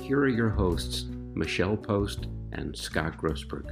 here 0.00 0.20
are 0.20 0.28
your 0.28 0.48
hosts, 0.48 1.04
Michelle 1.34 1.76
Post 1.76 2.26
and 2.52 2.76
Scott 2.76 3.16
Grossberg. 3.16 3.70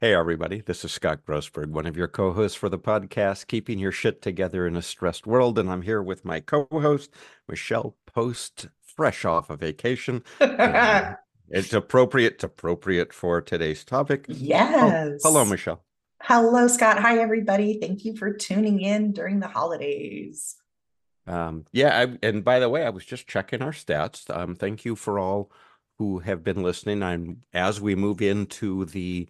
Hey, 0.00 0.14
everybody. 0.14 0.62
This 0.66 0.84
is 0.84 0.90
Scott 0.90 1.20
Grossberg, 1.24 1.68
one 1.68 1.86
of 1.86 1.96
your 1.96 2.08
co 2.08 2.32
hosts 2.32 2.56
for 2.56 2.68
the 2.68 2.78
podcast, 2.78 3.46
Keeping 3.46 3.78
Your 3.78 3.92
Shit 3.92 4.20
Together 4.20 4.66
in 4.66 4.74
a 4.74 4.82
Stressed 4.82 5.28
World. 5.28 5.58
And 5.58 5.70
I'm 5.70 5.82
here 5.82 6.02
with 6.02 6.24
my 6.24 6.40
co 6.40 6.66
host, 6.72 7.10
Michelle 7.48 7.94
Post, 8.06 8.66
fresh 8.80 9.24
off 9.24 9.48
a 9.48 9.56
vacation. 9.56 10.24
it's 10.40 11.72
appropriate, 11.72 12.34
it's 12.34 12.44
appropriate 12.44 13.12
for 13.12 13.40
today's 13.40 13.84
topic. 13.84 14.26
Oh, 14.28 14.34
yes. 14.36 15.20
Oh, 15.24 15.30
hello, 15.30 15.44
Michelle. 15.44 15.84
Hello, 16.20 16.66
Scott. 16.66 16.98
Hi, 16.98 17.18
everybody. 17.18 17.78
Thank 17.80 18.04
you 18.04 18.16
for 18.16 18.32
tuning 18.32 18.80
in 18.80 19.12
during 19.12 19.38
the 19.38 19.48
holidays. 19.48 20.56
Um, 21.26 21.66
yeah, 21.72 21.98
I, 21.98 22.18
and 22.22 22.44
by 22.44 22.58
the 22.58 22.68
way, 22.68 22.84
I 22.84 22.90
was 22.90 23.04
just 23.04 23.28
checking 23.28 23.62
our 23.62 23.72
stats. 23.72 24.34
Um, 24.34 24.54
thank 24.54 24.84
you 24.84 24.96
for 24.96 25.18
all 25.18 25.50
who 25.98 26.18
have 26.20 26.42
been 26.42 26.62
listening. 26.62 27.02
I'm 27.02 27.42
as 27.52 27.80
we 27.80 27.94
move 27.94 28.20
into 28.20 28.84
the 28.86 29.28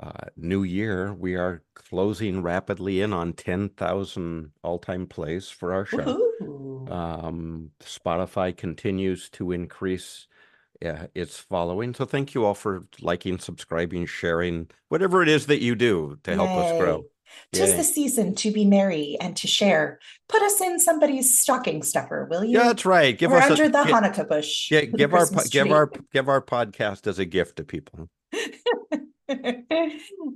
uh, 0.00 0.26
new 0.36 0.62
year, 0.64 1.14
we 1.14 1.36
are 1.36 1.62
closing 1.74 2.42
rapidly 2.42 3.00
in 3.00 3.12
on 3.12 3.32
10,000 3.32 4.50
all-time 4.62 5.06
plays 5.06 5.48
for 5.48 5.72
our 5.72 5.86
show. 5.86 6.20
Um, 6.90 7.70
Spotify 7.80 8.56
continues 8.56 9.28
to 9.30 9.52
increase 9.52 10.26
uh, 10.84 11.06
its 11.14 11.38
following. 11.38 11.94
So 11.94 12.04
thank 12.04 12.34
you 12.34 12.44
all 12.44 12.54
for 12.54 12.84
liking, 13.00 13.38
subscribing, 13.38 14.06
sharing, 14.06 14.68
whatever 14.88 15.22
it 15.22 15.28
is 15.28 15.46
that 15.46 15.62
you 15.62 15.74
do 15.76 16.18
to 16.24 16.34
help 16.34 16.50
us 16.50 16.78
grow. 16.78 17.04
Tis 17.52 17.70
yeah. 17.70 17.76
the 17.76 17.84
season 17.84 18.34
to 18.36 18.50
be 18.50 18.64
merry 18.64 19.16
and 19.20 19.36
to 19.36 19.46
share. 19.46 20.00
Put 20.28 20.42
us 20.42 20.60
in 20.60 20.80
somebody's 20.80 21.38
stocking 21.38 21.82
stuffer, 21.82 22.26
will 22.28 22.44
you? 22.44 22.58
Yeah, 22.58 22.64
that's 22.64 22.84
right. 22.84 23.16
Give 23.16 23.32
or 23.32 23.38
us 23.38 23.50
under 23.50 23.64
a, 23.64 23.68
the 23.68 23.78
Hanukkah 23.78 24.28
bush. 24.28 24.70
Yeah, 24.70 24.82
give 24.82 25.14
our 25.14 25.26
give 25.50 25.70
our 25.70 25.90
give 26.12 26.28
our 26.28 26.42
podcast 26.42 27.06
as 27.06 27.18
a 27.18 27.24
gift 27.24 27.56
to 27.56 27.64
people. 27.64 28.08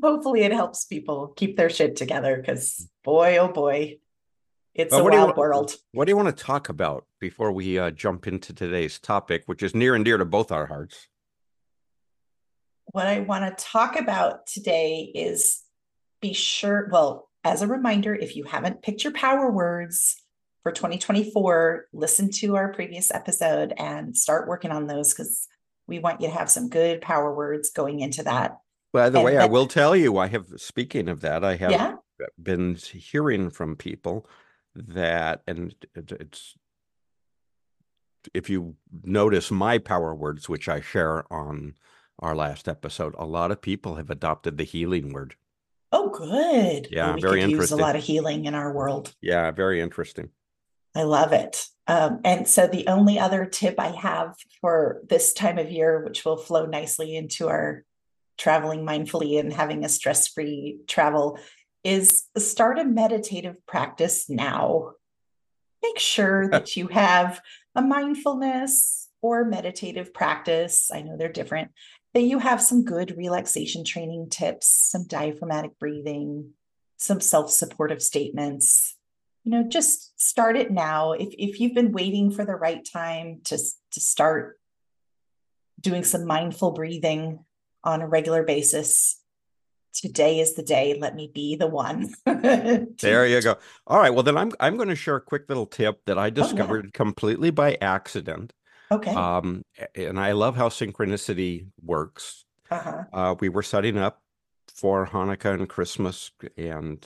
Hopefully, 0.03 0.43
it 0.43 0.53
helps 0.53 0.85
people 0.85 1.35
keep 1.37 1.57
their 1.57 1.71
shit 1.71 1.97
together. 1.97 2.37
Because 2.37 2.89
boy, 3.05 3.39
oh 3.39 3.49
boy, 3.49 3.99
it's 4.75 4.95
a 4.95 5.03
wild 5.03 5.37
world. 5.37 5.75
What 5.93 6.05
do 6.05 6.13
you 6.13 6.17
want 6.17 6.35
to 6.35 6.45
talk 6.45 6.69
about 6.69 7.05
before 7.19 7.51
we 7.51 7.79
uh, 7.79 7.91
jump 7.91 8.29
into 8.29 8.53
today's 8.53 9.01
topic, 9.01 9.43
which 9.47 9.63
is 9.63 9.75
near 9.75 9.97
and 9.97 10.05
dear 10.05 10.19
to 10.19 10.25
both 10.25 10.53
our 10.53 10.67
hearts? 10.67 11.09
What 12.87 13.09
I 13.09 13.21
want 13.21 13.59
to 13.59 13.65
talk 13.65 13.99
about 13.99 14.47
today 14.47 15.11
is 15.15 15.63
be 16.21 16.33
sure, 16.33 16.89
well, 16.91 17.29
as 17.45 17.63
a 17.63 17.67
reminder, 17.67 18.15
if 18.15 18.37
you 18.37 18.45
haven't 18.45 18.83
picked 18.83 19.05
your 19.05 19.13
power 19.13 19.51
words 19.51 20.17
for 20.63 20.73
2024, 20.73 21.87
listen 21.93 22.31
to 22.31 22.57
our 22.57 22.73
previous 22.73 23.11
episode 23.11 23.73
and 23.77 24.17
start 24.17 24.49
working 24.49 24.71
on 24.71 24.87
those 24.87 25.15
because 25.15 25.47
we 25.87 25.99
want 25.99 26.21
you 26.21 26.29
to 26.29 26.35
have 26.35 26.51
some 26.51 26.69
good 26.69 27.01
power 27.01 27.35
words 27.35 27.71
going 27.71 28.01
into 28.01 28.23
that. 28.25 28.59
By 28.93 29.11
the 29.11 29.19
and 29.19 29.25
way, 29.25 29.35
that, 29.35 29.43
I 29.43 29.47
will 29.47 29.67
tell 29.67 29.95
you, 29.95 30.19
I 30.19 30.27
have, 30.29 30.47
speaking 30.57 31.09
of 31.09 31.21
that, 31.21 31.45
I 31.45 31.57
have 31.57 31.71
yeah? 31.71 31.95
been 32.43 32.75
hearing 32.75 33.51
from 33.51 33.77
people 33.77 34.29
that, 34.75 35.43
and 35.47 35.75
it's, 35.95 36.57
if 38.35 38.51
you 38.51 38.77
notice 39.05 39.51
my 39.51 39.79
power 39.79 40.15
words, 40.15 40.49
which 40.49 40.69
I 40.69 40.81
share 40.81 41.31
on 41.33 41.75
our 42.19 42.35
last 42.35 42.69
episode, 42.69 43.15
a 43.17 43.27
lot 43.27 43.51
of 43.51 43.63
people 43.63 43.95
have 43.95 44.11
adopted 44.11 44.59
the 44.59 44.65
healing 44.65 45.13
word. 45.13 45.37
Oh, 45.91 46.11
good. 46.11 46.89
Yeah, 46.91 47.15
we 47.15 47.21
very 47.21 47.41
could 47.41 47.51
interesting. 47.51 47.61
Use 47.61 47.71
a 47.73 47.77
lot 47.77 47.97
of 47.97 48.05
healing 48.05 48.45
in 48.45 48.55
our 48.55 48.73
world. 48.73 49.15
Yeah, 49.23 49.51
very 49.51 49.81
interesting. 49.81 50.31
I 50.95 51.05
love 51.05 51.33
it. 51.33 51.67
Um, 51.87 52.21
and 52.25 52.47
so 52.47 52.67
the 52.67 52.89
only 52.89 53.19
other 53.19 53.47
tip 53.47 53.77
I 53.79 53.89
have 53.89 54.35
for 54.61 55.01
this 55.09 55.33
time 55.33 55.59
of 55.59 55.71
year, 55.71 56.05
which 56.05 56.25
will 56.25 56.37
flow 56.37 56.67
nicely 56.67 57.17
into 57.17 57.49
our 57.49 57.85
traveling 58.37 58.85
mindfully 58.85 59.41
and 59.41 59.53
having 59.53 59.85
a 59.85 59.89
stress-free 59.89 60.81
travel, 60.87 61.39
is 61.85 62.25
start 62.37 62.79
a 62.79 62.85
meditative 62.85 63.57
practice 63.67 64.29
now. 64.29 64.93
Make 65.83 65.99
sure 65.99 66.49
that 66.51 66.77
you 66.77 66.89
have 66.89 67.41
a 67.75 67.81
mindfulness 67.81 69.09
or 69.23 69.45
meditative 69.45 70.13
practice. 70.13 70.91
I 70.93 71.01
know 71.03 71.17
they're 71.17 71.33
different 71.33 71.71
that 72.15 72.23
you 72.23 72.39
have 72.39 72.63
some 72.63 72.85
good 72.85 73.17
relaxation 73.17 73.85
training 73.85 74.29
tips, 74.31 74.67
some 74.67 75.07
diaphragmatic 75.07 75.79
breathing, 75.79 76.53
some 76.97 77.21
self-supportive 77.21 78.03
statements. 78.03 78.97
You 79.45 79.53
know, 79.53 79.63
just 79.69 80.21
start 80.21 80.57
it 80.57 80.71
now. 80.71 81.13
If 81.13 81.29
if 81.39 81.61
you've 81.61 81.75
been 81.75 81.93
waiting 81.93 82.31
for 82.31 82.45
the 82.45 82.55
right 82.55 82.85
time 82.85 83.41
to 83.45 83.57
to 83.57 84.01
start 84.01 84.59
doing 85.81 86.05
some 86.05 86.27
mindful 86.27 86.73
breathing 86.73 87.45
on 87.85 88.03
a 88.03 88.09
regular 88.09 88.43
basis, 88.43 89.23
today 89.95 90.41
is 90.41 90.55
the 90.55 90.63
day. 90.63 90.99
Let 90.99 91.15
me 91.15 91.31
be 91.33 91.57
the 91.57 91.67
one. 91.67 92.15
there 92.27 93.27
you 93.27 93.41
go. 93.41 93.57
All 93.87 93.99
right. 93.99 94.13
Well, 94.13 94.23
then 94.23 94.37
I'm 94.37 94.53
I'm 94.61 94.77
going 94.77 94.89
to 94.89 94.97
share 94.97 95.17
a 95.17 95.21
quick 95.21 95.49
little 95.49 95.67
tip 95.67 96.05
that 96.07 96.19
I 96.19 96.31
discovered 96.31 96.87
oh, 96.87 96.89
yeah. 96.89 96.91
completely 96.95 97.51
by 97.51 97.79
accident. 97.81 98.53
Okay. 98.91 99.13
Um, 99.13 99.63
and 99.95 100.19
I 100.19 100.33
love 100.33 100.57
how 100.57 100.69
synchronicity 100.69 101.67
works. 101.83 102.45
Uh-huh. 102.71 103.05
Uh, 103.13 103.35
we 103.39 103.49
were 103.49 103.63
setting 103.63 103.99
up 103.99 104.23
for 104.75 105.07
Hanukkah 105.07 105.55
and 105.55 105.69
Christmas, 105.69 106.31
and 106.57 107.05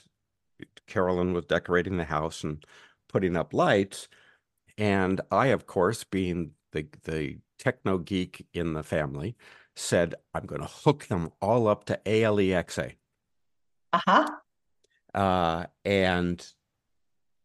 Carolyn 0.86 1.32
was 1.32 1.46
decorating 1.46 1.96
the 1.96 2.04
house 2.04 2.44
and 2.44 2.64
putting 3.08 3.36
up 3.36 3.52
lights. 3.52 4.08
And 4.78 5.20
I, 5.30 5.48
of 5.48 5.66
course, 5.66 6.04
being 6.04 6.52
the 6.72 6.86
the 7.04 7.38
techno 7.58 7.98
geek 7.98 8.46
in 8.52 8.74
the 8.74 8.82
family, 8.82 9.36
said, 9.74 10.14
"I'm 10.34 10.46
going 10.46 10.60
to 10.60 10.66
hook 10.66 11.06
them 11.06 11.30
all 11.40 11.68
up 11.68 11.84
to 11.86 12.00
ALEXA." 12.06 12.94
Uh-huh. 13.92 14.28
Uh, 15.14 15.66
and 15.84 16.46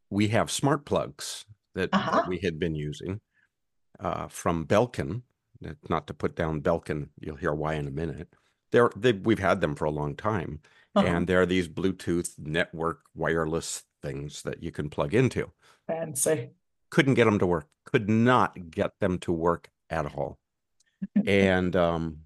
we 0.10 0.30
have 0.30 0.50
smart 0.50 0.86
plugs 0.86 1.46
that, 1.76 1.90
uh-huh. 1.92 2.12
that 2.12 2.28
we 2.28 2.40
had 2.40 2.58
been 2.58 2.76
using 2.76 3.20
uh, 4.00 4.28
from 4.28 4.66
Belkin. 4.66 5.24
Not 5.90 6.06
to 6.08 6.14
put 6.14 6.36
down 6.36 6.62
Belkin, 6.62 7.10
you'll 7.20 7.36
hear 7.36 7.54
why 7.54 7.74
in 7.74 7.88
a 7.88 7.92
minute. 7.92 8.30
They're, 8.72 8.92
they, 8.96 9.14
we've 9.14 9.40
had 9.40 9.60
them 9.60 9.76
for 9.76 9.86
a 9.86 9.92
long 9.92 10.16
time, 10.16 10.60
uh-huh. 10.96 11.08
and 11.08 11.28
there 11.28 11.42
are 11.42 11.48
these 11.48 11.68
Bluetooth 11.68 12.38
network 12.38 13.02
wireless 13.16 13.84
things 14.04 14.44
that 14.44 14.62
you 14.62 14.72
can 14.72 14.90
plug 14.90 15.16
into. 15.16 15.52
Fancy. 15.88 16.52
Couldn't 16.92 17.16
get 17.16 17.26
them 17.26 17.40
to 17.40 17.48
work. 17.48 17.68
Could 17.86 18.10
not 18.10 18.70
get 18.70 19.00
them 19.00 19.18
to 19.20 19.32
work 19.32 19.70
at 19.90 20.06
all. 20.06 20.38
and 21.26 21.76
um, 21.76 22.20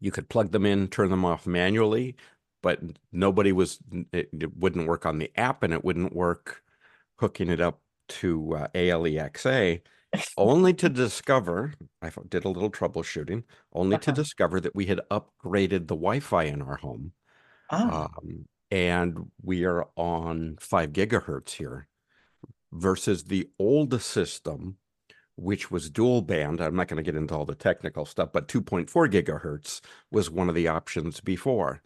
you 0.00 0.10
could 0.10 0.28
plug 0.28 0.52
them 0.52 0.64
in, 0.64 0.88
turn 0.88 1.10
them 1.10 1.24
off 1.24 1.46
manually, 1.46 2.16
but 2.62 2.80
nobody 3.12 3.52
was. 3.52 3.78
It, 4.12 4.30
it, 4.32 4.56
wouldn't 4.56 4.88
work 4.88 5.04
on 5.04 5.18
the 5.18 5.30
app, 5.36 5.62
and 5.62 5.72
it 5.72 5.84
wouldn't 5.84 6.14
work 6.14 6.62
hooking 7.16 7.50
it 7.50 7.60
up 7.60 7.80
to 8.08 8.54
uh, 8.54 8.68
ALEXA 8.74 9.80
only 10.36 10.74
to 10.74 10.88
discover 10.88 11.74
I 12.02 12.10
did 12.28 12.44
a 12.44 12.48
little 12.48 12.70
troubleshooting, 12.70 13.44
only 13.72 13.96
uh-huh. 13.96 14.04
to 14.04 14.12
discover 14.12 14.60
that 14.60 14.74
we 14.74 14.86
had 14.86 15.00
upgraded 15.10 15.86
the 15.86 15.96
Wi-Fi 15.96 16.44
in 16.44 16.62
our 16.62 16.76
home. 16.76 17.12
Oh. 17.70 18.08
Um, 18.16 18.46
and 18.70 19.30
we 19.42 19.64
are 19.64 19.86
on 19.96 20.56
five 20.60 20.92
gigahertz 20.92 21.52
here 21.52 21.88
versus 22.72 23.24
the 23.24 23.48
old 23.58 24.00
system, 24.02 24.76
which 25.36 25.70
was 25.70 25.90
dual 25.90 26.22
band. 26.22 26.60
I'm 26.60 26.76
not 26.76 26.88
going 26.88 27.02
to 27.02 27.02
get 27.02 27.18
into 27.18 27.34
all 27.34 27.46
the 27.46 27.54
technical 27.54 28.04
stuff, 28.04 28.30
but 28.32 28.48
2.4 28.48 28.88
gigahertz 29.10 29.80
was 30.10 30.30
one 30.30 30.48
of 30.48 30.54
the 30.54 30.68
options 30.68 31.20
before. 31.20 31.82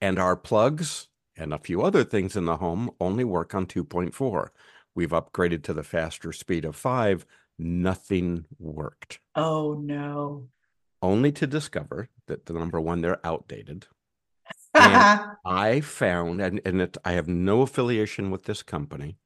And 0.00 0.18
our 0.18 0.36
plugs 0.36 1.08
and 1.36 1.54
a 1.54 1.58
few 1.58 1.82
other 1.82 2.04
things 2.04 2.36
in 2.36 2.44
the 2.44 2.58
home 2.58 2.90
only 3.00 3.24
work 3.24 3.54
on 3.54 3.66
2.4. 3.66 4.48
We've 4.94 5.10
upgraded 5.10 5.62
to 5.64 5.74
the 5.74 5.82
faster 5.82 6.32
speed 6.32 6.64
of 6.64 6.76
five 6.76 7.26
nothing 7.58 8.44
worked. 8.58 9.20
Oh 9.34 9.74
no. 9.74 10.48
Only 11.02 11.32
to 11.32 11.46
discover 11.46 12.08
that 12.26 12.46
the 12.46 12.54
number 12.54 12.80
one, 12.80 13.00
they're 13.00 13.24
outdated. 13.24 13.86
and 14.74 15.24
I 15.44 15.80
found, 15.80 16.40
and, 16.40 16.60
and 16.64 16.80
it, 16.80 16.96
I 17.04 17.12
have 17.12 17.28
no 17.28 17.62
affiliation 17.62 18.30
with 18.30 18.44
this 18.44 18.62
company. 18.62 19.16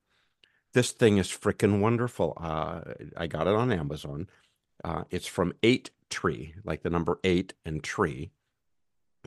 This 0.72 0.92
thing 0.92 1.18
is 1.18 1.28
freaking 1.28 1.80
wonderful. 1.80 2.36
Uh, 2.40 2.80
I 3.16 3.26
got 3.26 3.46
it 3.46 3.54
on 3.54 3.72
Amazon. 3.72 4.28
Uh, 4.84 5.04
it's 5.10 5.26
from 5.26 5.52
Eight 5.62 5.90
tree, 6.10 6.54
like 6.64 6.82
the 6.82 6.90
number 6.90 7.18
eight 7.24 7.54
and 7.64 7.82
tree. 7.82 8.32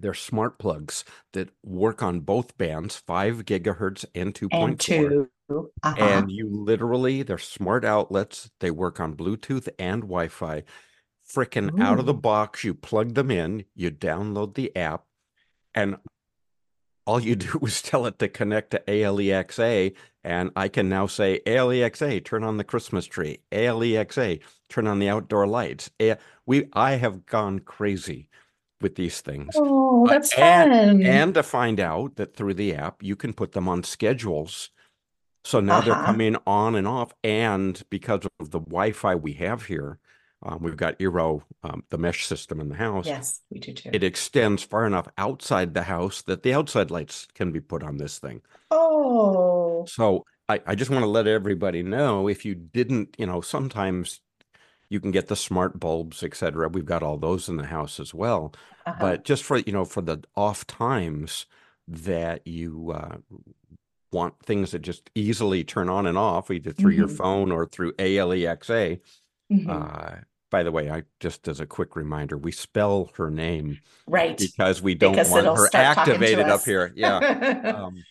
They're 0.01 0.13
smart 0.13 0.59
plugs 0.59 1.05
that 1.33 1.49
work 1.63 2.01
on 2.01 2.21
both 2.21 2.57
bands, 2.57 2.95
five 2.95 3.45
gigahertz 3.45 4.05
and 4.15 4.33
2.4. 4.33 5.11
And. 5.11 5.27
Uh-huh. 5.49 5.95
And 5.97 6.31
you 6.31 6.49
literally, 6.49 7.21
they're 7.21 7.37
smart 7.37 7.85
outlets. 7.85 8.49
They 8.59 8.71
work 8.71 8.99
on 8.99 9.15
Bluetooth 9.15 9.69
and 9.77 10.03
Wi 10.03 10.27
Fi. 10.29 10.63
Freaking 11.29 11.81
out 11.81 11.99
of 11.99 12.05
the 12.05 12.13
box, 12.13 12.63
you 12.63 12.73
plug 12.73 13.13
them 13.13 13.31
in, 13.31 13.65
you 13.75 13.91
download 13.91 14.55
the 14.55 14.75
app, 14.75 15.03
and 15.73 15.97
all 17.05 17.19
you 17.19 17.35
do 17.35 17.59
is 17.63 17.81
tell 17.81 18.05
it 18.05 18.19
to 18.19 18.27
connect 18.27 18.71
to 18.71 18.83
ALEXA. 18.87 19.93
And 20.23 20.51
I 20.55 20.69
can 20.69 20.89
now 20.89 21.07
say, 21.07 21.41
ALEXA, 21.45 22.23
turn 22.23 22.43
on 22.43 22.57
the 22.57 22.63
Christmas 22.63 23.05
tree. 23.05 23.39
ALEXA, 23.51 24.39
turn 24.69 24.87
on 24.87 24.99
the 24.99 25.09
outdoor 25.09 25.47
lights. 25.47 25.89
A- 26.01 26.17
we, 26.45 26.67
I 26.73 26.93
have 26.93 27.25
gone 27.25 27.59
crazy 27.59 28.29
with 28.83 28.95
these 28.95 29.21
things. 29.21 29.55
Oh, 29.57 30.05
Uh, 30.07 30.13
and- 30.15 30.25
fun. 30.27 31.01
And 31.01 31.33
to 31.33 31.41
find 31.41 31.79
out 31.79 32.17
that 32.17 32.35
through 32.35 32.53
the 32.55 32.75
app, 32.75 33.01
you 33.01 33.15
can 33.15 33.33
put 33.33 33.53
them 33.53 33.67
on 33.67 33.81
schedules. 33.83 34.69
So 35.45 35.59
now 35.59 35.81
they're 35.81 35.93
Uh-huh. 35.93 36.05
coming 36.05 36.35
on 36.45 36.75
and 36.75 36.87
off. 36.87 37.13
And 37.23 37.81
because 37.89 38.21
of 38.39 38.51
the 38.51 38.59
Wi-Fi 38.59 39.15
we 39.15 39.33
have 39.33 39.65
here, 39.65 39.99
um, 40.45 40.59
we've 40.61 40.77
got 40.77 40.99
Eero, 40.99 41.43
um, 41.63 41.83
the 41.89 41.97
mesh 41.97 42.25
system 42.27 42.59
in 42.59 42.67
the 42.69 42.75
house. 42.75 43.07
yes, 43.07 43.41
we 43.49 43.59
do 43.59 43.73
too. 43.73 43.89
It 43.93 44.03
extends 44.03 44.61
far 44.63 44.85
enough 44.85 45.07
outside 45.17 45.73
the 45.73 45.83
house 45.83 46.21
that 46.23 46.43
the 46.43 46.53
outside 46.53 46.91
lights 46.91 47.27
can 47.33 47.51
be 47.51 47.61
put 47.61 47.81
on 47.81 47.97
this 47.97 48.19
thing. 48.19 48.41
oh, 48.71 49.85
So 49.87 50.25
I, 50.49 50.61
I 50.67 50.75
just 50.75 50.91
want 50.91 51.03
to 51.03 51.09
let 51.09 51.27
everybody 51.27 51.83
know 51.83 52.27
if 52.27 52.43
you 52.45 52.55
didn't, 52.55 53.15
you 53.17 53.25
know, 53.25 53.39
sometimes 53.41 54.19
you 54.93 54.99
can 54.99 55.09
get 55.09 55.27
the 55.27 55.35
smart 55.35 55.79
bulbs, 55.79 56.21
et 56.21 56.35
cetera. 56.35 56.69
We've 56.69 56.85
got 56.85 57.01
all 57.01 57.17
those 57.17 57.49
in 57.49 57.57
the 57.57 57.65
house 57.65 57.99
as 57.99 58.13
well. 58.13 58.53
uh-huh. 58.85 58.95
But 58.99 59.25
just 59.25 59.43
for, 59.43 59.57
you 59.57 59.73
know, 59.73 59.85
for 59.85 60.01
the 60.03 60.23
off 60.35 60.67
times 60.67 61.47
that 61.87 62.45
you 62.45 62.93
uh, 62.95 63.17
want 64.11 64.35
things 64.45 64.69
that 64.71 64.83
just 64.83 65.09
easily 65.15 65.63
turn 65.63 65.89
on 65.89 66.05
and 66.05 66.15
off, 66.17 66.51
either 66.51 66.71
through 66.71 66.91
your 66.91 67.07
Mhm. 67.07 67.17
phone 67.17 67.51
or 67.51 67.65
through 67.65 67.93
ALEXA. 67.93 68.99
Mhm. 69.51 69.67
Uh, 69.67 70.21
by 70.51 70.61
the 70.61 70.71
way, 70.71 70.91
I 70.91 71.03
just 71.19 71.47
as 71.47 71.59
a 71.59 71.65
quick 71.65 71.95
reminder, 71.95 72.37
we 72.37 72.51
spell 72.51 73.09
her 73.17 73.31
name 73.31 73.79
right. 74.05 74.37
because 74.37 74.83
we 74.83 74.93
don't 74.93 75.13
Because 75.13 75.31
want 75.31 75.47
her 75.47 75.67
start 75.67 75.95
talking 75.95 76.03
to 76.05 76.11
activated 76.11 76.45
up 76.45 76.63
here. 76.63 76.93
Yeah. 76.95 77.17
um, 77.87 78.03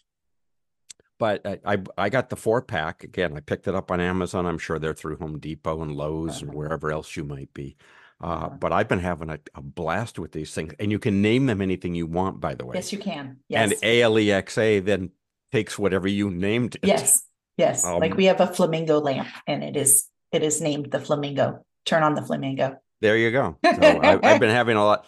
but 1.23 1.47
I, 1.47 1.75
I 1.75 1.77
I 2.05 2.09
got 2.17 2.31
the 2.31 2.37
four 2.37 2.61
pack 2.63 3.05
again. 3.05 3.37
I 3.37 3.41
picked 3.41 3.69
it 3.69 3.75
up 3.77 3.91
on 3.93 4.01
Amazon. 4.01 4.45
I'm 4.45 4.59
sure 4.59 4.79
they're 4.81 4.93
through 5.01 5.19
Home 5.19 5.39
Depot 5.39 5.81
and 5.83 5.93
Lowe's 6.03 6.41
and 6.43 6.51
Uh-huh. 6.51 6.59
wherever 6.59 6.91
else 6.91 7.17
you 7.17 7.25
might 7.35 7.53
be. 7.55 7.77
Uh, 8.21 8.27
Uh-huh. 8.27 8.49
but 8.63 8.73
I've 8.73 8.89
been 8.89 8.99
having 9.11 9.31
a, 9.31 9.39
a 9.55 9.63
blast 9.63 10.19
with 10.19 10.33
these 10.33 10.53
things, 10.57 10.73
and 10.81 10.91
you 10.91 10.99
can 10.99 11.23
name 11.23 11.47
them 11.47 11.61
anything 11.63 11.95
you 11.95 12.07
want. 12.09 12.41
By 12.41 12.55
the 12.59 12.65
way, 12.67 12.75
yes, 12.75 12.93
you 12.93 12.99
can. 12.99 13.25
Yes, 13.49 13.71
and 13.73 13.81
ALEXA 13.83 14.85
then 14.85 15.11
takes 15.53 15.79
whatever 15.79 16.09
you 16.09 16.29
named 16.31 16.75
it. 16.83 16.87
Yes. 16.95 17.23
Yes. 17.57 17.85
like 17.85 18.13
Um, 18.13 18.17
we 18.17 18.25
have 18.25 18.41
a 18.41 18.47
flamingo 18.47 18.99
lamp 18.99 19.29
and 19.47 19.63
it 19.63 19.77
is 19.77 20.09
it 20.33 20.43
is 20.43 20.61
named 20.61 20.91
the 20.91 20.99
flamingo. 20.99 21.65
Turn 21.85 22.03
on 22.03 22.15
the 22.15 22.23
flamingo. 22.23 22.79
There 23.01 23.17
you 23.25 23.31
go. 23.31 23.59
So 23.65 23.83
I, 24.09 24.19
I've 24.29 24.41
been 24.41 24.57
having 24.61 24.77
a 24.77 24.85
lot, 24.91 25.01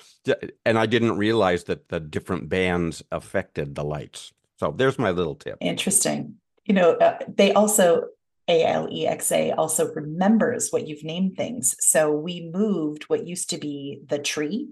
and 0.66 0.78
I 0.78 0.86
didn't 0.86 1.16
realize 1.26 1.64
that 1.64 1.88
the 1.88 1.98
different 2.00 2.48
bands 2.48 3.02
affected 3.10 3.74
the 3.74 3.84
lights. 3.96 4.32
So 4.58 4.74
there's 4.76 4.98
my 4.98 5.10
little 5.10 5.34
tip. 5.34 5.58
Interesting. 5.60 6.36
You 6.64 6.74
know, 6.74 6.92
uh, 6.92 7.18
they 7.28 7.52
also 7.52 8.04
ALEXA 8.48 9.54
also 9.56 9.92
remembers 9.92 10.70
what 10.70 10.86
you've 10.86 11.04
named 11.04 11.36
things. 11.36 11.74
So 11.80 12.12
we 12.12 12.50
moved 12.52 13.04
what 13.04 13.26
used 13.26 13.50
to 13.50 13.58
be 13.58 14.00
the 14.06 14.18
tree 14.18 14.68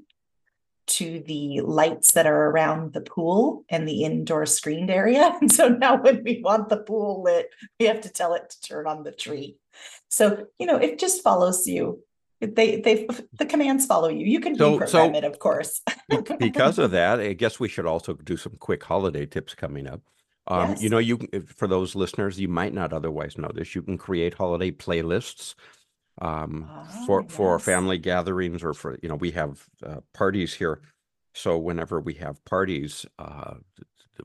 to 0.89 1.23
the 1.27 1.61
lights 1.61 2.13
that 2.13 2.27
are 2.27 2.51
around 2.51 2.93
the 2.93 3.01
pool 3.01 3.65
and 3.69 3.87
the 3.87 4.05
indoor 4.05 4.47
screened 4.47 4.91
area. 4.91 5.37
And 5.41 5.51
so 5.51 5.69
now 5.69 5.97
when 5.97 6.23
we 6.25 6.43
want 6.45 6.69
the 6.69 6.79
pool 6.79 7.23
lit, 7.23 7.51
we 7.79 7.87
have 7.87 8.03
to 8.03 8.11
tell 8.11 8.35
it 8.35 8.51
to 8.51 8.61
turn 8.61 8.87
on 8.87 9.05
the 9.05 9.13
tree. 9.13 9.57
So, 10.09 10.47
you 10.59 10.67
know, 10.67 10.77
it 10.77 10.99
just 10.99 11.23
follows 11.23 11.67
you. 11.67 12.03
They 12.43 12.81
they 12.81 13.07
the 13.39 13.47
commands 13.47 13.87
follow 13.87 14.09
you. 14.09 14.27
You 14.27 14.41
can 14.41 14.57
So- 14.57 14.79
reprogram 14.79 14.89
so- 14.89 15.15
it, 15.15 15.25
of 15.25 15.39
course. 15.39 15.81
Because 16.39 16.79
of 16.79 16.91
that, 16.91 17.21
I 17.21 17.33
guess 17.35 17.61
we 17.61 17.69
should 17.69 17.87
also 17.87 18.15
do 18.15 18.37
some 18.37 18.57
quick 18.59 18.83
holiday 18.83 19.27
tips 19.27 19.55
coming 19.55 19.87
up. 19.87 20.01
Um, 20.49 20.71
Yes. 20.71 20.83
You 20.83 20.91
know, 20.91 20.99
you 20.99 21.19
for 21.47 21.69
those 21.69 21.95
listeners, 21.95 22.41
you 22.41 22.49
might 22.49 22.75
not 22.75 22.93
otherwise 22.93 23.39
know 23.39 23.51
this. 23.55 23.75
You 23.77 23.83
can 23.83 23.97
create 23.97 24.35
holiday 24.35 24.73
playlists 24.73 25.55
um, 26.21 26.69
for 27.07 27.21
Ah, 27.23 27.27
for 27.29 27.59
family 27.59 27.99
gatherings 27.99 28.63
or 28.65 28.75
for 28.75 28.99
you 29.03 29.09
know 29.09 29.15
we 29.15 29.31
have 29.31 29.65
uh, 29.87 30.01
parties 30.13 30.53
here. 30.55 30.81
So 31.35 31.57
whenever 31.59 32.01
we 32.01 32.15
have 32.15 32.45
parties, 32.45 33.07
uh, 33.19 33.55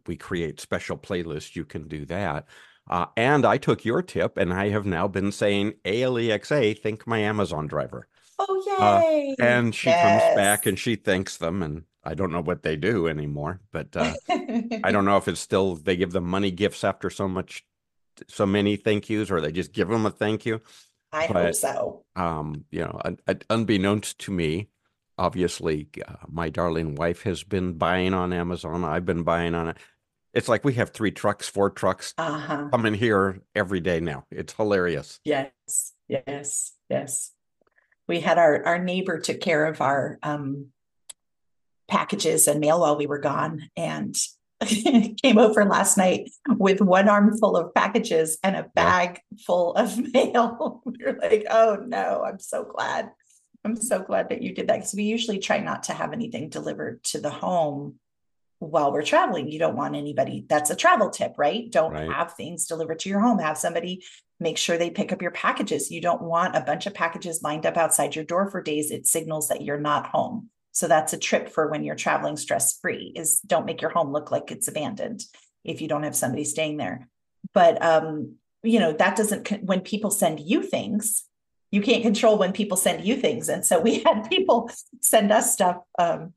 we 0.07 0.17
create 0.17 0.59
special 0.59 0.97
playlists. 0.97 1.55
You 1.55 1.65
can 1.65 1.87
do 1.87 2.05
that. 2.07 2.47
Uh, 2.89 3.07
and 3.15 3.45
I 3.45 3.57
took 3.57 3.83
your 3.83 4.01
tip, 4.01 4.37
and 4.37 4.53
I 4.53 4.69
have 4.69 4.85
now 4.85 5.07
been 5.07 5.31
saying 5.31 5.73
ALEXA, 5.85 6.79
think 6.79 7.05
my 7.05 7.19
Amazon 7.19 7.67
driver. 7.67 8.07
Oh 8.39 8.63
Uh, 8.79 9.01
yay. 9.03 9.35
And 9.39 9.73
she 9.73 9.89
comes 9.91 10.21
back 10.35 10.65
and 10.65 10.77
she 10.77 10.95
thanks 10.95 11.37
them, 11.37 11.63
and 11.63 11.83
I 12.03 12.13
don't 12.13 12.31
know 12.31 12.41
what 12.41 12.63
they 12.63 12.75
do 12.75 13.07
anymore, 13.07 13.61
but 13.71 13.95
uh, 13.95 14.13
I 14.29 14.91
don't 14.91 15.05
know 15.05 15.17
if 15.17 15.27
it's 15.27 15.39
still 15.41 15.75
they 15.75 15.95
give 15.97 16.11
them 16.11 16.25
money 16.25 16.51
gifts 16.51 16.83
after 16.83 17.09
so 17.09 17.27
much, 17.27 17.65
so 18.27 18.45
many 18.45 18.75
thank 18.75 19.09
yous, 19.09 19.31
or 19.31 19.41
they 19.41 19.51
just 19.51 19.73
give 19.73 19.89
them 19.89 20.05
a 20.05 20.11
thank 20.11 20.45
you. 20.45 20.61
I 21.11 21.25
hope 21.25 21.55
so. 21.55 22.03
Um, 22.15 22.65
you 22.69 22.81
know, 22.81 23.01
un- 23.03 23.19
un- 23.27 23.41
unbeknownst 23.49 24.19
to 24.19 24.31
me, 24.31 24.69
obviously, 25.17 25.87
uh, 26.07 26.15
my 26.27 26.49
darling 26.49 26.95
wife 26.95 27.23
has 27.23 27.43
been 27.43 27.73
buying 27.73 28.13
on 28.13 28.33
Amazon. 28.33 28.83
I've 28.83 29.05
been 29.05 29.23
buying 29.23 29.55
on 29.55 29.69
it. 29.69 29.77
It's 30.37 30.47
like 30.47 30.63
we 30.63 30.73
have 30.75 30.91
three 30.91 31.09
trucks, 31.09 31.49
four 31.49 31.71
trucks 31.71 32.13
Uh-huh. 32.15 32.67
coming 32.69 32.93
here 32.93 33.41
every 33.55 33.79
day 33.79 33.99
now. 33.99 34.25
It's 34.29 34.53
hilarious. 34.53 35.19
Yes, 35.25 35.93
yes, 36.07 36.73
yes. 36.91 37.31
We 38.07 38.19
had 38.19 38.37
our 38.37 38.63
our 38.63 38.77
neighbor 38.77 39.19
took 39.19 39.39
care 39.39 39.65
of 39.65 39.81
our 39.81 40.19
um 40.21 40.67
packages 41.87 42.47
and 42.47 42.59
mail 42.59 42.81
while 42.81 42.97
we 42.97 43.07
were 43.07 43.17
gone 43.17 43.71
and 43.75 44.15
came 44.63 45.39
over 45.39 45.65
last 45.65 45.97
night 45.97 46.29
with 46.49 46.81
one 46.81 47.09
armful 47.09 47.57
of 47.57 47.73
packages 47.73 48.37
and 48.43 48.55
a 48.55 48.69
bag 48.75 49.19
full 49.43 49.73
of 49.73 49.97
mail. 50.13 50.81
we 50.85 51.03
are 51.03 51.17
like, 51.19 51.47
oh 51.49 51.77
no, 51.83 52.23
I'm 52.23 52.39
so 52.39 52.63
glad. 52.63 53.09
I'm 53.65 53.75
so 53.75 54.03
glad 54.03 54.29
that 54.29 54.43
you 54.43 54.53
did 54.53 54.67
that 54.67 54.75
because 54.75 54.93
we 54.93 55.03
usually 55.03 55.39
try 55.39 55.59
not 55.61 55.83
to 55.83 55.93
have 55.93 56.13
anything 56.13 56.49
delivered 56.49 57.03
to 57.05 57.19
the 57.19 57.31
home 57.31 57.95
while 58.59 58.91
we're 58.91 59.03
traveling. 59.03 59.49
You 59.49 59.59
don't 59.59 59.75
want 59.75 59.95
anybody, 59.95 60.45
that's 60.47 60.69
a 60.69 60.75
travel 60.75 61.09
tip, 61.09 61.33
right? 61.37 61.69
Don't 61.71 61.93
Right. 61.93 62.11
have 62.11 62.33
things 62.33 62.65
delivered 62.65 62.99
to 62.99 63.09
your 63.09 63.19
home. 63.19 63.39
Have 63.39 63.57
somebody 63.57 64.03
make 64.39 64.57
sure 64.57 64.77
they 64.77 64.89
pick 64.91 65.11
up 65.11 65.21
your 65.21 65.31
packages. 65.31 65.89
You 65.91 65.99
don't 66.01 66.21
want 66.21 66.55
a 66.55 66.61
bunch 66.61 66.85
of 66.85 66.93
packages 66.93 67.41
lined 67.41 67.65
up 67.65 67.75
outside 67.77 68.15
your 68.15 68.25
door 68.25 68.49
for 68.49 68.61
days. 68.61 68.91
It 68.91 69.07
signals 69.07 69.47
that 69.49 69.61
you're 69.63 69.79
not 69.79 70.07
home. 70.07 70.49
So 70.71 70.87
that's 70.87 71.13
a 71.13 71.17
trip 71.17 71.49
for 71.49 71.67
when 71.69 71.83
you're 71.83 71.95
traveling 71.95 72.37
stress 72.37 72.77
free 72.79 73.11
is 73.15 73.39
don't 73.39 73.65
make 73.65 73.81
your 73.81 73.89
home 73.89 74.11
look 74.11 74.29
like 74.29 74.51
it's 74.51 74.67
abandoned 74.67 75.23
if 75.63 75.81
you 75.81 75.87
don't 75.87 76.03
have 76.03 76.15
somebody 76.15 76.43
staying 76.43 76.77
there. 76.77 77.09
But 77.53 77.83
um, 77.83 78.35
you 78.61 78.79
know, 78.79 78.93
that 78.93 79.15
doesn't 79.15 79.63
when 79.63 79.81
people 79.81 80.11
send 80.11 80.39
you 80.39 80.61
things, 80.61 81.23
you 81.71 81.81
can't 81.81 82.03
control 82.03 82.37
when 82.37 82.53
people 82.53 82.77
send 82.77 83.03
you 83.03 83.15
things. 83.15 83.49
And 83.49 83.65
so 83.65 83.79
we 83.79 83.99
had 83.99 84.29
people 84.29 84.69
send 85.01 85.31
us 85.31 85.51
stuff 85.51 85.77
um 85.97 86.33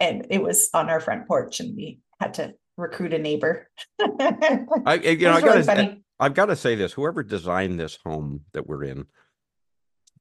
and 0.00 0.26
it 0.30 0.42
was 0.42 0.68
on 0.74 0.90
our 0.90 1.00
front 1.00 1.26
porch 1.26 1.60
and 1.60 1.74
we 1.76 2.00
had 2.20 2.34
to 2.34 2.54
recruit 2.76 3.12
a 3.14 3.18
neighbor. 3.18 3.68
I, 4.00 5.00
you 5.02 5.16
know, 5.24 5.32
I 5.32 5.40
really 5.40 5.62
gotta, 5.64 5.96
I've 6.20 6.34
got 6.34 6.46
to 6.46 6.56
say 6.56 6.74
this: 6.74 6.92
whoever 6.92 7.22
designed 7.22 7.78
this 7.80 7.98
home 8.04 8.42
that 8.52 8.66
we're 8.66 8.84
in, 8.84 9.06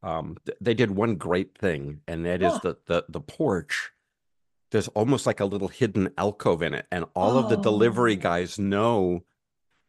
um, 0.03 0.38
th- 0.46 0.58
they 0.62 0.74
did 0.74 0.91
one 0.91 1.15
great 1.15 1.58
thing, 1.58 2.01
and 2.08 2.25
that 2.25 2.41
is 2.41 2.53
Oh. 2.53 2.60
the 2.63 2.77
the 2.88 3.05
the 3.10 3.22
porch. 3.22 3.91
There's 4.72 4.88
almost 4.89 5.25
like 5.25 5.41
a 5.41 5.46
little 5.46 5.67
hidden 5.67 6.12
alcove 6.17 6.62
in 6.62 6.74
it, 6.74 6.88
and 6.91 7.05
all 7.15 7.38
of 7.38 7.50
the 7.50 7.58
delivery 7.58 8.13
Oh. 8.17 8.22
guys 8.22 8.58
know 8.58 9.24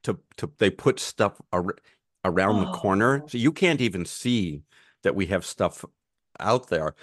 to 0.05 0.19
to 0.37 0.51
they 0.59 0.71
put 0.71 0.99
stuff 1.01 1.41
ar- 1.53 1.77
around 2.25 2.61
the 2.65 2.73
corner, 2.73 3.23
Oh. 3.25 3.27
so 3.29 3.39
you 3.39 3.53
can't 3.53 3.81
even 3.81 4.05
see 4.05 4.63
that 5.03 5.15
we 5.15 5.27
have 5.27 5.45
stuff 5.47 5.85
out 6.39 6.69
there. 6.69 6.95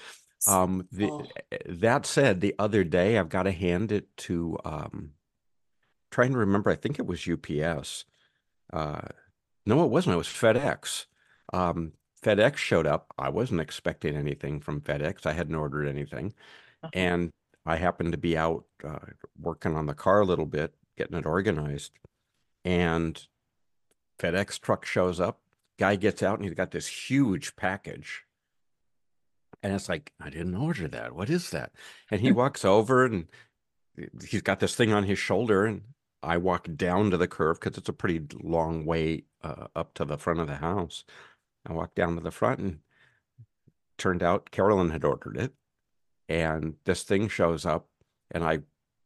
Um, 0.48 0.88
the, 0.92 1.10
Oh. 1.12 1.26
that 1.68 2.06
said, 2.06 2.40
the 2.42 2.56
other 2.60 2.84
day 2.84 3.18
I've 3.18 3.30
got 3.30 3.44
to 3.44 3.52
hand 3.52 3.92
it 3.92 4.16
to 4.18 4.58
um, 4.64 5.12
trying 6.12 6.32
to 6.32 6.38
remember. 6.38 6.70
I 6.70 6.76
think 6.76 6.98
it 7.00 7.06
was 7.06 7.28
UPS. 7.28 8.06
Uh, 8.72 9.02
no, 9.66 9.84
it 9.84 9.90
wasn't. 9.92 10.14
It 10.16 10.18
was 10.18 10.28
FedEx. 10.28 11.06
Um, 11.54 11.94
FedEx 12.24 12.58
showed 12.58 12.88
up. 12.88 13.14
I 13.18 13.30
wasn't 13.30 13.62
expecting 13.62 14.16
anything 14.16 14.60
from 14.60 14.82
FedEx. 14.82 15.26
I 15.26 15.34
hadn't 15.34 15.56
ordered 15.56 15.88
anything, 15.88 16.34
Uh-huh. 16.84 16.90
and 16.94 17.32
I 17.66 17.76
happened 17.76 18.12
to 18.14 18.18
be 18.18 18.38
out 18.38 18.66
uh, 18.84 19.00
working 19.40 19.76
on 19.76 19.86
the 19.86 19.94
car 19.94 20.22
a 20.22 20.26
little 20.26 20.46
bit, 20.46 20.74
getting 20.98 21.18
it 21.18 21.26
organized, 21.26 21.92
and 22.66 23.26
FedEx 24.20 24.60
truck 24.60 24.86
shows 24.86 25.20
up. 25.20 25.40
Guy 25.78 25.96
gets 25.96 26.22
out 26.24 26.36
and 26.40 26.46
he's 26.46 26.54
got 26.56 26.72
this 26.72 26.88
huge 26.88 27.56
package. 27.56 28.24
And 29.62 29.74
it's 29.74 29.90
like, 29.90 30.14
I 30.20 30.30
didn't 30.30 30.56
order 30.56 30.88
that. 30.88 31.16
What 31.16 31.30
is 31.30 31.50
that? 31.52 31.72
And 32.10 32.22
he 32.22 32.32
walks 32.32 32.64
over 32.64 33.06
and 33.06 33.28
he's 34.28 34.42
got 34.42 34.60
this 34.60 34.76
thing 34.76 34.94
on 34.94 35.04
his 35.04 35.20
shoulder. 35.20 35.66
And 35.66 35.82
I 36.24 36.38
walk 36.38 36.68
down 36.76 37.12
to 37.12 37.18
the 37.18 37.28
curve 37.28 37.60
because 37.60 37.78
it's 37.78 37.90
a 37.90 37.94
pretty 37.94 38.26
long 38.42 38.86
way 38.86 39.24
uh, 39.44 39.68
up 39.76 39.94
to 39.96 40.06
the 40.06 40.18
front 40.18 40.40
of 40.40 40.48
the 40.48 40.58
house. 40.58 41.04
I 41.66 41.74
walk 41.74 41.96
down 41.96 42.16
to 42.16 42.22
the 42.22 42.32
front 42.32 42.60
and 42.60 42.80
turned 43.98 44.24
out 44.24 44.52
Carolyn 44.52 44.92
had 44.92 45.04
ordered 45.04 45.38
it. 45.38 45.54
And 46.28 46.76
this 46.86 47.04
thing 47.04 47.28
shows 47.28 47.66
up 47.66 47.88
and 48.32 48.44
I 48.44 48.60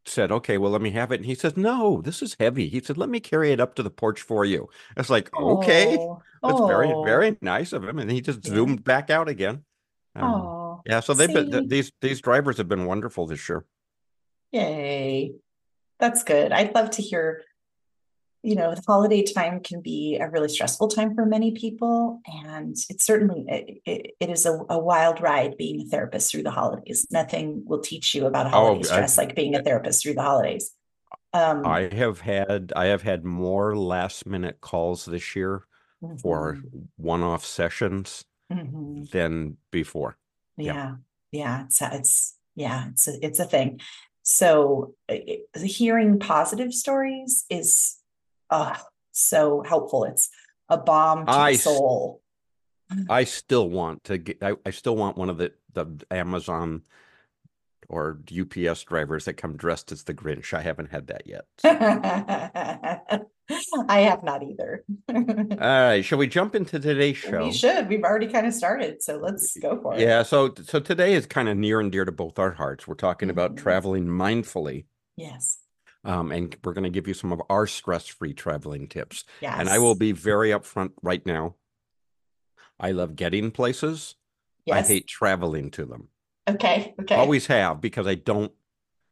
said, 0.06 0.32
okay, 0.32 0.58
well, 0.58 0.72
let 0.72 0.82
me 0.82 0.92
have 0.92 1.12
it. 1.12 1.16
And 1.22 1.26
he 1.26 1.36
says, 1.36 1.56
no, 1.56 2.02
this 2.02 2.22
is 2.22 2.36
heavy. 2.40 2.68
He 2.68 2.82
said, 2.82 2.98
let 2.98 3.10
me 3.10 3.20
carry 3.22 3.52
it 3.52 3.60
up 3.62 3.76
to 3.76 3.84
the 3.84 3.90
porch 3.90 4.22
for 4.22 4.44
you. 4.44 4.70
It's 4.98 5.10
like, 5.10 5.34
okay, 5.34 5.98
Oh, 5.98 6.22
that's 6.44 6.60
very, 6.60 6.94
oh, 6.94 7.02
very 7.04 7.38
nice 7.42 7.72
of 7.72 7.84
him. 7.86 8.00
And 8.00 8.12
he 8.12 8.20
just 8.22 8.46
Yeah. 8.46 8.56
zoomed 8.56 8.84
back 8.84 9.10
out 9.10 9.30
again. 9.30 9.64
Um, 10.16 10.24
Oh, 10.24 10.82
yeah, 10.86 11.00
so 11.00 11.14
they've 11.14 11.34
been, 11.34 11.50
th- 11.52 11.64
see? 11.64 11.68
these, 11.68 11.92
these 12.02 12.22
drivers 12.22 12.58
have 12.58 12.68
been 12.68 12.86
wonderful 12.86 13.26
this 13.28 13.48
year. 13.50 13.66
yay. 14.52 15.34
That's 16.00 16.24
good. 16.24 16.52
I'd 16.52 16.76
love 16.76 16.90
to 16.92 17.02
hear, 17.02 17.42
you 18.42 18.56
know, 18.56 18.76
the 18.76 18.84
holiday 18.86 19.24
time 19.24 19.62
can 19.62 19.80
be 19.82 20.18
a 20.20 20.30
really 20.30 20.50
stressful 20.50 20.90
time 20.90 21.16
for 21.16 21.26
many 21.26 21.52
people. 21.52 22.20
And 22.28 22.76
it's 22.90 23.06
certainly, 23.06 23.46
it, 23.48 23.82
it, 23.86 24.12
it 24.20 24.30
is 24.30 24.46
a, 24.46 24.60
a 24.70 24.78
wild 24.78 25.22
ride 25.22 25.56
being 25.58 25.82
a 25.82 25.86
therapist 25.86 26.30
through 26.32 26.44
the 26.44 26.52
holidays. 26.52 27.08
Nothing 27.10 27.64
will 27.66 27.80
teach 27.80 28.14
you 28.14 28.26
about 28.26 28.50
holiday 28.50 28.82
I- 28.82 28.84
stress 28.84 29.18
like 29.18 29.36
being 29.36 29.56
a 29.56 29.64
therapist 29.64 30.04
through 30.04 30.16
the 30.16 30.24
holidays. 30.24 30.72
Um, 31.32 31.66
I 31.66 31.90
have 31.94 32.20
had, 32.20 32.74
I 32.76 32.86
have 32.88 33.02
had 33.04 33.24
more 33.24 33.76
last 33.78 34.26
minute 34.26 34.58
calls 34.62 35.06
this 35.06 35.36
year 35.36 35.64
for 36.22 36.56
mhm, 36.56 36.88
one-off 36.98 37.46
sessions 37.46 38.26
mhm. 38.54 39.10
than 39.12 39.58
before. 39.72 40.18
yeah. 40.58 40.74
Yeah, 40.74 40.96
yeah, 41.32 41.64
it's 41.66 41.82
it's 41.82 42.38
yeah, 42.56 42.90
it's 42.90 43.08
a, 43.08 43.26
it's 43.26 43.40
a 43.40 43.46
thing. 43.46 43.80
So 44.22 44.96
it- 45.10 45.48
hearing 45.56 46.20
positive 46.20 46.74
stories 46.74 47.46
is 47.50 47.98
uh 48.50 48.78
so 49.12 49.64
helpful. 49.64 50.06
It's 50.06 50.30
a 50.70 50.78
bomb 50.78 51.26
to 51.26 51.32
I 51.32 51.52
the 51.54 51.58
soul. 51.58 52.22
I 53.10 53.24
still 53.24 53.70
want 53.70 54.04
to 54.06 54.18
get, 54.18 54.44
I, 54.44 54.54
I 54.66 54.72
still 54.72 54.96
want 54.96 55.18
one 55.18 55.30
of 55.30 55.38
the, 55.38 55.54
the 55.74 55.88
Amazon 56.12 56.84
or 57.90 58.20
UPS 58.32 58.84
drivers 58.84 59.26
that 59.26 59.34
come 59.34 59.56
dressed 59.56 59.92
as 59.92 60.04
the 60.04 60.14
Grinch. 60.14 60.54
I 60.54 60.62
haven't 60.62 60.92
had 60.92 61.08
that 61.08 61.24
yet. 61.26 61.46
I 63.90 64.02
have 64.02 64.24
not 64.24 64.44
either. 64.44 64.84
All 65.10 65.16
right, 65.58 66.02
shall 66.04 66.18
we 66.18 66.28
jump 66.28 66.56
into 66.56 66.80
today's 66.80 67.18
show? 67.18 67.44
We 67.46 67.52
should. 67.52 67.90
We've 67.90 68.04
already 68.04 68.28
kind 68.28 68.46
of 68.48 68.54
started, 68.54 69.02
so 69.02 69.18
let's 69.18 69.58
go 69.58 69.82
for 69.82 69.96
it. 69.96 70.02
Yeah, 70.02 70.24
so 70.24 70.54
so 70.64 70.80
today 70.80 71.14
is 71.14 71.26
kind 71.26 71.50
of 71.50 71.58
near 71.58 71.80
and 71.80 71.92
dear 71.92 72.06
to 72.06 72.12
both 72.12 72.40
our 72.40 72.52
hearts. 72.52 72.88
We're 72.88 72.96
talking 72.96 73.30
about 73.30 73.56
Mhm. 73.56 73.58
traveling 73.58 74.06
mindfully, 74.08 74.86
Yes. 75.18 75.60
um, 76.04 76.32
and 76.32 76.56
we're 76.64 76.74
going 76.74 76.84
to 76.84 76.90
give 76.90 77.08
you 77.08 77.14
some 77.14 77.32
of 77.32 77.42
our 77.50 77.66
stress-free 77.68 78.34
traveling 78.34 78.88
tips. 78.88 79.24
Yes. 79.42 79.56
And 79.60 79.70
I 79.70 79.80
will 79.80 79.96
be 79.96 80.12
very 80.12 80.50
upfront 80.50 80.92
right 81.02 81.26
now. 81.26 81.56
I 82.80 82.92
love 82.92 83.16
getting 83.16 83.52
places. 83.52 84.16
Yes. 84.66 84.86
I 84.86 84.94
hate 84.94 85.08
traveling 85.08 85.72
to 85.72 85.86
them. 85.86 86.10
Okay. 86.50 86.94
Okay. 87.02 87.16
Always 87.16 87.48
have 87.48 87.82
because 87.82 88.08
I 88.08 88.16
don't 88.16 88.52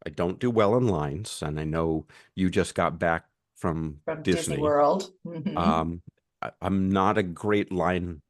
I 0.05 0.09
don't 0.09 0.39
do 0.39 0.49
well 0.49 0.75
in 0.77 0.87
lines, 0.87 1.43
and 1.43 1.59
I 1.59 1.63
know 1.63 2.07
you 2.33 2.49
just 2.49 2.73
got 2.73 2.97
back 2.97 3.25
from 3.61 3.99
from 4.03 4.23
Disney. 4.23 4.39
Disney 4.55 4.57
World. 4.57 5.11
Mhm. 5.25 5.55
Um, 5.55 6.01
I, 6.41 6.51
I'm 6.61 6.89
not 6.89 7.17
a 7.17 7.23
great 7.23 7.71
line 7.71 8.21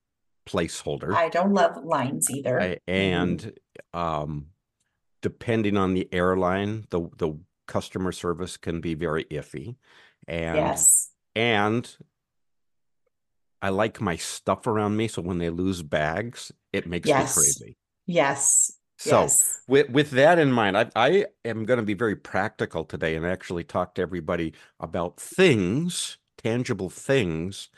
placeholder. 0.45 1.13
I 1.13 1.29
don't 1.29 1.53
love 1.53 1.83
lines 1.83 2.29
either. 2.29 2.59
I- 2.61 2.77
and 2.87 3.53
um, 3.93 4.47
depending 5.21 5.77
on 5.77 5.93
the 5.93 6.07
airline, 6.11 6.85
the 6.89 7.09
the 7.17 7.39
customer 7.67 8.11
service 8.11 8.57
can 8.57 8.81
be 8.81 8.93
very 8.93 9.23
iffy, 9.25 9.77
and 10.27 10.57
Yes. 10.57 11.11
and 11.35 11.89
I 13.61 13.69
like 13.69 14.01
my 14.01 14.15
stuff 14.17 14.67
around 14.67 14.97
me, 14.97 15.07
so 15.07 15.21
when 15.21 15.37
they 15.37 15.49
lose 15.49 15.81
bags, 15.83 16.51
it 16.73 16.87
makes 16.87 17.07
Yes. 17.07 17.37
me 17.37 17.41
crazy. 17.43 17.77
Yes. 18.07 18.71
So 19.01 19.21
yes. 19.21 19.61
with 19.67 19.89
with 19.89 20.11
that 20.11 20.37
in 20.37 20.51
mind, 20.51 20.77
I 20.77 20.91
I 20.95 21.25
am 21.43 21.65
going 21.65 21.79
to 21.79 21.85
be 21.85 21.95
very 21.95 22.15
practical 22.15 22.83
today 22.83 23.15
and 23.15 23.25
actually 23.25 23.63
talk 23.63 23.95
to 23.95 24.01
everybody 24.03 24.53
about 24.79 25.19
things, 25.19 26.17
tangible 26.37 26.91
things 26.91 27.69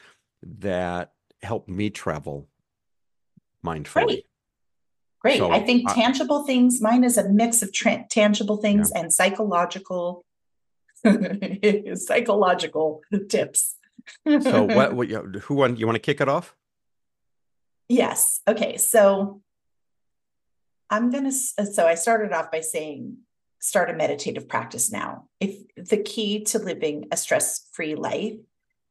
that 0.42 1.14
help 1.42 1.70
me 1.70 1.90
travel 1.90 2.50
mindfully. 3.66 4.06
Great. 4.06 4.26
Great. 5.22 5.38
So, 5.38 5.50
I 5.50 5.62
think 5.62 5.90
tangible 5.94 6.44
things, 6.44 6.82
mine 6.82 7.06
is 7.06 7.18
a 7.18 7.30
mix 7.30 7.62
of 7.62 7.72
tra- 7.72 8.06
tangible 8.10 8.58
things 8.58 8.92
and 8.92 9.14
psychological 9.14 10.26
psychological 11.96 13.02
tips. 13.30 13.76
So 14.42 14.64
what, 14.66 14.94
what 14.98 15.08
you- 15.08 15.40
who 15.44 15.56
want 15.56 15.80
you 15.80 15.86
want 15.86 15.96
to 15.96 16.02
kick 16.02 16.20
it 16.20 16.28
off? 16.28 16.54
Yes. 17.88 18.42
Okay. 18.46 18.76
So 18.76 19.42
I'm 20.94 21.10
going 21.10 21.24
to, 21.24 21.36
uh, 21.58 21.66
so 21.66 21.88
I 21.88 21.96
started 21.96 22.34
off 22.34 22.52
by 22.52 22.60
saying 22.60 23.18
start 23.60 23.90
a 23.90 23.94
meditative 23.94 24.48
practice 24.48 24.92
now. 24.92 25.28
If 25.40 25.56
the 25.76 25.98
key 25.98 26.44
to 26.46 26.60
living 26.60 27.08
a 27.12 27.18
stress 27.18 27.68
free 27.72 27.96
life 27.96 28.36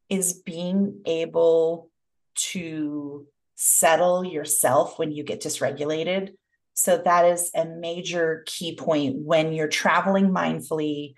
is 0.08 0.32
being 0.32 1.02
able 1.06 1.90
to 2.34 3.28
settle 3.54 4.24
yourself 4.24 4.98
when 4.98 5.12
you 5.12 5.22
get 5.22 5.42
dysregulated. 5.42 6.30
So 6.74 7.00
that 7.04 7.24
is 7.24 7.52
a 7.54 7.66
major 7.66 8.42
key 8.46 8.74
point 8.74 9.18
when 9.18 9.52
you're 9.52 9.68
traveling 9.68 10.30
mindfully 10.30 11.14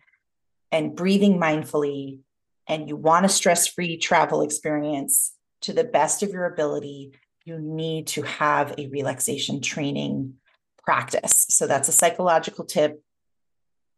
and 0.70 0.94
breathing 0.94 1.40
mindfully 1.40 2.18
and 2.66 2.90
you 2.90 2.96
want 2.96 3.24
a 3.24 3.30
stress-free 3.30 3.96
travel 3.98 4.42
experience 4.42 5.32
to 5.62 5.72
the 5.72 5.84
best 5.84 6.22
of 6.22 6.28
your 6.28 6.44
ability, 6.44 7.12
you 7.46 7.58
need 7.58 8.08
to 8.08 8.22
have 8.22 8.74
a 8.76 8.88
relaxation 8.88 9.62
training 9.62 10.34
practice. 10.84 11.46
So 11.48 11.66
that's 11.66 11.88
a 11.88 11.92
psychological 11.92 12.64
tip. 12.64 13.02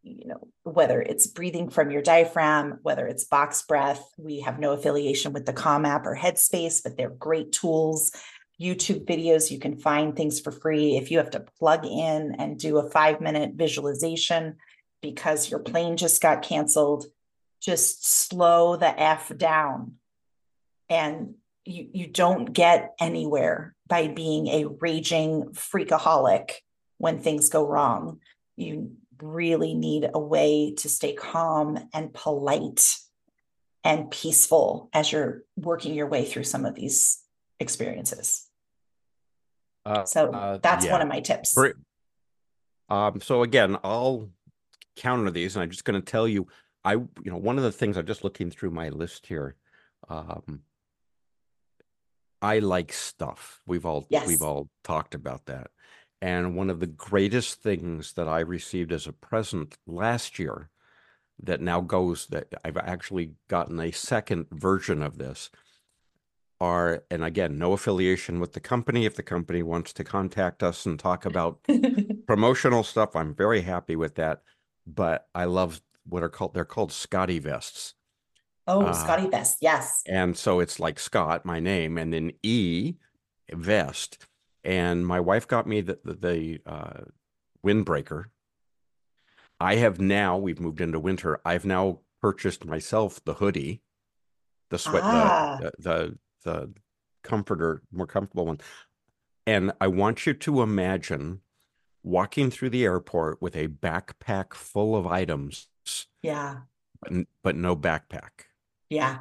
You 0.03 0.29
know, 0.29 0.49
whether 0.63 1.03
it's 1.03 1.27
breathing 1.27 1.69
from 1.69 1.91
your 1.91 2.03
diaphragm, 2.03 2.79
whether 2.83 3.07
it's 3.07 3.25
box 3.25 3.63
breath, 3.63 4.09
we 4.17 4.41
have 4.41 4.59
no 4.59 4.73
affiliation 4.73 5.33
with 5.33 5.47
the 5.47 5.53
Calm 5.53 5.85
app 5.85 6.07
or 6.07 6.17
Headspace, 6.17 6.83
but 6.83 6.97
they're 6.97 7.11
great 7.11 7.53
tools. 7.53 8.13
YouTube 8.61 9.05
videos, 9.05 9.51
you 9.51 9.59
can 9.59 9.77
find 9.77 10.15
things 10.15 10.41
for 10.41 10.53
free. 10.53 10.97
If 10.97 11.11
you 11.11 11.19
have 11.19 11.31
to 11.31 11.45
plug 11.59 11.85
in 11.85 12.37
and 12.39 12.59
do 12.59 12.79
a 12.79 12.89
five 12.89 13.21
minute 13.21 13.53
visualization 13.55 14.57
because 15.03 15.51
your 15.51 15.61
plane 15.61 15.97
just 15.97 16.23
got 16.23 16.43
canceled, 16.43 17.07
just 17.61 18.07
slow 18.07 18.77
the 18.77 19.01
F 19.01 19.37
down. 19.37 19.95
And 20.89 21.35
you, 21.65 21.89
you 21.93 22.07
don't 22.07 22.53
get 22.53 22.95
anywhere 23.01 23.75
by 23.89 24.09
being 24.09 24.47
a 24.47 24.67
raging 24.67 25.47
freakaholic 25.53 26.53
when 26.99 27.19
things 27.19 27.49
go 27.49 27.67
wrong. 27.67 28.21
You 28.57 28.97
really 29.21 29.75
need 29.75 30.09
a 30.13 30.19
way 30.19 30.75
to 30.79 30.89
stay 30.89 31.15
calm 31.15 31.79
and 31.93 32.13
polite 32.13 32.99
and 33.85 34.11
peaceful 34.11 34.91
as 34.93 35.13
you're 35.13 35.43
working 35.57 35.95
your 35.95 36.09
way 36.09 36.25
through 36.25 36.45
some 36.45 36.65
of 36.65 36.75
these 36.75 37.23
experiences. 37.61 38.49
Uh, 39.85 40.05
So 40.05 40.31
uh, 40.31 40.59
that's 40.63 40.85
yeah. 40.85 40.93
one 40.93 41.03
of 41.03 41.09
my 41.09 41.21
tips. 41.21 41.55
Great. 41.55 41.77
Um, 42.89 43.21
so 43.21 43.43
again, 43.43 43.77
I'll 43.85 44.31
counter 44.97 45.31
these, 45.31 45.57
and 45.57 45.63
I'm 45.63 45.71
just 45.71 45.85
going 45.85 46.01
to 46.01 46.05
tell 46.05 46.27
you, 46.27 46.47
I, 46.85 46.93
you 46.93 47.09
know, 47.25 47.37
one 47.37 47.59
of 47.59 47.65
the 47.65 47.73
things 47.73 47.97
I'm 47.97 48.07
just 48.07 48.25
looking 48.25 48.51
through 48.51 48.71
my 48.71 48.89
list 48.89 49.27
here. 49.27 49.57
Um, 50.09 50.61
I 52.43 52.59
like 52.59 52.93
stuff. 52.93 53.61
We've 53.67 53.87
all 53.87 54.07
Yes. 54.09 54.27
we've 54.29 54.43
all 54.43 54.69
talked 54.85 55.15
about 55.15 55.47
that. 55.47 55.71
And 56.23 56.57
one 56.57 56.71
of 56.71 56.81
the 56.81 56.87
greatest 56.87 57.63
things 57.63 58.15
that 58.15 58.29
I 58.29 58.41
received 58.41 58.93
as 58.93 59.07
a 59.07 59.13
present 59.13 59.77
last 59.87 60.39
year 60.39 60.71
that 61.43 61.61
now 61.61 61.81
goes 61.83 62.27
that 62.29 62.55
I've 62.65 62.79
actually 62.79 63.33
gotten 63.49 63.79
a 63.79 63.91
second 63.93 64.47
version 64.51 65.03
of 65.03 65.19
this 65.19 65.51
are, 66.59 67.05
and 67.11 67.23
again, 67.23 67.59
no 67.59 67.75
affiliation 67.75 68.41
with 68.41 68.55
the 68.55 68.61
company. 68.61 69.05
If 69.05 69.17
the 69.17 69.23
company 69.23 69.63
wants 69.63 69.93
to 69.95 70.05
contact 70.05 70.63
us 70.63 70.87
and 70.87 70.99
talk 70.99 71.27
about 71.27 71.59
promotional 72.27 72.83
stuff, 72.83 73.15
I'm 73.15 73.35
very 73.35 73.61
happy 73.61 73.97
with 73.97 74.15
that. 74.15 74.41
But 74.87 75.27
I 75.35 75.45
love 75.45 75.83
what 76.09 76.23
are 76.23 76.29
called, 76.29 76.55
they're 76.55 76.65
called 76.65 76.93
SCOTTeVESTs. 76.93 77.93
oh, 78.69 78.83
Uh, 78.87 78.93
SCOTTeVEST. 78.93 79.57
Yes. 79.61 80.03
And 80.07 80.37
so 80.37 80.61
it's 80.61 80.81
like 80.81 80.99
Scott, 80.99 81.45
my 81.45 81.61
name, 81.61 81.99
and 81.99 82.13
then 82.13 82.33
E, 82.43 82.95
vest. 83.53 84.27
And 84.67 85.07
my 85.07 85.21
wife 85.21 85.47
got 85.47 85.67
me 85.67 85.81
the 85.81 85.99
the, 86.05 86.15
the 86.15 86.61
uh, 86.67 87.01
windbreaker. 87.65 88.25
I 89.61 89.77
have 89.77 89.99
now, 90.01 90.37
we've 90.37 90.61
moved 90.61 90.81
into 90.83 91.01
winter. 91.01 91.41
I've 91.45 91.65
now 91.65 92.01
purchased 92.21 92.65
myself 92.67 93.25
the 93.25 93.35
hoodie, 93.35 93.81
the 94.69 94.79
sweat, 94.79 95.03
Ah. 95.05 95.59
the, 95.61 95.71
the 95.79 95.79
the 95.79 96.19
the 96.45 96.75
comforter, 97.23 97.81
more 97.93 98.07
comfortable 98.07 98.47
one. 98.47 98.61
And 99.47 99.73
I 99.81 99.87
want 99.87 100.27
you 100.27 100.35
to 100.35 100.61
imagine 100.63 101.41
walking 102.03 102.51
through 102.51 102.71
the 102.71 102.85
airport 102.85 103.41
with 103.41 103.55
a 103.57 103.69
backpack 103.69 104.53
full 104.55 104.97
of 104.97 105.07
items, 105.07 105.69
Yeah. 106.23 106.63
but, 107.01 107.13
but 107.43 107.57
no 107.57 107.77
backpack. 107.77 108.31
Yeah. 108.91 109.21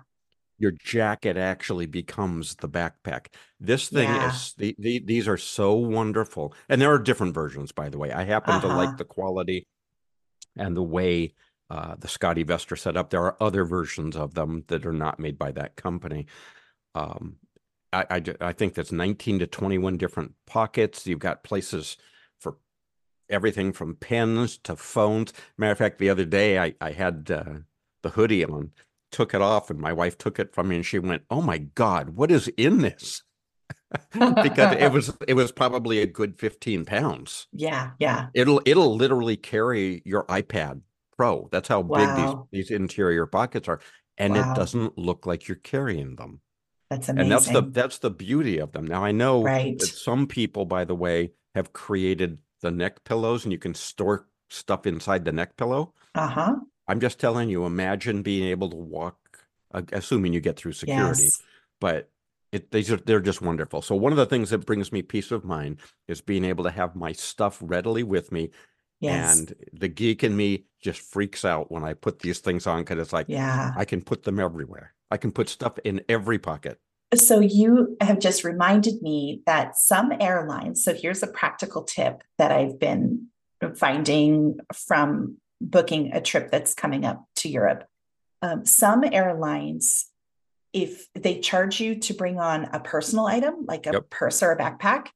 Your 0.58 0.72
jacket 0.72 1.36
actually 1.38 1.86
becomes 1.86 2.56
the 2.56 2.70
backpack. 2.70 3.28
This 3.60 3.90
thing 3.90 4.08
Yeah. 4.10 4.28
is 4.30 4.54
the, 4.58 4.76
the, 4.80 5.00
these 5.00 5.28
are 5.28 5.38
so 5.38 5.74
wonderful. 5.74 6.54
And 6.70 6.82
there 6.82 6.94
are 6.94 7.00
different 7.00 7.34
versions, 7.34 7.72
by 7.72 7.90
the 7.90 7.98
way. 7.98 8.12
I 8.12 8.24
happen 8.24 8.60
to 8.62 8.68
Uh-huh. 8.68 8.78
like 8.78 8.98
the 8.98 9.04
quality 9.06 9.68
and 10.56 10.76
the 10.76 10.84
way 10.84 11.34
uh, 11.70 11.96
the 11.98 12.08
SCOTTeVEST 12.08 12.72
are 12.72 12.76
set 12.78 12.96
up. 12.96 13.10
There 13.10 13.24
are 13.24 13.42
other 13.42 13.66
versions 13.66 14.16
of 14.16 14.36
them 14.36 14.64
that 14.68 14.86
are 14.86 14.94
not 14.94 15.20
made 15.20 15.38
by 15.38 15.52
that 15.54 15.76
company. 15.76 16.28
Um, 16.94 17.38
I, 17.92 18.06
I, 18.10 18.24
I 18.42 18.54
think 18.54 18.74
that's 18.76 18.92
19 18.92 19.40
to 19.40 19.48
21 19.48 19.98
different 19.98 20.34
pockets. 20.46 21.06
You've 21.08 21.20
got 21.20 21.44
places 21.44 21.98
for 22.40 22.58
everything 23.30 23.74
from 23.74 23.96
pens 23.96 24.58
to 24.60 24.76
phones. 24.76 25.34
Matter 25.58 25.72
of 25.72 25.78
fact, 25.80 25.98
the 26.00 26.10
other 26.10 26.26
day 26.26 26.60
I, 26.60 26.76
I 26.80 26.92
had 26.92 27.30
uh, 27.32 27.60
the 28.04 28.12
hoodie 28.12 28.46
on, 28.46 28.72
took 29.16 29.34
it 29.34 29.42
off, 29.42 29.70
and 29.72 29.80
my 29.80 29.94
wife 29.94 30.18
took 30.18 30.38
it 30.40 30.54
from 30.54 30.68
me 30.68 30.76
and 30.76 30.86
she 30.86 31.00
went, 31.00 31.24
Oh 31.32 31.42
my 31.42 31.58
God, 31.58 32.10
what 32.10 32.30
is 32.32 32.48
in 32.50 32.80
this? 32.80 33.24
because 34.12 34.76
it 34.76 34.92
was 34.92 35.16
it 35.28 35.34
was 35.36 35.52
probably 35.52 36.00
a 36.02 36.06
good 36.08 36.38
15 36.40 36.86
pounds. 36.86 37.48
Yeah. 37.54 37.92
Yeah. 37.98 38.28
It'll 38.34 38.62
it'll 38.66 38.96
literally 38.96 39.38
carry 39.38 40.02
your 40.06 40.26
iPad 40.26 40.82
Pro. 41.18 41.48
That's 41.52 41.68
how 41.70 41.80
Wow. 41.82 41.98
big 41.98 42.16
these 42.16 42.36
these 42.70 42.72
interior 42.76 43.26
pockets 43.26 43.68
are. 43.68 43.80
And 44.18 44.34
Wow. 44.36 44.52
it 44.52 44.56
doesn't 44.56 44.98
look 44.98 45.26
like 45.26 45.48
you're 45.48 45.56
carrying 45.56 46.16
them. 46.18 46.42
That's 46.90 47.10
amazing. 47.10 47.22
And 47.22 47.32
that's 47.32 47.50
the 47.50 47.62
that's 47.62 47.98
the 48.00 48.12
beauty 48.12 48.60
of 48.60 48.74
them. 48.74 48.86
Now 48.86 49.04
I 49.04 49.12
know 49.12 49.44
Right. 49.44 49.80
that 49.80 49.88
some 49.88 50.28
people, 50.28 50.66
by 50.66 50.84
the 50.86 50.96
way, 50.96 51.32
have 51.56 51.74
created 51.74 52.38
the 52.62 52.72
neck 52.72 53.04
pillows 53.06 53.44
and 53.46 53.52
you 53.54 53.60
can 53.60 53.74
store 53.74 54.28
stuff 54.50 54.86
inside 54.86 55.26
the 55.26 55.32
neck 55.32 55.56
pillow. 55.58 55.94
uh-huh. 56.14 56.56
I'm 56.88 57.00
just 57.00 57.20
telling 57.20 57.50
you, 57.50 57.66
imagine 57.66 58.22
being 58.22 58.48
able 58.48 58.70
to 58.70 58.76
walk, 58.76 59.18
uh, 59.74 59.82
assuming 59.92 60.34
you 60.34 60.40
get 60.40 60.58
through 60.58 60.74
security, 60.74 61.24
Yes. 61.24 61.42
but 61.80 62.10
it 62.52 62.72
these 62.72 62.92
are 62.92 62.98
they're 62.98 63.20
just 63.20 63.42
wonderful. 63.42 63.82
So 63.82 63.96
one 63.96 64.12
of 64.14 64.18
the 64.18 64.26
things 64.26 64.50
that 64.52 64.66
brings 64.66 64.92
me 64.92 65.02
peace 65.02 65.32
of 65.32 65.44
mind 65.44 65.80
is 66.08 66.22
being 66.22 66.46
able 66.46 66.64
to 66.64 66.72
have 66.72 66.96
my 66.96 67.12
stuff 67.12 67.58
readily 67.62 68.04
with 68.04 68.32
me. 68.32 68.52
Yes. 69.02 69.40
And 69.40 69.56
the 69.74 69.88
geek 69.90 70.24
in 70.24 70.38
me 70.38 70.66
just 70.82 71.02
freaks 71.02 71.44
out 71.44 71.72
when 71.72 71.84
I 71.84 71.94
put 71.94 72.20
these 72.20 72.40
things 72.40 72.66
on 72.66 72.82
because 72.82 73.00
it's 73.00 73.14
like 73.14 73.26
yeah. 73.28 73.74
I 73.76 73.84
can 73.86 74.02
put 74.02 74.24
them 74.24 74.40
everywhere. 74.40 74.94
I 75.12 75.18
can 75.18 75.32
put 75.32 75.50
stuff 75.50 75.78
in 75.84 76.02
every 76.08 76.40
pocket. 76.40 76.80
So 77.14 77.40
you 77.40 77.98
have 78.02 78.20
just 78.20 78.44
reminded 78.44 79.02
me 79.02 79.42
that 79.46 79.78
some 79.78 80.12
airlines, 80.20 80.84
so 80.84 80.94
here's 80.94 81.24
a 81.24 81.28
practical 81.28 81.84
tip 81.84 82.24
that 82.38 82.52
I've 82.52 82.80
been 82.80 83.28
finding 83.76 84.58
from 84.74 85.38
booking 85.62 86.14
a 86.14 86.22
trip 86.22 86.52
that's 86.52 86.74
coming 86.74 87.06
up 87.06 87.26
to 87.38 87.50
Europe. 87.50 87.86
Um, 88.42 88.66
some 88.66 89.04
airlines, 89.04 90.12
if 90.74 91.08
they 91.14 91.40
charge 91.40 91.80
you 91.80 91.96
to 92.00 92.14
bring 92.14 92.40
on 92.40 92.66
a 92.66 92.80
personal 92.80 93.26
item 93.26 93.66
like 93.66 93.88
a 93.88 93.94
Yep. 93.94 94.10
purse 94.10 94.44
or 94.44 94.52
a 94.52 94.58
backpack, 94.58 95.08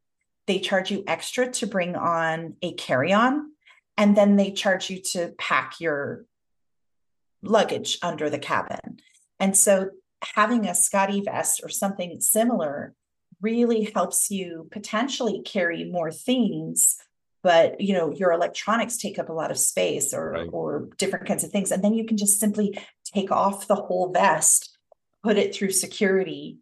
they 0.48 0.60
charge 0.60 0.90
you 0.90 1.04
extra 1.06 1.52
to 1.52 1.68
bring 1.68 1.96
on 1.96 2.56
a 2.62 2.74
carry-on, 2.74 3.52
and 3.98 4.16
then 4.18 4.36
they 4.36 4.52
charge 4.52 4.90
you 4.90 5.02
to 5.02 5.34
pack 5.38 5.80
your 5.80 6.26
luggage 7.44 8.00
under 8.02 8.30
the 8.30 8.40
cabin. 8.40 9.00
And 9.40 9.56
so 9.56 9.92
having 10.36 10.66
a 10.66 10.72
SCOTTeVEST 10.72 11.64
or 11.64 11.70
something 11.70 12.20
similar 12.20 12.94
really 13.42 13.92
helps 13.94 14.32
you 14.32 14.68
potentially 14.72 15.42
carry 15.46 15.84
more 15.86 16.12
things 16.12 16.98
but 17.44 17.80
you 17.82 17.94
know 17.94 18.12
your 18.12 18.32
electronics 18.32 18.98
take 18.98 19.18
up 19.20 19.30
a 19.30 19.34
lot 19.34 19.52
of 19.52 19.58
space 19.58 20.14
or 20.14 20.32
Right. 20.32 20.50
or 20.52 20.90
different 20.98 21.28
kinds 21.28 21.44
of 21.44 21.52
things 21.52 21.72
and 21.72 21.84
then 21.84 21.94
you 21.94 22.06
can 22.06 22.18
just 22.18 22.40
simply 22.40 22.78
take 23.14 23.32
off 23.32 23.68
the 23.68 23.76
whole 23.76 24.12
vest 24.12 24.78
put 25.24 25.38
it 25.38 25.54
through 25.56 25.72
security 25.72 26.58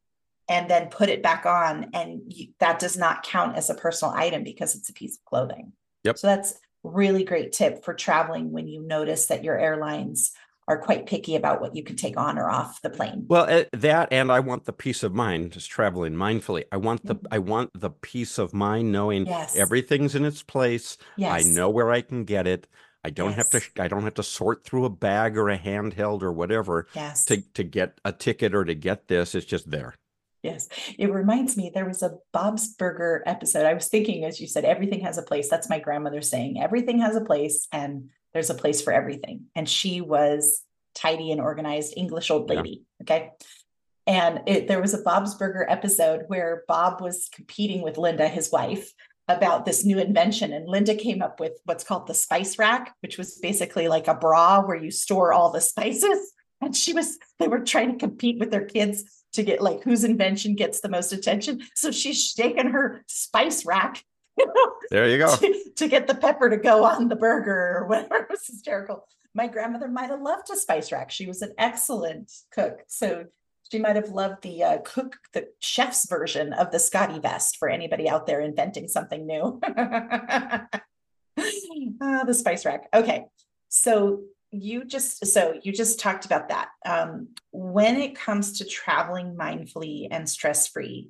and 0.50 0.70
then 0.70 0.88
put 0.90 1.10
it 1.10 1.22
back 1.22 1.46
on 1.46 1.90
and 1.94 2.22
you, 2.28 2.48
that 2.60 2.80
does 2.80 2.98
not 2.98 3.24
count 3.24 3.58
as 3.58 3.70
a 3.70 3.76
personal 3.76 4.14
item 4.14 4.44
because 4.44 4.76
it's 4.76 4.90
a 4.90 4.94
piece 4.94 5.18
of 5.18 5.26
clothing 5.26 5.74
Yep. 6.04 6.18
so 6.18 6.28
that's 6.28 6.54
really 6.84 7.24
great 7.24 7.52
tip 7.52 7.84
for 7.84 7.94
traveling 7.94 8.52
when 8.52 8.68
you 8.68 8.82
notice 8.82 9.26
that 9.28 9.44
your 9.44 9.58
airlines 9.58 10.32
are 10.68 10.78
quite 10.78 11.06
picky 11.06 11.36
about 11.36 11.62
what 11.62 11.76
you 11.76 11.84
can 11.84 11.96
take 11.96 12.18
on 12.18 12.38
or 12.38 12.50
off 12.50 12.82
the 12.82 12.90
plane 12.90 13.26
Well, 13.28 13.46
uh, 13.50 13.64
that 13.74 14.10
and 14.12 14.32
I 14.32 14.40
want 14.42 14.66
the 14.66 14.74
peace 14.74 15.02
of 15.04 15.14
mind, 15.14 15.52
just 15.54 15.70
traveling 15.70 16.14
mindfully. 16.14 16.66
I 16.72 16.78
want 16.78 17.06
the 17.06 17.16
Mhm. 17.16 17.28
I 17.32 17.40
want 17.40 17.72
the 17.74 17.90
peace 17.90 18.38
of 18.38 18.54
mind 18.54 18.92
knowing 18.92 19.26
yes 19.28 19.56
everything's 19.56 20.16
in 20.16 20.26
its 20.26 20.44
place. 20.44 20.98
I 21.20 21.44
know 21.44 21.70
where 21.70 21.92
I 21.92 22.02
can 22.02 22.26
get 22.26 22.48
it. 22.48 22.68
I 23.04 23.10
don't 23.10 23.34
have 23.34 23.50
to 23.52 23.62
I 23.80 23.88
don't 23.88 24.04
have 24.04 24.16
to 24.16 24.24
sort 24.24 24.66
through 24.66 24.84
a 24.86 24.90
bag 24.90 25.38
or 25.38 25.50
a 25.50 25.58
handheld 25.58 26.22
or 26.24 26.34
whatever 26.34 26.88
yes 26.94 27.24
to 27.26 27.42
to 27.54 27.64
get 27.64 28.00
a 28.04 28.12
ticket 28.12 28.54
or 28.54 28.66
to 28.66 28.76
get 28.76 29.08
this. 29.08 29.34
It's 29.36 29.46
just 29.46 29.72
there. 29.72 29.96
Yes, 30.44 30.68
it 31.00 31.12
reminds 31.12 31.58
me 31.58 31.72
there 31.74 31.88
was 31.88 32.04
a 32.04 32.18
Bob's 32.32 32.74
Burger 32.76 33.24
episode. 33.26 33.66
I 33.66 33.74
was 33.74 33.88
thinking, 33.88 34.24
as 34.24 34.40
you 34.40 34.48
said, 34.48 34.66
everything 34.66 35.00
has 35.02 35.18
a 35.18 35.24
place. 35.24 35.50
That's 35.50 35.70
my 35.70 35.80
grandmother 35.80 36.22
saying, 36.22 36.62
everything 36.62 37.00
has 37.00 37.16
a 37.16 37.26
place 37.26 37.68
and 37.72 38.10
there's 38.38 38.52
a 38.52 38.54
place 38.54 38.84
for 38.84 38.94
everything. 38.94 39.46
And 39.56 39.68
she 39.68 40.00
was 40.00 40.62
tidy 40.94 41.32
and 41.32 41.42
organized 41.42 41.96
English 41.98 42.30
old 42.30 42.48
Yeah. 42.52 42.58
lady. 42.58 42.84
Okay. 43.02 43.32
And 44.06 44.42
it, 44.46 44.68
there 44.68 44.80
was 44.80 44.94
a 44.94 45.00
Bob's 45.02 45.34
Burger 45.34 45.66
episode 45.68 46.26
where 46.28 46.64
Bob 46.68 47.02
was 47.02 47.30
competing 47.34 47.82
with 47.82 47.98
Linda, 47.98 48.28
his 48.28 48.52
wife, 48.52 48.94
about 49.28 49.66
this 49.66 49.84
new 49.84 49.98
invention. 49.98 50.54
And 50.54 50.70
Linda 50.70 50.94
came 50.96 51.24
up 51.24 51.40
with 51.40 51.54
what's 51.66 51.84
called 51.84 52.06
the 52.06 52.14
spice 52.14 52.60
rack, 52.60 52.96
which 53.02 53.18
was 53.18 53.40
basically 53.40 53.88
like 53.88 54.08
a 54.08 54.14
bra 54.14 54.62
where 54.62 54.78
you 54.78 54.92
store 54.92 55.34
all 55.34 55.52
the 55.52 55.60
spices. 55.74 56.32
And 56.62 56.76
she 56.76 56.94
was, 56.94 57.18
they 57.40 57.48
were 57.48 57.60
trying 57.66 57.92
to 57.92 57.98
compete 57.98 58.40
with 58.40 58.52
their 58.52 58.66
kids 58.66 59.26
to 59.34 59.42
get 59.42 59.62
like 59.62 59.84
whose 59.84 60.04
invention 60.04 60.54
gets 60.56 60.80
the 60.80 60.90
most 60.90 61.12
attention. 61.12 61.62
So 61.74 61.90
she's 61.92 62.24
shaking 62.24 62.68
her 62.68 63.04
spice 63.08 63.66
rack 63.66 64.04
you 64.40 64.46
know, 64.46 64.74
There 64.92 65.10
you 65.10 65.18
go. 65.18 65.36
to, 65.36 65.64
to 65.76 65.88
get 65.88 66.08
the 66.08 66.16
pepper 66.16 66.50
to 66.50 66.58
go 66.58 66.84
on 66.84 67.08
the 67.10 67.16
burger 67.16 67.78
or 67.78 67.88
whatever. 67.88 68.16
It 68.22 68.28
was 68.30 68.46
hysterical. 68.48 69.08
My 69.34 69.48
grandmother 69.48 69.88
might 69.88 70.10
have 70.10 70.22
loved 70.22 70.50
a 70.52 70.56
spice 70.56 70.92
rack. 70.92 71.12
She 71.12 71.26
was 71.28 71.42
an 71.42 71.54
excellent 71.58 72.32
cook. 72.52 72.82
So 72.88 73.26
she 73.72 73.80
might 73.80 73.96
have 73.96 74.10
loved 74.10 74.42
the 74.44 74.64
uh, 74.64 74.78
cook, 74.80 75.18
the 75.34 75.48
chef's 75.60 76.08
version 76.10 76.54
of 76.54 76.72
the 76.72 76.78
SCOTTeVEST 76.80 77.58
for 77.58 77.70
anybody 77.70 78.10
out 78.10 78.26
there 78.26 78.42
inventing 78.42 78.88
something 78.88 79.26
new. 79.28 79.60
Ah, 82.02 82.24
the 82.26 82.34
spice 82.34 82.66
rack. 82.66 82.88
Okay. 82.94 83.26
So 83.70 84.22
you 84.52 84.86
just 84.86 85.26
so 85.28 85.60
you 85.62 85.72
just 85.72 86.00
talked 86.00 86.26
about 86.26 86.50
that. 86.50 86.70
Um, 86.86 87.30
when 87.52 87.98
it 87.98 88.16
comes 88.16 88.58
to 88.60 88.66
traveling 88.66 89.36
mindfully 89.36 90.08
and 90.10 90.28
stress-free, 90.28 91.10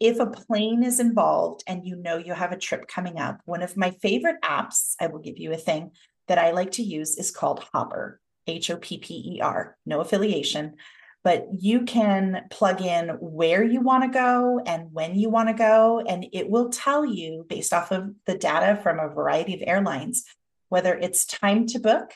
if 0.00 0.18
a 0.18 0.26
plane 0.26 0.82
is 0.82 0.98
involved 0.98 1.62
and 1.66 1.86
you 1.86 1.94
know 1.94 2.16
you 2.16 2.32
have 2.32 2.52
a 2.52 2.58
trip 2.58 2.88
coming 2.88 3.20
up, 3.20 3.40
one 3.44 3.62
of 3.62 3.76
my 3.76 3.90
favorite 4.02 4.40
apps, 4.42 4.94
I 4.98 5.08
will 5.08 5.20
give 5.20 5.38
you 5.38 5.52
a 5.52 5.58
thing 5.58 5.90
that 6.26 6.38
I 6.38 6.52
like 6.52 6.72
to 6.72 6.82
use 6.82 7.18
is 7.18 7.30
called 7.30 7.62
Hopper, 7.72 8.18
H 8.46 8.70
O 8.70 8.76
P 8.78 8.98
P 8.98 9.36
E 9.36 9.40
R, 9.42 9.76
no 9.84 10.00
affiliation. 10.00 10.76
But 11.22 11.48
you 11.58 11.82
can 11.82 12.46
plug 12.50 12.80
in 12.80 13.08
where 13.20 13.62
you 13.62 13.82
want 13.82 14.04
to 14.04 14.08
go 14.08 14.58
and 14.64 14.90
when 14.90 15.16
you 15.16 15.28
want 15.28 15.50
to 15.50 15.54
go, 15.54 16.00
and 16.00 16.26
it 16.32 16.48
will 16.48 16.70
tell 16.70 17.04
you 17.04 17.44
based 17.46 17.74
off 17.74 17.92
of 17.92 18.14
the 18.24 18.38
data 18.38 18.80
from 18.82 18.98
a 18.98 19.08
variety 19.08 19.54
of 19.54 19.62
airlines 19.66 20.24
whether 20.70 20.94
it's 20.94 21.26
time 21.26 21.66
to 21.66 21.78
book 21.78 22.12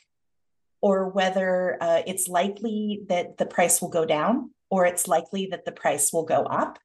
or 0.81 1.09
whether 1.09 1.77
uh, 1.81 2.03
it's 2.07 2.29
likely 2.29 3.03
that 3.09 3.37
the 3.37 3.47
price 3.47 3.83
will 3.83 3.91
go 3.91 4.07
down 4.07 4.51
or 4.71 4.87
it's 4.87 5.07
likely 5.09 5.47
that 5.47 5.65
the 5.65 5.73
price 5.73 6.13
will 6.13 6.25
go 6.25 6.45
up 6.45 6.79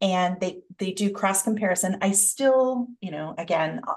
and 0.00 0.40
they 0.40 0.62
they 0.78 0.92
do 0.92 1.10
cross 1.10 1.42
comparison. 1.42 1.98
I 2.00 2.12
still 2.12 2.88
you 3.00 3.10
know 3.10 3.34
again 3.36 3.80
uh, 3.86 3.94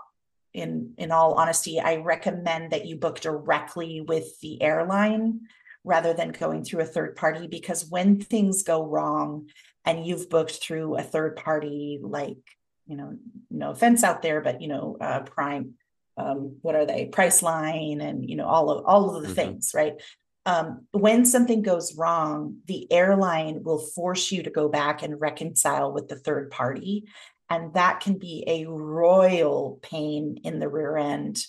in 0.54 0.94
in 1.00 1.12
all 1.12 1.34
honesty 1.34 1.80
i 1.80 1.96
recommend 1.96 2.72
that 2.72 2.86
you 2.86 2.96
book 2.96 3.20
directly 3.20 4.02
with 4.02 4.40
the 4.42 4.62
airline 4.62 5.40
rather 5.84 6.14
than 6.14 6.30
going 6.32 6.64
through 6.64 6.82
a 6.82 6.86
third 6.86 7.16
party 7.16 7.48
because 7.48 7.90
when 7.90 8.20
things 8.22 8.62
go 8.62 8.86
wrong 8.86 9.50
and 9.84 10.06
you've 10.06 10.30
booked 10.30 10.58
through 10.62 10.96
a 10.96 11.02
third 11.02 11.36
party 11.38 12.00
like 12.04 12.38
you 12.86 12.96
know 12.96 13.18
no 13.50 13.72
offense 13.72 14.04
out 14.04 14.22
there 14.22 14.42
but 14.42 14.62
you 14.62 14.68
know 14.68 14.96
uh 15.02 15.22
prime 15.22 15.74
um 16.18 16.58
what 16.62 16.76
are 16.76 16.86
they? 16.86 17.08
Priceline 17.12 18.00
and 18.08 18.30
you 18.30 18.36
know 18.36 18.46
all 18.46 18.70
of 18.70 18.86
all 18.86 19.16
of 19.16 19.24
the 19.24 19.30
Mhm. 19.30 19.36
things 19.36 19.72
right 19.74 19.96
um, 20.46 20.88
when 20.92 21.26
something 21.26 21.62
goes 21.62 21.96
wrong, 21.96 22.58
the 22.68 22.92
airline 22.92 23.64
will 23.64 23.80
force 23.80 24.32
you 24.32 24.44
to 24.44 24.50
go 24.50 24.68
back 24.68 25.02
and 25.02 25.22
reconcile 25.22 25.92
with 25.92 26.10
the 26.10 26.18
third 26.18 26.52
party. 26.52 27.06
And 27.50 27.74
that 27.76 28.00
can 28.00 28.18
be 28.18 28.44
a 28.48 28.66
royal 28.66 29.80
pain 29.82 30.40
in 30.44 30.60
the 30.60 30.70
rear 30.70 30.98
end. 30.98 31.46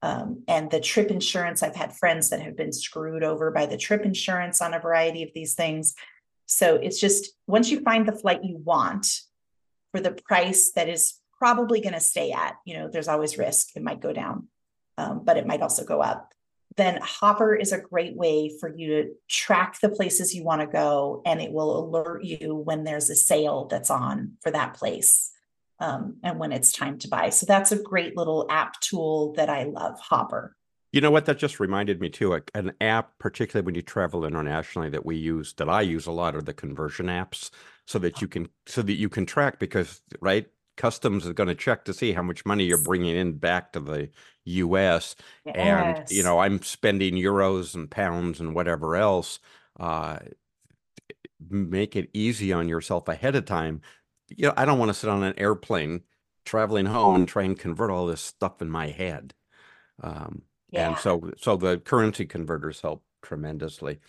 Um, 0.00 0.42
and 0.48 0.70
the 0.70 0.80
trip 0.80 1.10
insurance, 1.10 1.62
I've 1.62 1.76
had 1.76 1.96
friends 1.96 2.30
that 2.30 2.42
have 2.42 2.56
been 2.56 2.72
screwed 2.72 3.22
over 3.22 3.52
by 3.52 3.66
the 3.66 3.76
trip 3.76 4.04
insurance 4.04 4.60
on 4.60 4.74
a 4.74 4.80
variety 4.80 5.22
of 5.22 5.30
these 5.34 5.54
things. 5.54 5.94
So 6.46 6.74
it's 6.76 7.00
just 7.00 7.32
once 7.46 7.70
you 7.70 7.80
find 7.80 8.06
the 8.06 8.12
flight 8.12 8.42
you 8.42 8.56
want, 8.56 9.06
for 9.92 10.00
the 10.00 10.12
price 10.12 10.72
that 10.72 10.88
is 10.88 11.14
probably 11.38 11.80
going 11.80 11.94
to 11.94 12.00
stay 12.00 12.32
at, 12.32 12.56
you 12.64 12.74
know, 12.74 12.88
there's 12.88 13.08
always 13.08 13.38
risk. 13.38 13.76
It 13.76 13.82
might 13.82 14.00
go 14.00 14.12
down, 14.12 14.48
um, 14.98 15.22
but 15.24 15.36
it 15.36 15.46
might 15.46 15.62
also 15.62 15.84
go 15.84 16.00
up. 16.00 16.32
Then 16.76 16.98
Hopper 17.02 17.54
is 17.54 17.72
a 17.72 17.80
great 17.80 18.16
way 18.16 18.50
for 18.60 18.74
you 18.74 18.88
to 19.02 19.10
track 19.28 19.80
the 19.80 19.88
places 19.88 20.34
you 20.34 20.44
want 20.44 20.60
to 20.60 20.66
go, 20.66 21.22
and 21.26 21.40
it 21.40 21.52
will 21.52 21.84
alert 21.84 22.24
you 22.24 22.54
when 22.54 22.84
there's 22.84 23.10
a 23.10 23.16
sale 23.16 23.66
that's 23.66 23.90
on 23.90 24.32
for 24.40 24.50
that 24.50 24.74
place 24.74 25.30
um, 25.80 26.16
and 26.22 26.38
when 26.38 26.52
it's 26.52 26.72
time 26.72 26.98
to 26.98 27.08
buy. 27.08 27.30
So 27.30 27.44
that's 27.44 27.72
a 27.72 27.82
great 27.82 28.16
little 28.16 28.46
app 28.48 28.80
tool 28.80 29.32
that 29.34 29.50
I 29.50 29.64
love, 29.64 29.98
Hopper. 30.00 30.56
You 30.92 31.00
know 31.00 31.10
what? 31.10 31.24
That 31.24 31.38
just 31.38 31.58
reminded 31.58 32.00
me 32.00 32.10
too. 32.10 32.38
An 32.54 32.72
app, 32.80 33.18
particularly 33.18 33.64
when 33.64 33.74
you 33.74 33.82
travel 33.82 34.24
internationally, 34.24 34.90
that 34.90 35.06
we 35.06 35.16
use, 35.16 35.54
that 35.54 35.68
I 35.68 35.80
use 35.80 36.06
a 36.06 36.12
lot, 36.12 36.36
are 36.36 36.42
the 36.42 36.52
conversion 36.52 37.06
apps, 37.06 37.50
so 37.86 37.98
that 37.98 38.20
you 38.20 38.28
can, 38.28 38.48
so 38.66 38.82
that 38.82 38.94
you 38.94 39.08
can 39.08 39.26
track 39.26 39.58
because, 39.58 40.02
right, 40.20 40.46
customs 40.76 41.26
is 41.26 41.32
going 41.32 41.48
to 41.48 41.54
check 41.54 41.84
to 41.84 41.94
see 41.94 42.12
how 42.12 42.22
much 42.22 42.44
money 42.44 42.64
you're 42.64 42.82
bringing 42.82 43.16
in 43.16 43.34
back 43.34 43.72
to 43.72 43.80
the 43.80 44.10
U.S. 44.44 45.14
Yes. 45.44 45.54
And 45.56 46.10
you 46.10 46.22
know, 46.22 46.38
I'm 46.38 46.62
spending 46.62 47.14
euros 47.14 47.74
and 47.74 47.90
pounds 47.90 48.40
and 48.40 48.54
whatever 48.54 48.96
else. 48.96 49.38
Uh, 49.78 50.18
make 51.50 51.96
it 51.96 52.10
easy 52.12 52.52
on 52.52 52.68
yourself 52.68 53.08
ahead 53.08 53.34
of 53.34 53.44
time. 53.44 53.80
You 54.28 54.48
know, 54.48 54.54
I 54.56 54.64
don't 54.64 54.78
want 54.78 54.90
to 54.90 54.94
sit 54.94 55.10
on 55.10 55.22
an 55.22 55.38
airplane 55.38 56.02
traveling 56.44 56.86
home 56.86 57.16
and 57.16 57.28
try 57.28 57.42
and 57.44 57.58
convert 57.58 57.90
all 57.90 58.06
this 58.06 58.20
stuff 58.20 58.62
in 58.62 58.70
my 58.70 58.88
head. 58.88 59.34
Um, 60.02 60.42
yeah. 60.70 60.90
And 60.90 60.98
so, 60.98 61.30
so 61.38 61.56
the 61.56 61.78
currency 61.78 62.24
converters 62.24 62.80
help 62.80 63.04
tremendously. 63.22 64.00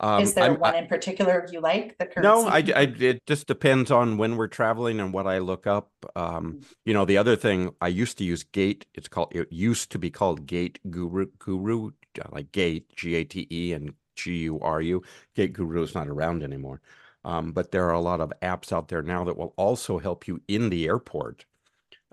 Um, 0.00 0.22
Is 0.22 0.34
there 0.34 0.52
I'm, 0.52 0.58
one 0.58 0.74
in 0.74 0.86
particular 0.86 1.46
you 1.52 1.60
like? 1.60 1.98
The? 1.98 2.08
No, 2.20 2.48
I, 2.48 2.64
I, 2.74 2.82
it 2.98 3.26
just 3.26 3.46
depends 3.46 3.90
on 3.90 4.16
when 4.16 4.36
we're 4.36 4.48
traveling 4.48 4.98
and 4.98 5.12
what 5.12 5.26
I 5.26 5.38
look 5.38 5.66
up. 5.66 5.90
Um, 6.16 6.54
mm. 6.54 6.64
you 6.84 6.94
know, 6.94 7.04
the 7.04 7.18
other 7.18 7.36
thing 7.36 7.74
I 7.80 7.88
used 7.88 8.18
to 8.18 8.24
use 8.24 8.42
Gate. 8.42 8.86
It's 8.94 9.08
called. 9.08 9.32
It 9.34 9.52
used 9.52 9.92
to 9.92 9.98
be 9.98 10.10
called 10.10 10.46
Gate 10.46 10.78
Guru. 10.90 11.26
Guru, 11.38 11.90
like 12.30 12.50
Gate, 12.52 12.94
G 12.96 13.14
A 13.16 13.24
T 13.24 13.46
E, 13.50 13.72
and 13.74 13.92
G 14.16 14.36
U 14.38 14.58
R 14.60 14.80
U. 14.80 15.02
Gate 15.36 15.52
Guru 15.52 15.82
is 15.82 15.94
not 15.94 16.08
around 16.08 16.42
anymore. 16.42 16.80
Um, 17.22 17.52
but 17.52 17.70
there 17.70 17.86
are 17.86 17.92
a 17.92 18.00
lot 18.00 18.22
of 18.22 18.32
apps 18.42 18.72
out 18.72 18.88
there 18.88 19.02
now 19.02 19.24
that 19.24 19.36
will 19.36 19.52
also 19.58 19.98
help 19.98 20.26
you 20.26 20.40
in 20.48 20.70
the 20.70 20.86
airport 20.86 21.44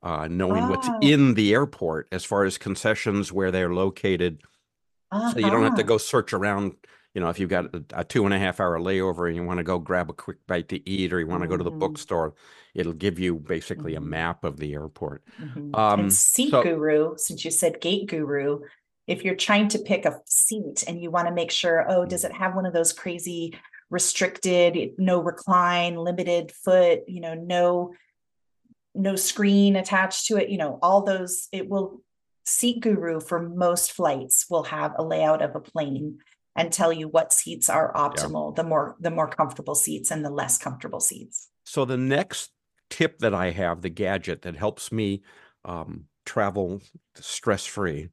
uh, 0.04 0.28
knowing 0.30 0.68
what's 0.70 0.88
ah. 0.88 1.00
in 1.02 1.34
the 1.34 1.54
airport 1.54 2.08
as 2.12 2.24
far 2.24 2.44
as 2.44 2.58
concessions 2.58 3.32
where 3.32 3.52
they're 3.52 3.74
located. 3.74 4.42
So 5.12 5.38
you 5.38 5.50
don't 5.50 5.64
have 5.64 5.76
to 5.76 5.82
uh-huh. 5.82 5.88
go 5.88 5.98
search 5.98 6.34
around. 6.34 6.74
You 7.18 7.24
know, 7.24 7.30
if 7.30 7.40
you've 7.40 7.50
got 7.50 7.66
a, 7.94 8.04
two 8.04 8.26
and 8.26 8.34
a 8.36 8.38
half 8.38 8.60
hour 8.60 8.78
layover 8.78 9.26
and 9.26 9.36
you 9.36 9.44
want 9.44 9.58
to 9.58 9.64
go 9.64 9.80
grab 9.80 10.12
a 10.12 10.14
quick 10.14 10.38
bite 10.46 10.70
to 10.70 10.88
eat, 10.88 11.12
or 11.12 11.20
you 11.20 11.26
want 11.26 11.42
to 11.42 11.48
go 11.48 11.58
to 11.58 11.64
the 11.64 11.72
mm-hmm. 11.72 11.80
bookstore, 11.80 12.36
it'll 12.76 12.94
give 12.94 13.18
you 13.18 13.38
basically 13.38 13.96
a 13.96 14.00
mm-hmm. 14.00 14.12
map 14.12 14.44
of 14.44 14.58
the 14.58 14.76
airport. 14.76 15.24
Mhm. 15.42 15.76
Um, 15.76 16.00
And 16.02 16.14
seat 16.14 16.52
so 16.52 16.62
guru, 16.62 17.18
since 17.18 17.44
you 17.44 17.50
said 17.50 17.82
gate 17.82 18.06
guru, 18.06 18.60
if 19.08 19.26
you're 19.26 19.34
trying 19.34 19.68
to 19.70 19.80
pick 19.80 20.06
a 20.06 20.22
seat 20.28 20.84
and 20.88 21.02
you 21.02 21.10
want 21.10 21.28
to 21.28 21.34
make 21.34 21.50
sure, 21.50 21.90
oh, 21.90 22.06
does 22.06 22.24
it 22.24 22.34
have 22.34 22.54
one 22.54 22.68
of 22.68 22.74
those 22.74 22.94
crazy 22.94 23.58
restricted, 23.90 24.92
no 25.00 25.20
recline, 25.20 25.96
limited 25.96 26.52
foot, 26.52 27.00
you 27.08 27.22
know, 27.22 27.34
no 27.34 27.96
no 28.94 29.16
screen 29.16 29.76
attached 29.76 30.28
to 30.28 30.38
it, 30.38 30.50
you 30.50 30.60
know, 30.60 30.78
all 30.84 31.02
those, 31.02 31.48
it 31.52 31.68
will 31.68 32.04
SeatGuru 32.46 33.24
for 33.24 33.42
most 33.42 33.94
flights 33.94 34.46
will 34.52 34.66
have 34.66 34.94
a 35.00 35.04
layout 35.04 35.42
of 35.42 35.56
a 35.56 35.60
plane 35.60 36.20
and 36.58 36.74
tell 36.74 36.92
you 36.92 37.08
what 37.08 37.32
seats 37.32 37.70
are 37.70 37.94
optimal, 37.94 38.52
yeah. 38.52 38.64
the 38.64 38.68
more 38.68 38.96
the 39.00 39.12
more 39.12 39.30
comfortable 39.30 39.76
seats 39.76 40.12
and 40.12 40.26
the 40.26 40.30
less 40.30 40.58
comfortable 40.58 41.00
seats. 41.00 41.50
So 41.64 41.86
the 41.86 41.98
next 41.98 42.52
tip 42.90 43.20
that 43.20 43.34
I 43.34 43.52
have, 43.52 43.82
the 43.82 43.90
gadget 43.90 44.42
that 44.42 44.56
helps 44.56 44.92
me 44.92 45.22
um, 45.64 46.06
travel 46.26 46.82
stress 47.16 47.66
free, 47.66 48.10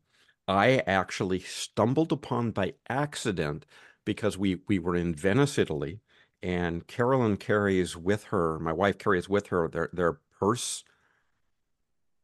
I 0.46 0.82
actually 0.86 1.40
stumbled 1.40 2.12
upon 2.12 2.50
by 2.50 2.74
accident 2.88 3.64
because 4.04 4.36
we 4.36 4.60
we 4.68 4.78
were 4.78 4.94
in 4.94 5.14
Venice, 5.14 5.58
Italy, 5.58 6.00
and 6.42 6.86
Carolyn 6.86 7.38
carries 7.38 7.96
with 7.96 8.24
her, 8.24 8.58
my 8.58 8.72
wife 8.72 8.98
carries 8.98 9.28
with 9.28 9.48
her 9.48 9.68
their 9.68 9.88
their 9.92 10.20
purse 10.38 10.84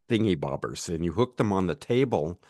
thingy 0.08 0.36
bobbers 0.36 0.92
and 0.92 1.04
you 1.04 1.12
hook 1.12 1.36
them 1.36 1.52
on 1.52 1.68
the 1.68 1.74
table 1.76 2.40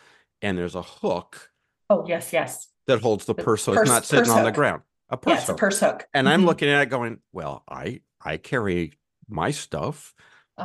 and 0.40 0.56
there's 0.56 0.74
a 0.74 0.80
hook 0.80 1.50
Oh, 1.90 2.04
yes, 2.06 2.32
yes. 2.32 2.68
That 2.90 3.00
holds 3.00 3.24
the 3.24 3.34
purse 3.34 3.62
so 3.62 3.72
it's 3.72 3.90
not 3.90 4.04
sitting 4.04 4.30
on 4.30 4.44
the 4.44 4.52
ground. 4.52 4.82
A 5.08 5.16
purse 5.16 5.40
Yes, 5.40 5.48
a 5.48 5.54
purse 5.54 5.80
hook. 5.80 6.06
And 6.14 6.28
I'm 6.28 6.42
Mhm. 6.42 6.46
looking 6.46 6.68
at 6.68 6.82
it 6.82 6.86
going, 6.86 7.18
well, 7.32 7.64
I 7.68 8.02
I 8.20 8.36
carry 8.36 8.98
my 9.28 9.50
stuff. 9.50 10.14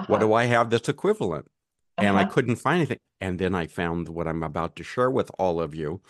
What 0.07 0.19
do 0.19 0.27
uh-huh. 0.27 0.33
I 0.33 0.45
have 0.45 0.69
that's 0.69 0.89
equivalent? 0.89 1.49
And 1.97 2.17
I 2.17 2.23
uh-huh. 2.23 2.31
couldn't 2.31 2.57
find 2.57 2.79
anything. 2.79 2.99
And 3.21 3.39
then 3.39 3.55
I 3.55 3.65
found 3.67 4.09
what 4.09 4.27
I'm 4.27 4.43
about 4.43 4.75
to 4.75 4.83
share 4.83 5.09
with 5.09 5.31
all 5.39 5.61
of 5.61 5.73
you. 5.73 6.01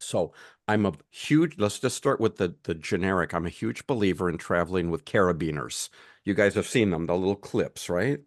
So 0.00 0.32
I'm 0.66 0.86
a 0.86 0.92
huge, 1.10 1.56
let's 1.58 1.78
just 1.78 1.96
start 1.96 2.20
with 2.20 2.36
the 2.36 2.56
the 2.64 2.74
generic. 2.74 3.32
I'm 3.32 3.46
a 3.46 3.50
huge 3.50 3.86
believer 3.86 4.28
in 4.28 4.38
traveling 4.38 4.90
with 4.90 5.04
carabiners. 5.04 5.88
You 6.24 6.34
guys 6.34 6.54
have 6.54 6.66
seen 6.66 6.90
them, 6.90 7.06
the 7.06 7.14
little 7.14 7.36
clips, 7.36 7.88
right? 7.88 8.20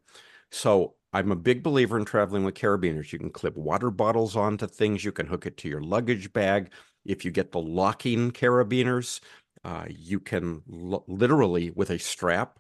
So 0.51 0.95
I'm 1.13 1.32
a 1.32 1.36
big 1.36 1.62
believer 1.62 1.97
in 1.97 2.06
traveling 2.06 2.43
with 2.43 2.56
carabiners. 2.56 3.13
You 3.13 3.19
can 3.19 3.30
clip 3.30 3.56
water 3.56 3.91
bottles 3.91 4.36
onto 4.36 4.65
things. 4.65 5.06
You 5.06 5.12
can 5.12 5.28
hook 5.28 5.45
it 5.45 5.58
to 5.58 5.69
your 5.69 5.82
luggage 5.82 6.34
bag. 6.34 6.71
If 7.06 7.23
you 7.23 7.30
get 7.30 7.52
the 7.52 7.62
locking 7.62 8.32
carabiners, 8.32 9.19
uh, 9.63 9.86
you 9.89 10.19
can 10.19 10.63
literally 10.65 11.69
with 11.69 11.91
a 11.91 11.99
strap, 11.99 12.60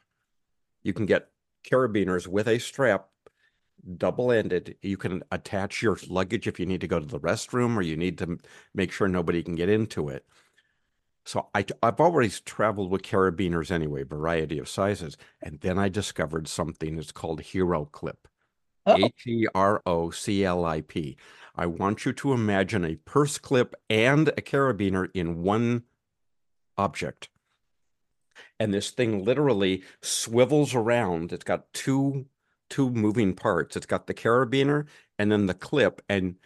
you 0.83 0.93
can 0.93 1.05
get 1.07 1.29
carabiners 1.69 2.27
with 2.27 2.47
a 2.47 2.59
strap 2.59 3.07
double-ended. 3.97 4.77
You 4.81 4.97
can 4.97 5.23
attach 5.31 5.81
your 5.81 5.97
luggage 6.07 6.47
if 6.47 6.59
you 6.59 6.65
need 6.65 6.81
to 6.81 6.87
go 6.87 6.99
to 6.99 7.05
the 7.05 7.19
restroom 7.19 7.75
or 7.75 7.81
you 7.81 7.97
need 7.97 8.17
to 8.19 8.37
make 8.73 8.91
sure 8.91 9.07
nobody 9.07 9.41
can 9.41 9.55
get 9.55 9.67
into 9.69 10.09
it. 10.09 10.25
So 11.25 11.47
I, 11.55 11.65
I've 11.81 11.99
always 11.99 12.39
traveled 12.41 12.91
with 12.91 13.01
carabiners 13.01 13.71
anyway, 13.71 14.03
variety 14.03 14.59
of 14.59 14.69
sizes. 14.69 15.17
And 15.41 15.59
then 15.61 15.79
I 15.79 15.89
discovered 15.89 16.47
something 16.47 16.97
that's 16.97 17.11
called 17.11 17.41
HeroClip. 17.41 18.17
Oh. 18.85 18.97
H 18.97 19.27
E 19.27 19.47
R 19.55 19.81
O 19.85 20.09
C 20.11 20.43
L 20.43 20.65
I 20.65 20.81
P. 20.81 21.17
I 21.55 21.65
want 21.67 22.05
you 22.05 22.13
to 22.13 22.33
imagine 22.33 22.83
a 22.83 22.95
purse 22.95 23.37
clip 23.37 23.75
and 23.89 24.29
a 24.29 24.41
carabiner 24.41 25.09
in 25.13 25.43
one 25.43 25.83
object. 26.77 27.29
And 28.59 28.73
this 28.73 28.89
thing 28.89 29.23
literally 29.23 29.83
swivels 30.01 30.73
around. 30.73 31.31
It's 31.31 31.43
got 31.43 31.71
two 31.73 32.25
two 32.69 32.89
moving 32.89 33.35
parts. 33.35 33.75
It's 33.75 33.85
got 33.85 34.07
the 34.07 34.13
carabiner 34.13 34.87
and 35.19 35.31
then 35.31 35.45
the 35.45 35.53
clip. 35.53 36.01
And 36.09 36.37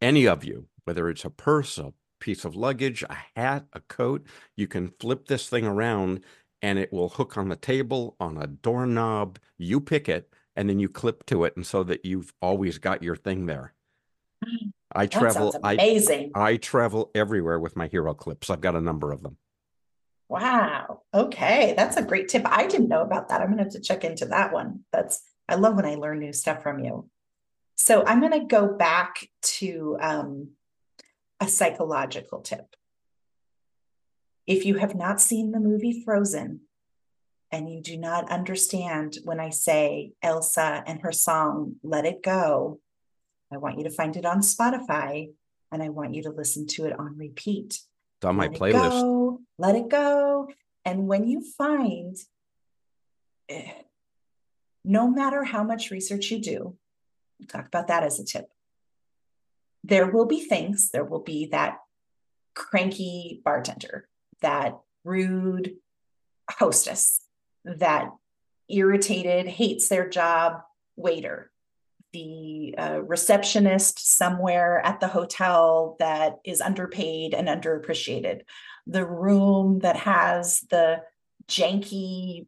any 0.00 0.26
of 0.26 0.42
you, 0.44 0.66
whether 0.84 1.08
it's 1.10 1.24
a 1.24 1.30
purse, 1.30 1.76
a 1.76 1.92
piece 2.20 2.44
of 2.44 2.56
luggage, 2.56 3.02
a 3.02 3.16
hat, 3.36 3.66
a 3.72 3.80
coat. 3.80 4.24
You 4.56 4.68
can 4.68 4.92
flip 5.00 5.26
this 5.26 5.48
thing 5.48 5.66
around 5.66 6.24
and 6.62 6.78
it 6.78 6.92
will 6.92 7.08
hook 7.08 7.36
on 7.36 7.48
the 7.48 7.56
table, 7.56 8.16
on 8.20 8.36
a 8.36 8.46
doorknob. 8.46 9.38
You 9.58 9.80
pick 9.80 10.08
it 10.08 10.32
and 10.60 10.68
then 10.68 10.78
you 10.78 10.90
clip 10.90 11.24
to 11.24 11.44
it. 11.44 11.56
And 11.56 11.66
so 11.66 11.82
that 11.84 12.04
you've 12.04 12.34
always 12.42 12.76
got 12.76 13.02
your 13.02 13.16
thing 13.16 13.46
there. 13.46 13.72
I 14.92 15.06
that 15.06 15.10
travel. 15.10 15.56
amazing. 15.64 16.32
I, 16.34 16.50
I 16.50 16.56
travel 16.58 17.10
everywhere 17.14 17.58
with 17.58 17.76
my 17.76 17.88
HeroClips. 17.88 18.50
I've 18.50 18.60
got 18.60 18.74
a 18.74 18.80
number 18.80 19.10
of 19.10 19.22
them. 19.22 19.38
Wow. 20.28 21.00
Okay. 21.14 21.72
That's 21.78 21.96
a 21.96 22.02
great 22.02 22.28
tip. 22.28 22.42
I 22.44 22.66
didn't 22.66 22.88
know 22.88 23.00
about 23.00 23.30
that. 23.30 23.40
I'm 23.40 23.46
going 23.46 23.56
to 23.56 23.64
have 23.64 23.72
to 23.72 23.80
check 23.80 24.04
into 24.04 24.26
that 24.26 24.52
one. 24.52 24.80
That's, 24.92 25.22
I 25.48 25.54
love 25.54 25.76
when 25.76 25.86
I 25.86 25.94
learn 25.94 26.18
new 26.18 26.34
stuff 26.34 26.62
from 26.62 26.84
you. 26.84 27.08
So 27.76 28.04
I'm 28.04 28.20
going 28.20 28.38
to 28.38 28.44
go 28.44 28.68
back 28.68 29.26
to 29.42 29.96
um, 29.98 30.50
a 31.40 31.48
psychological 31.48 32.42
tip. 32.42 32.76
If 34.46 34.66
you 34.66 34.74
have 34.74 34.94
not 34.94 35.22
seen 35.22 35.52
the 35.52 35.60
movie 35.60 36.02
Frozen 36.04 36.60
and 37.52 37.70
you 37.70 37.80
do 37.80 37.96
not 37.96 38.30
understand 38.30 39.18
when 39.24 39.40
I 39.40 39.50
say 39.50 40.12
Elsa 40.22 40.82
and 40.86 41.00
her 41.02 41.12
song, 41.12 41.76
Let 41.82 42.06
It 42.06 42.22
Go, 42.22 42.80
I 43.52 43.56
want 43.56 43.78
you 43.78 43.84
to 43.84 43.90
find 43.90 44.16
it 44.16 44.24
on 44.24 44.40
Spotify 44.40 45.30
and 45.72 45.82
I 45.82 45.88
want 45.88 46.14
you 46.14 46.22
to 46.24 46.30
listen 46.30 46.66
to 46.68 46.86
it 46.86 46.98
on 46.98 47.18
repeat. 47.18 47.80
It's 48.18 48.24
on 48.24 48.36
my 48.36 48.44
let 48.44 48.52
playlist. 48.52 48.86
It 48.86 48.90
go, 48.90 49.40
let 49.58 49.74
it 49.74 49.88
go. 49.88 50.48
And 50.84 51.06
when 51.06 51.26
you 51.26 51.42
find, 51.58 52.16
eh, 53.48 53.72
no 54.84 55.08
matter 55.08 55.44
how 55.44 55.64
much 55.64 55.90
research 55.90 56.30
you 56.30 56.40
do, 56.40 56.76
we'll 57.38 57.48
talk 57.48 57.66
about 57.66 57.88
that 57.88 58.02
as 58.04 58.20
a 58.20 58.24
tip 58.24 58.48
there 59.84 60.10
will 60.10 60.26
be 60.26 60.40
things, 60.40 60.90
there 60.90 61.04
will 61.04 61.22
be 61.22 61.46
that 61.46 61.78
cranky 62.54 63.40
bartender, 63.44 64.08
that 64.42 64.78
rude 65.04 65.76
hostess, 66.50 67.20
that 67.64 68.10
irritated, 68.68 69.46
hates 69.46 69.88
their 69.88 70.08
job 70.08 70.62
waiter, 70.96 71.50
the 72.12 72.74
uh, 72.76 73.02
receptionist 73.02 74.16
somewhere 74.16 74.80
at 74.84 75.00
the 75.00 75.08
hotel 75.08 75.96
that 75.98 76.38
is 76.44 76.60
underpaid 76.60 77.34
and 77.34 77.48
underappreciated, 77.48 78.42
the 78.86 79.04
room 79.04 79.80
that 79.80 79.96
has 79.96 80.60
the 80.70 81.02
janky 81.48 82.46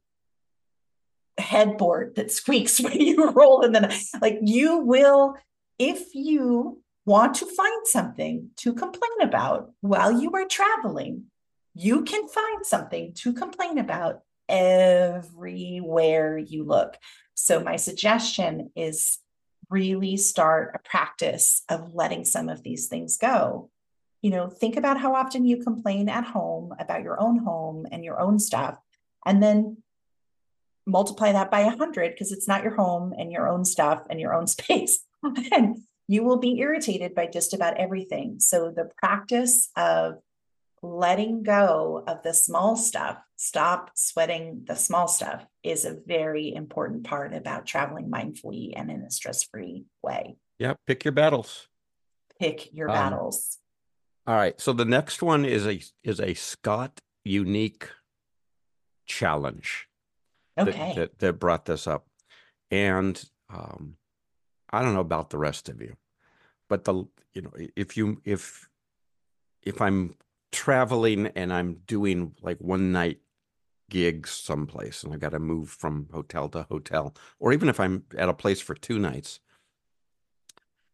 headboard 1.39 2.15
that 2.17 2.31
squeaks 2.31 2.81
when 2.81 3.01
you 3.01 3.31
roll 3.31 3.63
in 3.63 3.73
the 3.73 3.81
night. 3.81 4.05
Like 4.21 4.39
you 4.43 4.79
will, 4.79 5.37
if 5.79 6.15
you 6.15 6.81
want 7.05 7.35
to 7.37 7.47
find 7.47 7.87
something 7.87 8.51
to 8.57 8.73
complain 8.75 9.23
about 9.23 9.73
while 9.81 10.21
you 10.21 10.31
are 10.33 10.47
traveling, 10.47 11.25
you 11.75 12.03
can 12.03 12.29
find 12.29 12.65
something 12.65 13.13
to 13.15 13.33
complain 13.33 13.79
about 13.79 14.23
everywhere 14.49 16.39
you 16.39 16.65
look. 16.65 16.97
So, 17.35 17.61
my 17.61 17.77
suggestion 17.77 18.71
is 18.77 19.19
really 19.71 20.17
start 20.17 20.73
a 20.75 20.89
practice 20.89 21.63
of 21.69 21.95
letting 21.95 22.25
some 22.25 22.49
of 22.49 22.63
these 22.63 22.89
things 22.89 23.17
go. 23.17 23.71
You 24.21 24.31
know, 24.31 24.49
think 24.49 24.77
about 24.77 25.01
how 25.01 25.15
often 25.15 25.47
you 25.47 25.63
complain 25.63 26.09
at 26.09 26.25
home 26.25 26.75
about 26.79 27.03
your 27.03 27.21
own 27.21 27.39
home 27.39 27.87
and 27.91 28.05
your 28.05 28.21
own 28.21 28.39
stuff, 28.39 28.79
and 29.25 29.43
then 29.43 29.79
multiply 30.87 31.33
that 31.33 31.51
by 31.51 31.61
a 31.61 31.77
hundred 31.77 32.13
because 32.13 32.33
it's 32.33 32.49
not 32.49 32.63
your 32.63 32.75
home 32.75 33.15
and 33.17 33.31
your 33.31 33.49
own 33.49 33.65
stuff 33.65 34.03
and 34.11 34.21
your 34.21 34.35
own 34.35 34.47
space. 34.59 35.05
and 35.53 35.83
you 36.09 36.25
will 36.25 36.39
be 36.39 36.59
irritated 36.59 37.15
by 37.15 37.27
just 37.27 37.55
about 37.55 37.77
everything. 37.79 38.39
So 38.41 38.71
the 38.71 38.91
practice 38.97 39.71
of 39.77 40.17
letting 40.83 41.43
go 41.45 42.03
of 42.07 42.23
the 42.23 42.35
small 42.35 42.77
stuff, 42.77 43.19
stop 43.37 43.91
sweating 43.95 44.63
the 44.67 44.75
small 44.75 45.07
stuff 45.07 45.47
is 45.63 45.85
a 45.85 45.97
very 46.07 46.53
important 46.53 47.05
part 47.05 47.33
about 47.35 47.67
traveling 47.67 48.11
mindfully 48.11 48.73
and 48.75 48.91
in 48.91 49.03
a 49.03 49.11
stress-free 49.11 49.85
way. 50.03 50.37
Yeah, 50.59 50.75
pick 50.87 51.05
your 51.05 51.13
battles. 51.13 51.69
Pick 52.41 52.73
your 52.75 52.91
Um, 52.91 52.95
battles. 52.97 53.59
All 54.27 54.35
right. 54.35 54.61
So 54.61 54.73
the 54.73 54.85
next 54.85 55.23
one 55.23 55.45
is 55.45 55.67
a 55.67 55.81
is 56.03 56.21
a 56.21 56.35
Scott 56.35 57.01
unique 57.25 57.89
challenge. 59.07 59.89
that- 60.57 60.69
Okay. 60.69 60.93
that, 60.97 61.19
that 61.19 61.33
brought 61.39 61.65
this 61.65 61.87
up. 61.87 62.07
And 62.71 63.23
um, 63.49 63.97
I 64.71 64.83
don't 64.83 64.95
know 64.95 65.01
about 65.01 65.31
the 65.31 65.39
rest 65.39 65.69
of 65.69 65.81
you, 65.81 65.97
but 66.69 66.85
the 66.85 67.05
you 67.33 67.43
know 67.43 67.53
if 67.77 67.97
you 67.97 68.21
if 68.25 68.69
if 69.63 69.81
I'm 69.81 70.15
traveling 70.53 71.29
and 71.29 71.53
I'm 71.53 71.81
doing 71.87 72.35
like 72.43 72.59
one 72.59 72.93
night 72.93 73.19
gigs 73.91 74.31
someplace 74.31 75.03
and 75.03 75.13
I 75.13 75.17
got 75.17 75.31
to 75.31 75.39
move 75.39 75.69
from 75.69 76.09
hotel 76.13 76.49
to 76.51 76.63
hotel, 76.71 77.15
or 77.39 77.53
even 77.53 77.69
if 77.69 77.81
I'm 77.81 78.05
at 78.17 78.29
a 78.29 78.35
place 78.35 78.61
for 78.61 78.75
two 78.75 78.99
nights, 78.99 79.41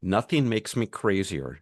nothing 0.01 0.49
makes 0.49 0.75
me 0.77 0.87
crazier 0.87 1.61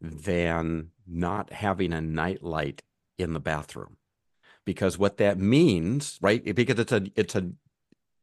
than 0.00 0.90
not 1.06 1.52
having 1.52 1.92
a 1.92 2.00
night 2.00 2.42
light 2.42 2.82
in 3.18 3.32
the 3.32 3.40
bathroom. 3.40 3.96
Because 4.64 4.98
what 4.98 5.18
that 5.18 5.38
means 5.38 6.18
right 6.22 6.54
because 6.54 6.78
it's 6.78 6.92
a 6.92 7.02
it's 7.16 7.34
a 7.34 7.50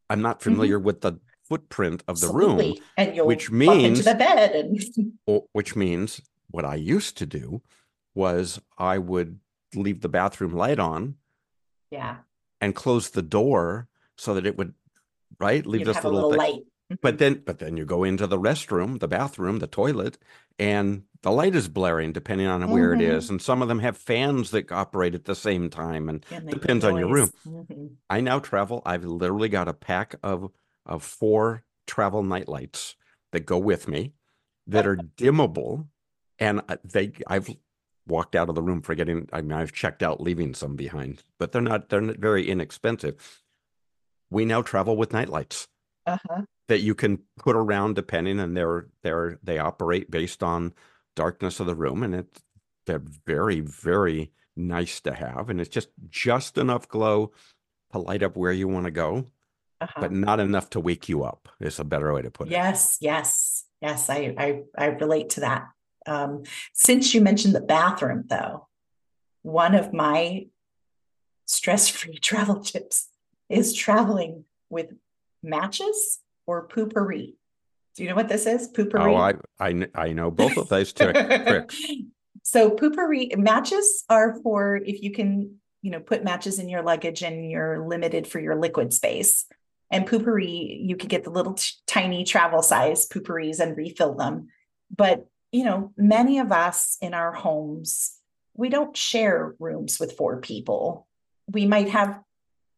i'm 0.10 0.22
not 0.24 0.40
mm-hmm. 0.40 0.50
familiar 0.50 0.80
with 0.80 1.02
the 1.02 1.20
footprint 1.44 2.04
of 2.08 2.20
the 2.20 2.30
room 2.30 2.74
And 2.98 3.16
you'll 3.16 3.28
which 3.28 3.52
means- 3.52 4.06
the 4.06 4.16
bed 4.16 4.52
and 4.56 5.42
which 5.52 5.76
means 5.76 6.22
what 6.50 6.66
i 6.66 6.76
used 6.76 7.16
to 7.18 7.28
do 7.28 7.62
was 8.14 8.60
i 8.78 8.98
would 8.98 9.40
leave 9.76 10.02
the 10.02 10.10
bathroom 10.10 10.54
light 10.54 10.80
on 10.80 11.16
yeah, 11.90 12.18
and 12.62 12.74
close 12.74 13.10
the 13.10 13.22
door 13.22 13.88
so 14.18 14.34
that 14.34 14.46
it 14.46 14.58
would 14.58 14.74
right 15.40 15.66
leave 15.66 15.82
you'd 15.82 15.88
this 15.88 16.04
a 16.04 16.10
little, 16.10 16.30
little 16.30 16.38
light. 16.38 16.64
but 17.02 17.18
then 17.18 17.42
but 17.46 17.60
then 17.60 17.76
you 17.76 17.84
go 17.86 18.04
into 18.04 18.28
the 18.28 18.40
restroom 18.40 19.00
the 19.00 19.08
bathroom 19.08 19.60
the 19.60 19.68
toilet 19.68 20.18
and 20.58 21.04
the 21.24 21.32
light 21.32 21.54
is 21.56 21.68
blaring 21.68 22.12
depending 22.14 22.48
on 22.48 22.70
where 22.70 22.94
it 22.94 23.02
is 23.02 23.30
and 23.30 23.42
some 23.42 23.62
of 23.62 23.68
them 23.68 23.80
have 23.80 23.98
fans 23.98 24.52
that 24.52 24.72
operate 24.72 25.14
at 25.16 25.26
the 25.26 25.36
same 25.36 25.70
time 25.70 26.08
and 26.10 26.26
make 26.32 26.50
depends 26.50 26.84
on 26.86 26.98
your 26.98 27.12
room. 27.12 27.30
Mhm. 27.46 27.96
I 28.10 28.22
now 28.22 28.40
travel. 28.40 28.82
I've 28.86 29.04
literally 29.06 29.50
got 29.50 29.68
a 29.68 29.74
pack 29.74 30.16
of 30.24 30.52
of 30.86 31.04
four 31.04 31.64
travel 31.88 32.24
night 32.24 32.48
lights 32.48 32.96
that 33.32 33.46
go 33.46 33.58
with 33.58 33.88
me 33.88 34.14
that 34.68 34.88
are 34.88 34.96
dimmable, 34.96 35.88
and 36.40 36.62
uh, 36.68 36.78
they 36.84 37.12
I've 37.28 37.50
walked 38.08 38.36
out 38.36 38.50
of 38.50 38.56
the 38.56 38.62
room 38.62 38.82
forgetting. 38.82 39.30
I 39.32 39.42
mean, 39.42 39.52
I've 39.54 39.74
checked 39.74 40.02
out, 40.04 40.22
leaving 40.22 40.54
some 40.54 40.76
behind, 40.76 41.24
but 41.40 41.52
they're 41.52 41.62
not. 41.62 41.90
They're 41.90 42.02
not 42.02 42.18
very 42.18 42.50
inexpensive. 42.50 43.42
We 44.30 44.46
now 44.46 44.62
travel 44.62 44.96
with 44.98 45.14
night 45.14 45.30
lights 45.30 45.68
Uh-huh. 46.06 46.44
that 46.68 46.80
you 46.80 46.96
can 46.96 47.20
put 47.38 47.56
around 47.56 47.96
depending, 47.96 48.40
and 48.40 48.56
they're 48.56 48.88
they're 49.04 49.40
they 49.44 49.60
operate 49.60 50.10
based 50.10 50.42
on 50.44 50.74
darkness 51.16 51.60
of 51.60 51.68
the 51.68 51.76
room, 51.76 52.04
and 52.04 52.16
it's 52.16 52.42
they're 52.86 53.04
very 53.26 53.60
very 53.60 54.32
nice 54.56 55.00
to 55.02 55.14
have, 55.14 55.50
and 55.50 55.60
it's 55.62 55.70
just 55.70 55.90
just 56.10 56.58
enough 56.58 56.88
glow 56.88 57.32
to 57.92 58.00
light 58.00 58.24
up 58.24 58.36
where 58.38 58.52
you 58.54 58.68
want 58.68 58.86
to 58.86 58.92
go, 58.92 59.26
Uh-huh. 59.82 60.02
but 60.02 60.12
not 60.12 60.40
enough 60.40 60.70
to 60.72 60.80
wake 60.80 61.08
you 61.10 61.24
up. 61.24 61.50
Is 61.60 61.80
a 61.80 61.84
better 61.84 62.14
way 62.14 62.22
to 62.24 62.32
put 62.32 62.48
it. 62.48 62.52
Yes, 62.52 62.98
yes, 63.02 63.66
yes. 63.82 64.10
I 64.10 64.34
I 64.38 64.64
I 64.78 64.86
relate 64.88 65.30
to 65.32 65.42
that. 65.42 65.68
Um, 66.06 66.44
since 66.74 67.14
you 67.14 67.22
mentioned 67.22 67.56
the 67.56 67.62
bathroom, 67.62 68.26
though, 68.28 68.68
one 69.42 69.76
of 69.76 69.94
my 69.94 70.48
stress-free 71.46 72.18
travel 72.22 72.62
tips 72.62 73.10
is 73.50 73.74
traveling 73.74 74.46
with 74.70 74.88
matches 75.44 76.20
or 76.46 76.68
Poo-Pourri. 76.68 77.36
Do 77.96 78.04
you 78.04 78.10
know 78.10 78.16
what 78.16 78.30
this 78.30 78.46
is? 78.46 78.68
Poo-Pourri. 78.68 79.12
Oh, 79.12 79.16
I 79.16 79.34
I 79.60 79.88
I 79.94 80.14
know 80.14 80.32
both 80.32 80.58
of 80.58 80.70
those 80.70 80.94
trick, 80.94 81.16
tricks. 81.16 81.82
So 82.44 82.72
Poo-Pourri 82.72 83.38
matches 83.38 84.04
are 84.10 84.36
for 84.42 84.76
if 84.76 85.02
you 85.04 85.12
can, 85.12 85.58
you 85.82 85.92
know, 85.92 86.00
put 86.00 86.24
matches 86.24 86.60
in 86.60 86.70
your 86.70 86.82
luggage 86.82 87.22
and 87.22 87.50
you're 87.50 87.88
limited 87.88 88.28
for 88.28 88.40
your 88.40 88.56
liquid 88.56 88.94
space. 88.94 89.46
And 89.92 90.08
Poo-Pourri, 90.08 90.82
you 90.82 90.96
could 90.96 91.10
get 91.10 91.24
the 91.24 91.30
little 91.30 91.54
t- 91.54 91.74
tiny 91.86 92.24
travel 92.24 92.62
size 92.62 93.06
Poo-Pourris 93.06 93.60
and 93.60 93.78
refill 93.78 94.16
them. 94.16 94.48
But, 94.96 95.28
you 95.52 95.64
know, 95.64 95.92
many 95.98 96.40
of 96.40 96.52
us 96.52 96.98
in 97.02 97.14
our 97.14 97.34
homes, 97.34 98.18
we 98.54 98.70
don't 98.70 98.96
share 98.96 99.56
rooms 99.60 100.00
with 100.00 100.18
four 100.18 100.40
people. 100.40 101.08
We 101.48 101.66
might 101.66 101.90
have 101.90 102.20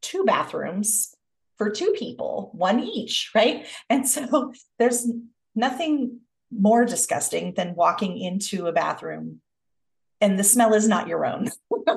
two 0.01 0.23
bathrooms 0.23 1.15
for 1.57 1.69
two 1.69 1.93
people, 1.97 2.49
one 2.53 2.79
each, 2.79 3.31
right? 3.35 3.67
And 3.89 4.07
so 4.07 4.53
there's 4.79 5.07
nothing 5.55 6.19
more 6.51 6.85
disgusting 6.85 7.53
than 7.55 7.75
walking 7.75 8.19
into 8.19 8.67
a 8.67 8.71
bathroom 8.71 9.41
and 10.23 10.39
the 10.39 10.43
smell 10.43 10.73
is 10.73 10.87
not 10.87 11.09
your 11.09 11.25
own. 11.25 11.49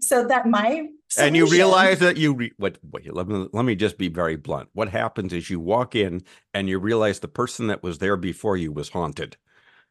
so 0.00 0.26
that 0.26 0.46
my 0.46 0.88
And 1.16 1.36
you 1.36 1.46
realize 1.46 2.00
that 2.00 2.16
you 2.18 2.34
re- 2.34 2.52
what 2.58 2.78
wait, 2.90 3.12
let 3.14 3.26
me 3.28 3.48
let 3.52 3.64
me 3.64 3.74
just 3.74 3.96
be 3.96 4.08
very 4.08 4.36
blunt. 4.36 4.68
What 4.74 4.88
happens 4.88 5.32
is 5.32 5.48
you 5.48 5.60
walk 5.60 5.94
in 5.94 6.22
and 6.52 6.68
you 6.68 6.78
realize 6.78 7.20
the 7.20 7.28
person 7.28 7.68
that 7.68 7.82
was 7.82 7.98
there 7.98 8.16
before 8.16 8.56
you 8.56 8.72
was 8.72 8.90
haunted 8.90 9.36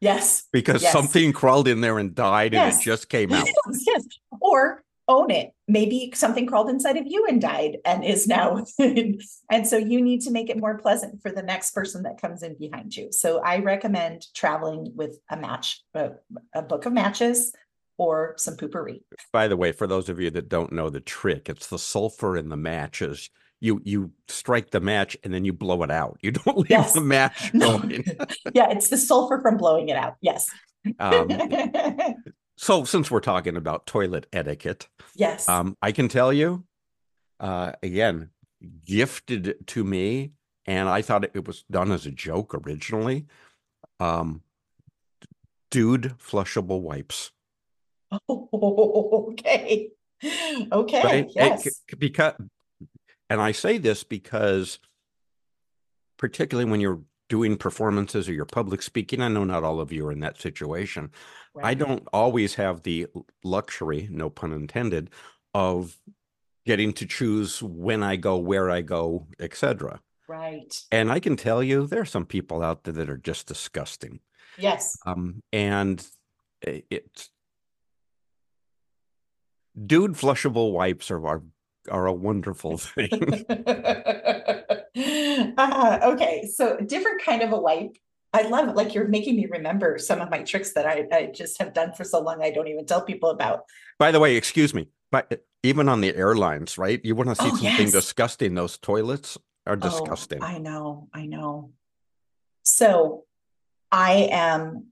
yes 0.00 0.44
because 0.52 0.80
Yes. 0.80 0.92
something 0.92 1.32
crawled 1.32 1.66
in 1.66 1.80
there 1.80 1.98
and 1.98 2.14
died 2.14 2.54
and 2.54 2.72
it 2.72 2.80
just 2.80 3.08
came 3.08 3.32
out. 3.38 3.46
yes, 3.46 3.84
yes. 3.84 4.04
Or 4.40 4.84
own 5.08 5.30
it. 5.30 5.50
Maybe 5.66 6.12
something 6.14 6.46
crawled 6.46 6.68
inside 6.70 6.96
of 6.98 7.04
you 7.06 7.26
and 7.26 7.40
died 7.40 7.78
and 7.84 8.04
is 8.04 8.26
now. 8.28 8.64
and 8.78 9.66
so 9.66 9.76
you 9.76 10.00
need 10.02 10.20
to 10.20 10.30
make 10.30 10.50
it 10.50 10.58
more 10.58 10.76
pleasant 10.78 11.20
for 11.22 11.32
the 11.32 11.42
next 11.42 11.72
person 11.72 12.02
that 12.04 12.20
comes 12.20 12.42
in 12.42 12.56
behind 12.58 12.94
you. 12.94 13.08
So 13.10 13.40
I 13.40 13.58
recommend 13.60 14.26
traveling 14.34 14.92
with 14.94 15.18
a 15.30 15.36
match, 15.36 15.82
a, 15.94 16.10
a 16.54 16.62
book 16.62 16.84
of 16.86 16.92
matches 16.92 17.52
or 17.98 18.34
some 18.38 18.56
Poo-Pourri. 18.56 19.02
By 19.32 19.48
the 19.48 19.56
way, 19.56 19.72
for 19.72 19.86
those 19.86 20.08
of 20.08 20.18
you 20.20 20.30
that 20.30 20.48
don't 20.48 20.72
know 20.72 20.88
the 20.88 21.00
trick, 21.00 21.48
it's 21.48 21.66
the 21.66 21.78
sulfur 21.78 22.36
in 22.36 22.48
the 22.48 22.56
matches. 22.56 23.28
You 23.60 23.82
you 23.84 24.12
strike 24.28 24.70
the 24.70 24.80
match 24.80 25.16
and 25.24 25.34
then 25.34 25.44
you 25.44 25.52
blow 25.52 25.82
it 25.82 25.90
out. 25.90 26.18
You 26.22 26.30
don't 26.32 26.56
leave 26.58 26.70
Yes. 26.70 26.94
the 26.94 27.00
match 27.00 27.52
going. 27.58 28.04
yeah, 28.54 28.70
it's 28.70 28.88
the 28.88 28.96
sulfur 28.96 29.40
from 29.42 29.56
blowing 29.56 29.88
it 29.88 29.96
out. 29.96 30.14
Yes. 30.20 30.46
Um, 31.00 31.28
so 32.56 32.84
since 32.84 33.10
we're 33.10 33.20
talking 33.20 33.56
about 33.56 33.84
toilet 33.86 34.26
etiquette, 34.32 34.88
yes. 35.16 35.48
um, 35.48 35.76
I 35.82 35.90
can 35.92 36.08
tell 36.08 36.32
you, 36.32 36.64
uh, 37.40 37.72
again, 37.82 38.30
gifted 38.86 39.56
to 39.66 39.82
me, 39.84 40.32
and 40.66 40.88
I 40.88 41.02
thought 41.02 41.24
it 41.24 41.46
was 41.46 41.64
done 41.68 41.90
as 41.90 42.06
a 42.06 42.12
joke 42.12 42.54
originally. 42.54 43.26
Um, 43.98 44.42
dude, 45.72 46.14
flushable 46.18 46.80
wipes. 46.80 47.32
okay. 48.30 49.90
Okay. 50.72 51.02
right? 51.04 51.24
It- 51.26 51.32
Yes. 51.34 51.62
c- 51.64 51.96
because, 51.98 52.34
and 53.30 53.40
I 53.40 53.52
say 53.52 53.78
this 53.78 54.04
because, 54.04 54.78
particularly 56.16 56.70
when 56.70 56.80
you're 56.80 57.02
doing 57.28 57.56
performances 57.56 58.28
or 58.28 58.32
you're 58.32 58.44
public 58.46 58.82
speaking, 58.82 59.20
I 59.20 59.28
know 59.28 59.44
not 59.44 59.62
all 59.64 59.80
of 59.80 59.92
you 59.92 60.06
are 60.06 60.12
in 60.12 60.20
that 60.20 60.40
situation. 60.40 61.10
I 61.60 61.74
don't 61.74 62.06
always 62.12 62.54
have 62.54 62.82
the 62.82 63.06
luxury, 63.42 64.08
no 64.10 64.30
pun 64.30 64.52
intended, 64.52 65.10
of 65.54 65.96
getting 66.64 66.92
to 66.94 67.06
choose 67.06 67.60
when 67.62 68.02
I 68.02 68.14
go, 68.16 68.36
where 68.36 68.70
I 68.70 68.80
go, 68.80 69.26
etc. 69.40 70.00
Right. 70.28 70.72
And 70.92 71.10
I 71.10 71.18
can 71.18 71.36
tell 71.36 71.62
you, 71.62 71.86
there 71.86 72.00
are 72.00 72.04
some 72.06 72.26
people 72.26 72.62
out 72.62 72.84
there 72.84 72.94
that 72.94 73.10
are 73.10 73.16
just 73.16 73.46
disgusting. 73.48 74.20
Yes. 74.56 74.96
Um, 75.04 75.42
and 75.52 76.06
it's 76.62 77.30
dude 79.86 80.12
flushable 80.12 80.72
wipes 80.72 81.10
are, 81.10 81.26
are 81.26 81.42
are 81.90 82.06
a 82.06 82.12
wonderful 82.12 82.76
thing. 82.78 83.08
uh, 85.56 85.98
okay, 86.02 86.46
so 86.52 86.76
different 86.78 87.22
kind 87.22 87.42
of 87.42 87.52
a 87.52 87.58
wipe. 87.58 87.96
I 88.32 88.42
love 88.42 88.68
it. 88.68 88.76
Like 88.76 88.94
you're 88.94 89.08
making 89.08 89.36
me 89.36 89.46
remember 89.46 89.96
some 89.98 90.20
of 90.20 90.30
my 90.30 90.42
tricks 90.42 90.74
that 90.74 90.86
I, 90.86 91.06
I 91.10 91.26
just 91.26 91.58
have 91.60 91.72
done 91.72 91.92
for 91.94 92.04
so 92.04 92.20
long. 92.20 92.42
I 92.42 92.50
don't 92.50 92.68
even 92.68 92.84
tell 92.84 93.02
people 93.02 93.30
about. 93.30 93.62
By 93.98 94.12
the 94.12 94.20
way, 94.20 94.36
excuse 94.36 94.74
me, 94.74 94.88
but 95.10 95.44
even 95.62 95.88
on 95.88 96.02
the 96.02 96.14
airlines, 96.14 96.76
right? 96.76 97.00
You 97.02 97.14
want 97.14 97.30
to 97.30 97.36
see 97.36 97.48
Oh, 97.50 97.56
something 97.56 97.86
yes. 97.86 97.92
disgusting? 97.92 98.54
Those 98.54 98.76
toilets 98.76 99.38
are 99.66 99.74
Oh, 99.74 99.76
disgusting. 99.76 100.42
I 100.42 100.58
know, 100.58 101.08
I 101.14 101.26
know. 101.26 101.72
So 102.64 103.24
I 103.90 104.28
am 104.30 104.88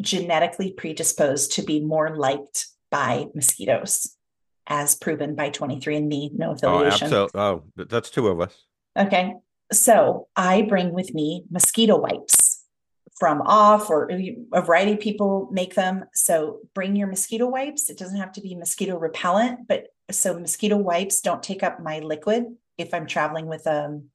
genetically 0.00 0.72
predisposed 0.72 1.52
to 1.52 1.62
be 1.62 1.80
more 1.80 2.16
liked 2.16 2.66
by 2.94 3.26
mosquitoes, 3.34 4.16
as 4.68 4.94
proven 4.94 5.34
by 5.34 5.50
23andMe, 5.50 6.32
no 6.34 6.50
oh, 6.50 6.52
affiliation. 6.52 7.06
absolutely. 7.06 7.40
Oh, 7.40 7.64
that's 7.74 8.08
two 8.08 8.28
of 8.28 8.40
us. 8.40 8.56
Okay, 8.96 9.34
so 9.72 10.28
I 10.36 10.62
bring 10.62 10.92
with 10.92 11.12
me 11.12 11.42
mosquito 11.50 11.98
wipes 11.98 12.62
from 13.18 13.42
off 13.42 13.90
or 13.90 14.08
a 14.12 14.62
variety 14.62 14.92
of 14.92 15.00
people 15.00 15.48
make 15.50 15.74
them. 15.74 16.04
So 16.14 16.60
bring 16.72 16.94
your 16.94 17.08
mosquito 17.08 17.48
wipes. 17.48 17.90
It 17.90 17.98
doesn't 17.98 18.16
have 18.16 18.30
to 18.32 18.40
be 18.40 18.54
mosquito 18.54 18.96
repellent, 18.96 19.66
but 19.66 19.88
so 20.12 20.38
mosquito 20.38 20.76
wipes 20.76 21.20
don't 21.20 21.42
take 21.42 21.64
up 21.64 21.80
my 21.80 21.98
liquid 21.98 22.44
if 22.78 22.94
I'm 22.94 23.08
traveling 23.08 23.46
with 23.46 23.66
um 23.66 24.10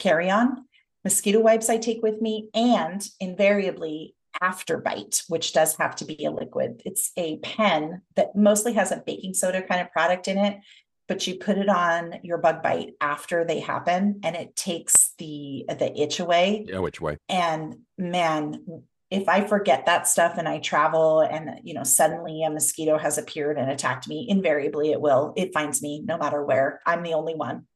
carry-on. 0.00 0.64
Mosquito 1.04 1.38
wipes 1.38 1.70
I 1.70 1.78
take 1.78 2.02
with 2.02 2.20
me 2.20 2.48
and 2.52 3.06
invariably 3.20 4.16
after 4.40 4.78
bite, 4.78 5.22
which 5.28 5.52
does 5.52 5.76
have 5.76 5.96
to 5.96 6.04
be 6.04 6.24
a 6.24 6.30
liquid. 6.30 6.82
It's 6.84 7.12
a 7.16 7.38
pen 7.38 8.02
that 8.16 8.34
mostly 8.36 8.72
has 8.74 8.92
a 8.92 9.02
baking 9.04 9.34
soda 9.34 9.62
kind 9.62 9.80
of 9.80 9.90
product 9.92 10.28
in 10.28 10.38
it 10.38 10.58
but 11.06 11.26
you 11.26 11.34
put 11.36 11.58
it 11.58 11.68
on 11.68 12.14
your 12.22 12.38
bug 12.38 12.62
bite 12.62 12.94
after 13.00 13.44
they 13.44 13.60
happen 13.60 14.20
and 14.22 14.34
it 14.36 14.56
takes 14.56 15.12
the 15.18 15.64
the 15.68 15.92
itch 16.00 16.20
away 16.20 16.64
Yeah, 16.66 16.78
which 16.78 17.00
way? 17.00 17.18
and 17.28 17.76
man 17.98 18.82
if 19.10 19.28
i 19.28 19.46
forget 19.46 19.86
that 19.86 20.08
stuff 20.08 20.38
and 20.38 20.48
i 20.48 20.58
travel 20.58 21.20
and 21.20 21.60
you 21.62 21.74
know 21.74 21.84
suddenly 21.84 22.42
a 22.42 22.50
mosquito 22.50 22.96
has 22.98 23.18
appeared 23.18 23.58
and 23.58 23.70
attacked 23.70 24.08
me 24.08 24.26
invariably 24.28 24.92
it 24.92 25.00
will 25.00 25.32
it 25.36 25.52
finds 25.52 25.82
me 25.82 26.02
no 26.04 26.16
matter 26.16 26.42
where 26.42 26.80
i'm 26.86 27.02
the 27.02 27.12
only 27.14 27.34
one 27.34 27.66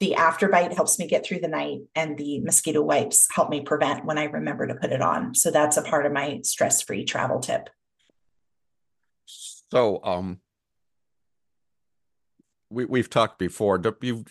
the 0.00 0.14
after 0.14 0.48
bite 0.48 0.74
helps 0.74 0.98
me 0.98 1.06
get 1.06 1.24
through 1.24 1.40
the 1.40 1.48
night 1.48 1.80
and 1.94 2.18
the 2.18 2.40
mosquito 2.40 2.82
wipes 2.82 3.26
help 3.34 3.50
me 3.50 3.60
prevent 3.60 4.04
when 4.04 4.18
i 4.18 4.24
remember 4.24 4.66
to 4.66 4.74
put 4.74 4.92
it 4.92 5.02
on 5.02 5.34
so 5.34 5.50
that's 5.50 5.76
a 5.76 5.82
part 5.82 6.06
of 6.06 6.12
my 6.12 6.40
stress-free 6.42 7.04
travel 7.04 7.40
tip 7.40 7.68
So, 9.72 10.00
um, 10.04 10.40
we 12.70 12.84
we've 12.84 13.10
talked 13.10 13.38
before. 13.38 13.80
You, 14.02 14.24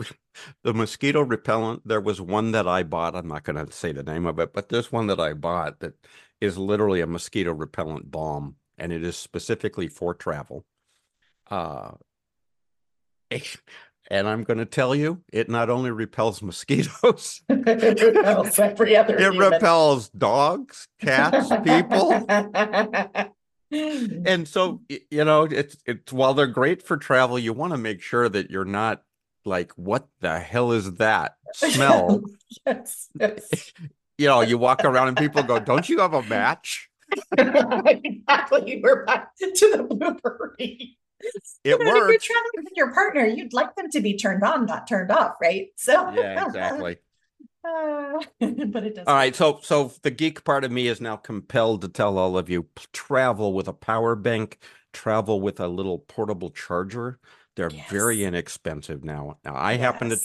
the 0.62 0.74
mosquito 0.74 1.22
repellent. 1.22 1.86
There 1.86 2.00
was 2.00 2.20
one 2.20 2.52
that 2.52 2.68
I 2.68 2.82
bought. 2.82 3.16
I'm 3.16 3.28
not 3.28 3.44
going 3.44 3.64
to 3.64 3.72
say 3.72 3.92
the 3.92 4.02
name 4.02 4.26
of 4.26 4.38
it, 4.38 4.52
but 4.52 4.68
there's 4.68 4.92
one 4.92 5.08
that 5.08 5.20
I 5.20 5.32
bought 5.34 5.80
that 5.80 5.94
is 6.40 6.56
literally 6.58 7.00
a 7.00 7.06
mosquito 7.06 7.52
repellent 7.52 8.10
balm, 8.10 8.56
and 8.76 8.92
it 8.92 9.02
is 9.02 9.16
specifically 9.16 9.88
for 9.88 10.14
travel. 10.14 10.64
Uh, 11.50 11.92
and 14.08 14.26
I'm 14.26 14.42
going 14.44 14.58
to 14.58 14.64
tell 14.64 14.94
you, 14.94 15.22
it 15.32 15.48
not 15.48 15.70
only 15.70 15.90
repels 15.90 16.42
mosquitoes, 16.42 17.42
It 17.48 18.00
repels 18.02 18.58
every 18.58 18.96
other 18.96 19.14
it 19.14 19.20
human. 19.20 19.52
repels 19.52 20.08
dogs, 20.10 20.88
cats, 21.00 21.50
people. 21.64 22.24
and 23.70 24.48
so 24.48 24.80
you 25.10 25.24
know 25.24 25.42
it's 25.42 25.76
it's 25.84 26.10
while 26.10 26.32
they're 26.32 26.46
great 26.46 26.82
for 26.82 26.96
travel 26.96 27.38
you 27.38 27.52
want 27.52 27.70
to 27.70 27.76
make 27.76 28.00
sure 28.00 28.26
that 28.26 28.50
you're 28.50 28.64
not 28.64 29.02
like 29.44 29.72
what 29.72 30.08
the 30.20 30.38
hell 30.40 30.72
is 30.72 30.94
that 30.94 31.34
smell 31.52 32.22
yes, 32.66 33.10
yes. 33.20 33.72
you 34.16 34.26
know 34.26 34.40
you 34.40 34.56
walk 34.56 34.82
around 34.84 35.08
and 35.08 35.18
people 35.18 35.42
go 35.42 35.58
don't 35.58 35.86
you 35.86 35.98
have 35.98 36.14
a 36.14 36.22
match 36.22 36.88
exactly. 37.36 38.80
We're 38.82 39.04
back 39.04 39.34
to 39.38 39.76
the 39.76 39.82
blueberry. 39.82 40.97
It 41.20 41.42
You 41.64 41.78
know, 41.78 41.96
If 41.96 42.08
you're 42.08 42.18
traveling 42.18 42.64
with 42.64 42.72
your 42.76 42.92
partner, 42.92 43.26
you'd 43.26 43.52
like 43.52 43.74
them 43.76 43.90
to 43.90 44.00
be 44.00 44.16
turned 44.16 44.42
on, 44.42 44.66
not 44.66 44.86
turned 44.88 45.10
off, 45.10 45.34
right? 45.40 45.68
So 45.76 46.10
yeah 46.10 46.46
exactly 46.46 46.98
Uh, 47.64 48.20
but 48.40 48.84
it 48.84 48.94
does. 48.94 49.04
all 49.06 49.16
right 49.16 49.34
so 49.34 49.58
so 49.62 49.92
the 50.02 50.12
geek 50.12 50.44
part 50.44 50.64
of 50.64 50.70
me 50.70 50.86
is 50.86 51.00
now 51.00 51.16
compelled 51.16 51.82
to 51.82 51.88
tell 51.88 52.16
all 52.16 52.38
of 52.38 52.48
you 52.48 52.66
travel 52.92 53.52
with 53.52 53.66
a 53.66 53.72
power 53.72 54.14
bank 54.14 54.58
travel 54.92 55.40
with 55.40 55.58
a 55.58 55.66
little 55.66 55.98
portable 55.98 56.50
charger 56.50 57.18
they're 57.56 57.68
very 57.90 58.22
inexpensive 58.24 59.04
now 59.04 59.36
now 59.44 59.54
i 59.56 59.74
happen 59.74 60.08
to 60.08 60.16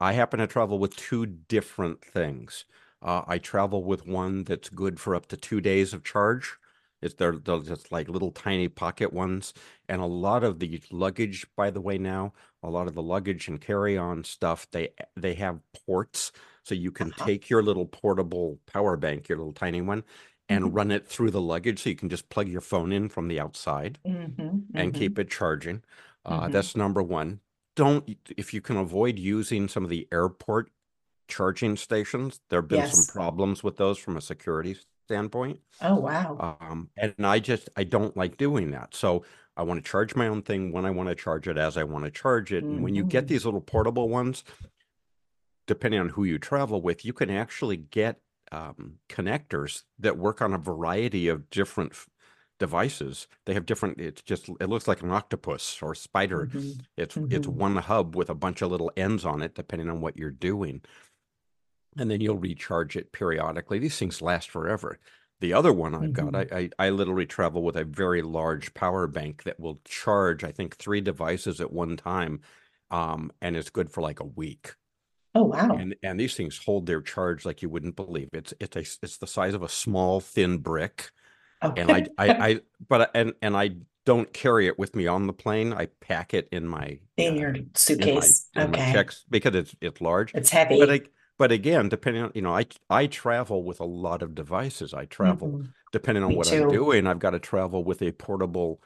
I 0.00 0.12
happen 0.12 0.40
to 0.40 0.46
travel 0.46 0.78
with 0.78 0.96
two 0.96 1.26
different 1.26 2.04
things. 2.04 2.64
Uh, 3.02 3.22
I 3.26 3.38
travel 3.38 3.82
with 3.82 4.06
one 4.06 4.44
that's 4.44 4.68
good 4.68 5.00
for 5.00 5.14
up 5.14 5.26
to 5.28 5.36
two 5.36 5.60
days 5.60 5.94
of 5.94 6.04
charge. 6.04 6.56
It's 7.02 7.14
they're, 7.14 7.36
they're 7.36 7.60
just 7.60 7.90
like 7.92 8.08
little 8.08 8.30
tiny 8.32 8.68
pocket 8.68 9.12
ones, 9.12 9.52
and 9.88 10.00
a 10.00 10.06
lot 10.06 10.44
of 10.44 10.58
the 10.58 10.82
luggage, 10.90 11.46
by 11.56 11.70
the 11.70 11.80
way, 11.80 11.98
now 11.98 12.32
a 12.62 12.70
lot 12.70 12.86
of 12.88 12.94
the 12.94 13.02
luggage 13.02 13.48
and 13.48 13.60
carry-on 13.60 14.24
stuff 14.24 14.66
they 14.70 14.90
they 15.16 15.34
have 15.34 15.60
ports, 15.86 16.32
so 16.64 16.74
you 16.74 16.92
can 16.92 17.12
Uh-huh. 17.18 17.30
take 17.30 17.48
your 17.50 17.62
little 17.62 17.86
portable 17.86 18.60
power 18.66 18.96
bank, 18.96 19.28
your 19.28 19.38
little 19.38 19.52
tiny 19.52 19.80
one, 19.80 20.04
and 20.48 20.74
Mhm. 20.74 20.74
run 20.74 20.90
it 20.90 21.06
through 21.06 21.30
the 21.30 21.40
luggage, 21.40 21.82
so 21.82 21.90
you 21.90 21.96
can 21.96 22.08
just 22.10 22.28
plug 22.28 22.48
your 22.48 22.60
phone 22.60 22.92
in 22.92 23.08
from 23.08 23.28
the 23.28 23.40
outside 23.40 23.98
Mhm, 24.04 24.66
and 24.74 24.94
mhm. 24.94 24.94
keep 24.94 25.18
it 25.18 25.30
charging. 25.30 25.82
Uh, 26.24 26.48
Mhm. 26.48 26.48
That's 26.48 26.76
number 26.76 27.02
one. 27.02 27.40
Don't, 27.76 28.08
if 28.36 28.52
you 28.54 28.60
can 28.60 28.76
avoid 28.76 29.18
using 29.18 29.68
some 29.68 29.84
of 29.84 29.90
the 29.90 30.08
airport 30.12 30.70
charging 31.28 31.76
stations, 31.76 32.40
there 32.50 32.60
have 32.60 32.68
been 32.68 32.84
some 32.84 33.06
problems 33.06 33.62
with 33.64 33.76
those 33.76 33.98
from 33.98 34.16
a 34.16 34.20
security 34.20 34.76
standpoint. 35.10 35.60
Oh 35.80 35.96
wow. 36.00 36.46
Um, 36.60 36.90
and 36.96 37.14
I 37.26 37.40
just, 37.40 37.68
I 37.76 37.84
don't 37.84 38.16
like 38.16 38.36
doing 38.36 38.70
that. 38.72 38.94
So 38.94 39.24
I 39.56 39.62
want 39.64 39.84
to 39.84 39.90
charge 39.90 40.14
my 40.16 40.28
own 40.28 40.42
thing 40.42 40.72
when 40.72 40.86
I 40.86 40.90
want 40.90 41.08
to 41.08 41.14
charge 41.16 41.48
it 41.48 41.58
as 41.58 41.76
I 41.76 41.84
want 41.84 42.04
to 42.06 42.10
charge 42.12 42.52
it. 42.52 42.68
And 42.70 42.82
when 42.82 42.94
you 42.94 43.04
get 43.04 43.26
Mhm. 43.26 43.28
these 43.28 43.44
little 43.44 43.60
portable 43.60 44.08
ones, 44.08 44.44
depending 45.66 46.00
on 46.00 46.10
who 46.10 46.24
you 46.24 46.38
travel 46.38 46.82
with, 46.82 47.04
you 47.04 47.12
can 47.12 47.30
actually 47.30 47.76
get 47.76 48.20
um, 48.52 48.98
connectors 49.08 49.84
that 49.98 50.18
work 50.18 50.42
on 50.42 50.52
a 50.52 50.58
variety 50.58 51.28
of 51.28 51.48
different 51.50 51.92
f- 51.92 52.08
devices. 52.58 53.28
They 53.46 53.54
have 53.54 53.64
different, 53.64 54.00
it's 54.00 54.22
just, 54.22 54.48
it 54.48 54.68
looks 54.68 54.88
like 54.88 55.02
an 55.02 55.10
octopus 55.12 55.80
or 55.80 55.94
spider. 55.94 56.48
Mhm. 56.48 56.86
It's 56.96 57.20
it's 57.30 57.46
Mhm. 57.46 57.54
one 57.54 57.76
hub 57.76 58.16
with 58.16 58.28
a 58.28 58.34
bunch 58.34 58.60
of 58.62 58.70
little 58.72 58.90
ends 58.96 59.24
on 59.24 59.42
it, 59.42 59.54
depending 59.54 59.88
on 59.88 60.00
what 60.00 60.16
you're 60.16 60.30
doing. 60.32 60.82
And 61.98 62.10
then 62.10 62.20
you'll 62.20 62.38
recharge 62.38 62.96
it 62.96 63.12
periodically. 63.12 63.78
These 63.78 63.98
things 63.98 64.22
last 64.22 64.50
forever. 64.50 64.98
The 65.40 65.54
other 65.54 65.72
one 65.72 65.94
I've 65.94 66.12
got, 66.12 66.36
I, 66.36 66.46
I 66.52 66.70
I 66.78 66.90
literally 66.90 67.24
travel 67.24 67.62
with 67.62 67.76
a 67.76 67.84
very 67.84 68.20
large 68.20 68.74
power 68.74 69.06
bank 69.06 69.44
that 69.44 69.58
will 69.58 69.80
charge, 69.86 70.44
I 70.44 70.52
think, 70.52 70.76
three 70.76 71.00
devices 71.00 71.62
at 71.62 71.72
one 71.72 71.96
time. 71.96 72.40
Um, 72.90 73.32
and 73.40 73.56
it's 73.56 73.70
good 73.70 73.90
for 73.90 74.02
like 74.02 74.20
a 74.20 74.24
week. 74.24 74.74
Oh 75.34 75.44
wow. 75.44 75.70
And 75.76 75.96
and 76.02 76.20
these 76.20 76.34
things 76.34 76.58
hold 76.58 76.86
their 76.86 77.00
charge 77.00 77.46
like 77.46 77.62
you 77.62 77.70
wouldn't 77.70 77.96
believe. 77.96 78.28
It's 78.32 78.52
it's 78.60 78.76
a 78.76 78.80
it's 78.80 79.16
the 79.16 79.26
size 79.26 79.54
of 79.54 79.62
a 79.62 79.68
small 79.68 80.20
thin 80.20 80.58
brick. 80.58 81.10
And 81.62 81.90
I 81.90 82.06
I, 82.18 82.28
I 82.28 82.60
but 82.88 83.10
and 83.14 83.32
and 83.40 83.56
I 83.56 83.76
don't 84.04 84.32
carry 84.32 84.66
it 84.66 84.78
with 84.78 84.96
me 84.96 85.06
on 85.06 85.26
the 85.26 85.32
plane. 85.32 85.72
I 85.72 85.86
pack 86.00 86.34
it 86.34 86.48
in 86.52 86.66
my 86.66 86.98
in 87.16 87.34
uh, 87.34 87.36
your 87.36 87.50
in 87.50 87.62
my, 87.62 87.68
suitcase. 87.74 88.48
in 88.54 88.70
my 88.72 88.78
okay. 88.78 88.92
checks 88.92 89.24
because 89.30 89.54
it's 89.54 89.74
it's 89.80 90.00
large. 90.00 90.34
It's 90.34 90.50
heavy. 90.50 90.78
But 90.80 90.90
I, 90.90 91.00
but 91.40 91.50
again, 91.50 91.88
depending 91.88 92.22
on 92.22 92.32
you 92.34 92.42
know, 92.42 92.54
I 92.54 92.66
I 92.90 93.06
travel 93.06 93.64
with 93.64 93.80
a 93.80 93.84
lot 93.86 94.20
of 94.20 94.34
devices. 94.34 94.92
I 94.92 95.06
travel 95.06 95.48
Mhm. 95.48 95.72
depending 95.90 96.22
on 96.22 96.30
Me 96.30 96.36
what 96.36 96.52
I'm 96.52 96.68
doing. 96.68 97.06
I've 97.06 97.18
got 97.18 97.30
to 97.30 97.38
travel 97.38 97.82
with 97.82 98.02
a 98.02 98.12
portable, 98.12 98.82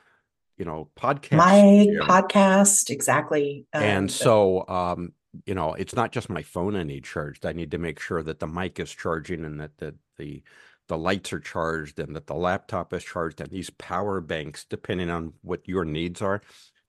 you 0.57 0.65
know, 0.65 0.89
podcast. 0.97 1.37
My 1.37 1.83
studio. 1.83 2.05
podcast, 2.05 2.91
exactly. 2.91 3.67
and 3.73 4.05
um, 4.05 4.09
so 4.09 4.69
um, 4.69 5.13
you 5.47 5.55
know, 5.57 5.75
it's 5.75 5.97
not 5.97 6.13
just 6.13 6.31
my 6.31 6.43
phone 6.43 6.77
I 6.77 6.85
need 6.85 7.03
charged. 7.03 7.45
I 7.45 7.51
need 7.53 7.73
to 7.73 7.79
make 7.79 7.99
sure 7.99 8.23
that 8.23 8.39
the 8.39 8.47
mic 8.47 8.79
is 8.79 8.93
charging 8.93 9.45
and 9.45 9.59
that 9.61 9.77
the 9.79 9.97
the 10.17 10.45
the 10.87 10.97
lights 10.97 11.33
are 11.33 11.41
charged 11.41 11.99
and 11.99 12.15
that 12.15 12.29
the 12.29 12.35
laptop 12.37 12.93
is 12.95 13.03
charged 13.03 13.41
and 13.41 13.51
these 13.51 13.71
power 13.71 14.21
banks, 14.21 14.65
depending 14.65 15.11
on 15.11 15.33
what 15.43 15.67
your 15.67 15.85
needs 15.85 16.23
are, 16.23 16.41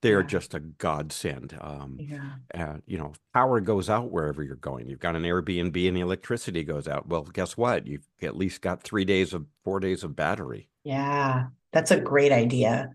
they 0.01 0.13
are 0.13 0.23
just 0.23 0.53
a 0.53 0.59
godsend. 0.59 1.57
Um, 1.59 1.97
yeah. 1.99 2.31
uh, 2.53 2.77
you 2.85 2.97
know, 2.97 3.13
power 3.33 3.59
goes 3.59 3.89
out 3.89 4.11
wherever 4.11 4.43
you're 4.43 4.55
going. 4.55 4.87
You've 4.87 4.99
got 4.99 5.15
an 5.15 5.23
Airbnb 5.23 5.87
and 5.87 5.97
the 5.97 6.01
electricity 6.01 6.63
goes 6.63 6.87
out. 6.87 7.07
Well, 7.07 7.23
guess 7.23 7.57
what? 7.57 7.87
You've 7.87 8.07
at 8.21 8.35
least 8.37 8.61
got 8.61 8.83
three 8.83 9.05
days 9.05 9.33
of 9.33 9.45
four 9.63 9.79
days 9.79 10.03
of 10.03 10.15
battery. 10.15 10.69
Yeah, 10.83 11.47
that's 11.71 11.89
a 11.91 11.99
great 11.99 12.31
idea. 12.31 12.91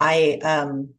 I 0.00 0.38
um 0.42 0.94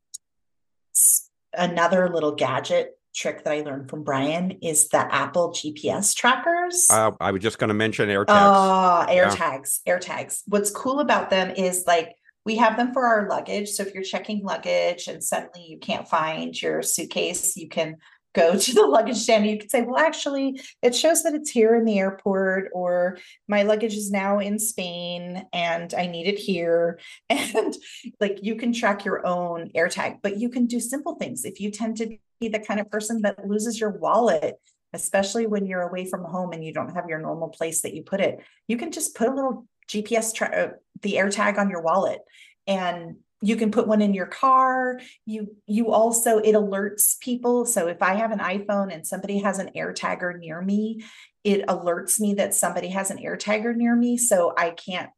another 1.54 2.10
little 2.10 2.34
gadget 2.34 2.98
trick 3.14 3.44
that 3.44 3.54
I 3.54 3.62
learned 3.62 3.90
from 3.90 4.04
Brian 4.04 4.52
is 4.62 4.90
the 4.90 4.98
Apple 5.14 5.52
GPS 5.52 6.14
trackers. 6.14 6.88
Uh, 6.92 7.12
I 7.20 7.32
was 7.32 7.42
just 7.42 7.58
going 7.60 7.70
to 7.70 7.74
mention 7.74 8.10
AirTags. 8.10 8.28
Oh, 8.30 9.06
air 9.10 9.24
Yeah. 9.24 9.36
tags, 9.36 9.82
air 9.86 10.00
tags. 10.00 10.44
What's 10.48 10.70
cool 10.70 11.00
about 11.00 11.30
them 11.30 11.52
is 11.52 11.86
like 11.88 12.16
we 12.46 12.58
have 12.58 12.78
them 12.78 12.94
for 12.94 13.06
our 13.06 13.28
luggage. 13.28 13.70
So 13.70 13.84
if 13.84 13.94
you're 13.94 14.04
checking 14.04 14.44
luggage 14.44 15.08
and 15.08 15.24
suddenly 15.24 15.66
you 15.68 15.80
can't 15.80 16.08
find 16.08 16.60
your 16.60 16.82
suitcase, 16.84 17.58
you 17.58 17.68
can 17.68 17.98
go 18.36 18.56
to 18.60 18.74
the 18.74 18.86
luggage 18.86 19.18
stand. 19.18 19.48
You 19.48 19.58
can 19.58 19.70
say, 19.70 19.82
well, 19.82 19.98
actually, 19.98 20.62
it 20.82 20.94
shows 20.94 21.24
that 21.24 21.34
it's 21.34 21.50
here 21.50 21.76
in 21.76 21.86
the 21.86 21.98
airport, 21.98 22.70
or 22.74 23.18
my 23.48 23.64
luggage 23.64 23.96
is 23.96 24.12
now 24.12 24.40
in 24.40 24.60
Spain 24.60 25.48
and 25.54 25.94
I 25.94 26.06
need 26.06 26.28
it 26.28 26.38
here. 26.38 27.00
And 27.30 27.76
like 28.20 28.40
you 28.44 28.56
can 28.56 28.74
track 28.74 29.06
your 29.06 29.26
own 29.26 29.72
AirTag, 29.76 30.20
but 30.22 30.38
you 30.38 30.50
can 30.50 30.68
do 30.68 30.80
simple 30.80 31.16
things. 31.16 31.46
If 31.46 31.60
you 31.60 31.72
tend 31.72 31.98
to 31.98 32.18
be 32.40 32.50
the 32.50 32.60
kind 32.60 32.80
of 32.80 32.92
person 32.92 33.22
that 33.22 33.48
loses 33.48 33.80
your 33.80 33.92
wallet, 33.92 34.60
especially 34.94 35.48
when 35.48 35.66
you're 35.66 35.82
away 35.82 36.06
from 36.06 36.24
home 36.24 36.52
and 36.54 36.64
you 36.64 36.74
don't 36.74 36.94
have 36.94 37.10
your 37.10 37.20
normal 37.20 37.50
place 37.50 37.82
that 37.82 37.94
you 37.94 38.04
put 38.04 38.22
it, 38.22 38.40
you 38.68 38.78
can 38.78 38.92
just 38.92 39.16
put 39.16 39.28
a 39.28 39.34
little 39.34 39.68
GPS, 39.88 40.34
tra- 40.34 40.56
uh, 40.56 40.70
the 41.02 41.14
AirTag 41.14 41.58
on 41.58 41.70
your 41.70 41.82
wallet. 41.82 42.22
And 42.68 43.18
you 43.42 43.56
can 43.56 43.70
put 43.72 43.88
one 43.88 44.02
in 44.02 44.14
your 44.14 44.26
car. 44.26 45.00
You 45.26 45.56
you 45.68 45.92
also 45.92 46.40
it 46.40 46.54
alerts 46.54 47.20
people. 47.20 47.66
So 47.66 47.88
if 47.88 48.02
i 48.02 48.16
have 48.16 48.32
an 48.32 48.40
iphone 48.40 48.94
and 48.94 49.06
somebody 49.06 49.40
has 49.40 49.60
an 49.60 49.72
air 49.76 49.94
tagger 49.94 50.38
near 50.38 50.62
me 50.62 51.04
it 51.44 51.64
alerts 51.68 52.20
me 52.20 52.34
that 52.34 52.56
somebody 52.56 52.88
has 52.88 53.12
an 53.12 53.20
air 53.20 53.38
tagger 53.38 53.76
near 53.76 53.96
me. 53.96 54.18
So 54.18 54.54
i 54.58 54.72
can't 54.72 55.10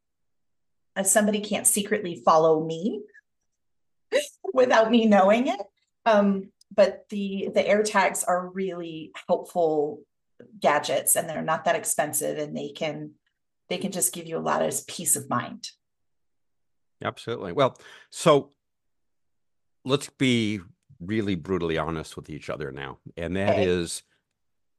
uh, 0.96 1.04
somebody 1.04 1.40
can't 1.40 1.66
secretly 1.66 2.20
follow 2.24 2.64
me 2.64 3.02
without 4.52 4.90
me 4.90 5.06
knowing 5.06 5.46
it. 5.48 5.60
Um, 6.04 6.50
but 6.74 7.06
the 7.08 7.48
the 7.54 7.66
air 7.66 7.82
tags 7.82 8.24
are 8.24 8.48
really 8.48 9.12
helpful 9.26 10.02
gadgets 10.60 11.16
and 11.16 11.28
they're 11.28 11.42
not 11.42 11.64
that 11.64 11.76
expensive 11.76 12.38
and 12.38 12.56
they 12.56 12.70
can 12.70 13.12
they 13.68 13.78
can 13.78 13.92
just 13.92 14.12
give 14.12 14.26
you 14.26 14.36
a 14.36 14.40
lot 14.40 14.62
of 14.62 14.86
peace 14.86 15.16
of 15.16 15.28
mind 15.28 15.70
Absolutely. 17.02 17.52
Well, 17.52 17.78
so 18.10 18.50
let's 19.84 20.08
be 20.10 20.60
really 21.00 21.36
brutally 21.36 21.78
honest 21.78 22.16
with 22.16 22.28
each 22.28 22.50
other 22.50 22.72
now. 22.72 22.98
And 23.16 23.36
that 23.36 23.50
Okay. 23.50 23.64
is, 23.66 24.02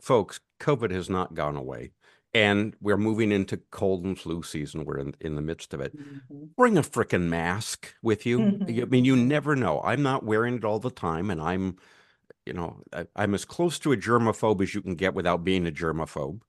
folks, 0.02 0.42
COVID 0.60 0.92
has 0.92 1.10
not 1.10 1.34
gone 1.34 1.56
away. 1.56 1.92
And 2.34 2.76
we're 2.82 2.98
moving 2.98 3.32
into 3.32 3.58
cold 3.72 4.04
and 4.04 4.20
flu 4.20 4.44
season. 4.44 4.84
We're 4.84 4.98
in, 5.00 5.16
in 5.22 5.36
the 5.36 5.42
midst 5.42 5.74
of 5.74 5.80
it. 5.80 5.96
Mhm. 5.98 6.50
Bring 6.58 6.78
a 6.78 6.82
freaking 6.82 7.30
mask 7.30 7.96
with 8.04 8.26
you. 8.26 8.62
I 8.68 8.86
mean, 8.86 9.06
you 9.06 9.16
never 9.16 9.56
know. 9.56 9.82
I'm 9.82 10.04
not 10.04 10.24
wearing 10.26 10.56
it 10.56 10.66
all 10.66 10.80
the 10.80 10.92
time. 10.92 11.32
And 11.32 11.42
I'm, 11.42 11.78
you 12.46 12.52
know, 12.52 12.82
I, 12.92 13.06
I'm 13.16 13.34
as 13.34 13.46
close 13.46 13.80
to 13.80 13.94
a 13.94 13.98
germaphobe 13.98 14.62
as 14.62 14.76
you 14.76 14.82
can 14.82 14.96
get 14.96 15.14
without 15.16 15.46
being 15.46 15.66
a 15.66 15.72
germaphobe 15.72 16.42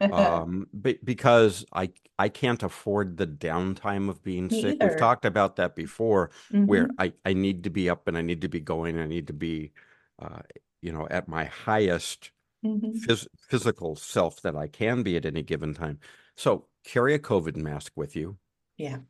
um 0.10 0.66
be- 0.80 0.98
because 1.04 1.66
i 1.72 1.90
i 2.18 2.28
can't 2.28 2.62
afford 2.62 3.16
the 3.16 3.26
downtime 3.26 4.08
of 4.08 4.22
being 4.22 4.50
Me 4.50 4.60
sick 4.60 4.76
either. 4.80 4.80
we've 4.80 4.96
talked 4.96 5.24
about 5.24 5.56
that 5.56 5.76
before 5.76 6.30
where 6.64 6.88
Mhm. 6.88 6.98
i 6.98 7.12
i 7.26 7.32
need 7.32 7.64
to 7.64 7.70
be 7.70 7.90
up 7.90 8.08
and 8.08 8.16
i 8.16 8.22
need 8.22 8.40
to 8.40 8.48
be 8.48 8.60
going 8.60 8.98
i 8.98 9.06
need 9.06 9.26
to 9.26 9.32
be 9.34 9.72
uh 10.20 10.40
you 10.80 10.92
know 10.92 11.06
at 11.10 11.28
my 11.28 11.44
highest 11.44 12.30
Mhm. 12.62 13.08
phys- 13.08 13.28
physical 13.38 13.96
self 13.96 14.40
that 14.42 14.56
i 14.56 14.68
can 14.68 15.02
be 15.02 15.16
at 15.16 15.26
any 15.26 15.42
given 15.42 15.74
time 15.74 15.98
so 16.36 16.68
carry 16.84 17.14
a 17.14 17.18
covid 17.18 17.56
mask 17.56 17.92
with 17.96 18.16
you 18.16 18.38
Yeah. 18.78 19.00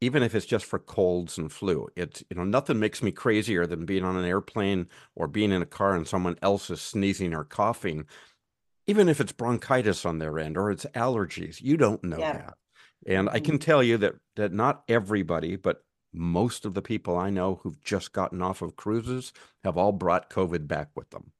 even 0.00 0.22
if 0.22 0.34
it's 0.34 0.46
just 0.46 0.64
for 0.66 0.78
colds 0.78 1.38
and 1.38 1.50
flu 1.52 1.88
it's 1.96 2.22
you 2.30 2.36
know 2.36 2.44
nothing 2.44 2.78
makes 2.78 3.02
me 3.02 3.10
crazier 3.12 3.66
than 3.66 3.86
being 3.86 4.04
on 4.04 4.16
an 4.16 4.24
airplane 4.24 4.88
or 5.14 5.26
being 5.26 5.52
in 5.52 5.62
a 5.62 5.66
car 5.66 5.94
and 5.94 6.06
someone 6.06 6.36
else 6.42 6.70
is 6.70 6.80
sneezing 6.80 7.34
or 7.34 7.44
coughing 7.44 8.06
even 8.86 9.08
if 9.08 9.20
it's 9.20 9.32
bronchitis 9.32 10.04
on 10.04 10.18
their 10.18 10.38
end 10.38 10.56
or 10.56 10.70
it's 10.70 10.84
allergies 10.94 11.60
you 11.62 11.76
don't 11.76 12.02
know 12.04 12.18
Yeah. 12.18 12.32
that. 12.32 12.54
And 13.06 13.28
i 13.30 13.40
can 13.40 13.58
tell 13.58 13.82
you 13.82 13.96
that 13.98 14.14
that 14.36 14.52
not 14.52 14.82
everybody 14.88 15.56
but 15.56 15.84
most 16.12 16.64
of 16.64 16.74
the 16.74 16.82
people 16.82 17.16
i 17.18 17.30
know 17.30 17.56
who've 17.62 17.80
just 17.82 18.12
gotten 18.12 18.40
off 18.42 18.62
of 18.62 18.76
cruises 18.76 19.32
have 19.64 19.76
all 19.76 19.92
brought 19.92 20.30
covid 20.30 20.66
back 20.66 20.88
with 20.96 21.10
them. 21.10 21.32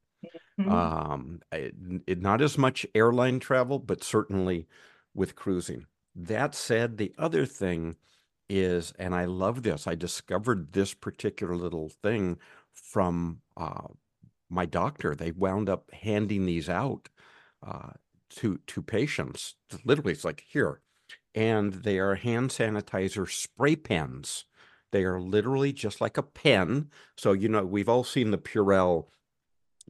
Mhm. 0.59 0.71
um 0.71 1.41
it- 1.51 2.19
not 2.21 2.41
as 2.41 2.57
much 2.57 2.85
airline 2.95 3.39
travel 3.39 3.79
but 3.79 4.03
certainly 4.03 4.67
with 5.13 5.35
cruising. 5.35 5.85
That 6.15 6.53
said 6.55 6.97
the 6.97 7.13
other 7.17 7.45
thing 7.45 7.95
is 8.49 8.93
and 8.97 9.13
i 9.13 9.25
love 9.25 9.61
this 9.63 9.87
i 9.87 9.93
discovered 9.95 10.71
this 10.73 10.93
particular 10.93 11.55
little 11.55 11.89
thing 11.89 12.37
from 12.73 13.41
uh, 13.57 13.87
my 14.49 14.65
doctor. 14.65 15.13
They 15.15 15.31
wound 15.31 15.67
up 15.69 15.91
handing 15.91 16.45
these 16.45 16.69
out 16.69 17.09
uh, 17.67 17.91
to 18.29 18.59
to 18.67 18.81
patients 18.81 19.55
literally 19.85 20.13
it's 20.13 20.25
like 20.25 20.43
here 20.47 20.81
and 21.35 21.73
they 21.73 21.99
are 21.99 22.15
hand 22.15 22.49
sanitizer 22.51 23.29
spray 23.31 23.75
pens. 23.75 24.45
They 24.91 25.03
are 25.05 25.21
literally 25.21 25.73
just 25.73 26.01
like 26.01 26.17
a 26.17 26.23
pen. 26.23 26.91
So 27.17 27.33
you 27.33 27.49
know 27.49 27.65
we've 27.65 27.89
all 27.89 28.03
seen 28.03 28.31
the 28.31 28.39
purell 28.39 29.09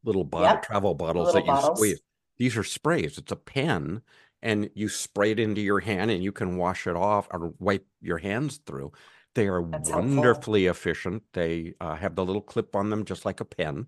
little 0.04 0.24
bottle 0.24 0.58
Yep, 0.58 0.64
travel 0.64 0.94
bottles 0.96 1.28
little 1.28 1.42
that 1.42 1.46
you 1.46 1.58
squeeze. 1.58 2.00
These 2.38 2.58
are 2.58 2.64
sprays. 2.64 3.18
It's 3.18 3.32
a 3.32 3.36
pen 3.36 4.02
and 4.42 4.70
you 4.76 4.90
spray 4.90 5.32
it 5.32 5.40
into 5.40 5.62
your 5.62 5.80
hand 5.80 6.12
and 6.12 6.24
you 6.24 6.32
can 6.32 6.58
wash 6.58 6.86
it 6.88 6.96
off 6.96 7.28
or 7.32 7.54
wipe 7.60 7.88
your 8.02 8.20
hands 8.20 8.58
through. 8.66 8.92
They 9.36 9.48
are 9.48 9.62
That's 9.72 9.90
helpful. 9.90 10.06
wonderfully 10.24 10.66
efficient. 10.68 11.24
They 11.34 11.76
uh, 11.82 11.96
have 11.96 12.16
the 12.16 12.26
little 12.26 12.42
clip 12.42 12.76
on 12.76 12.90
them 12.90 13.06
just 13.06 13.26
like 13.26 13.40
a 13.40 13.46
pen 13.46 13.88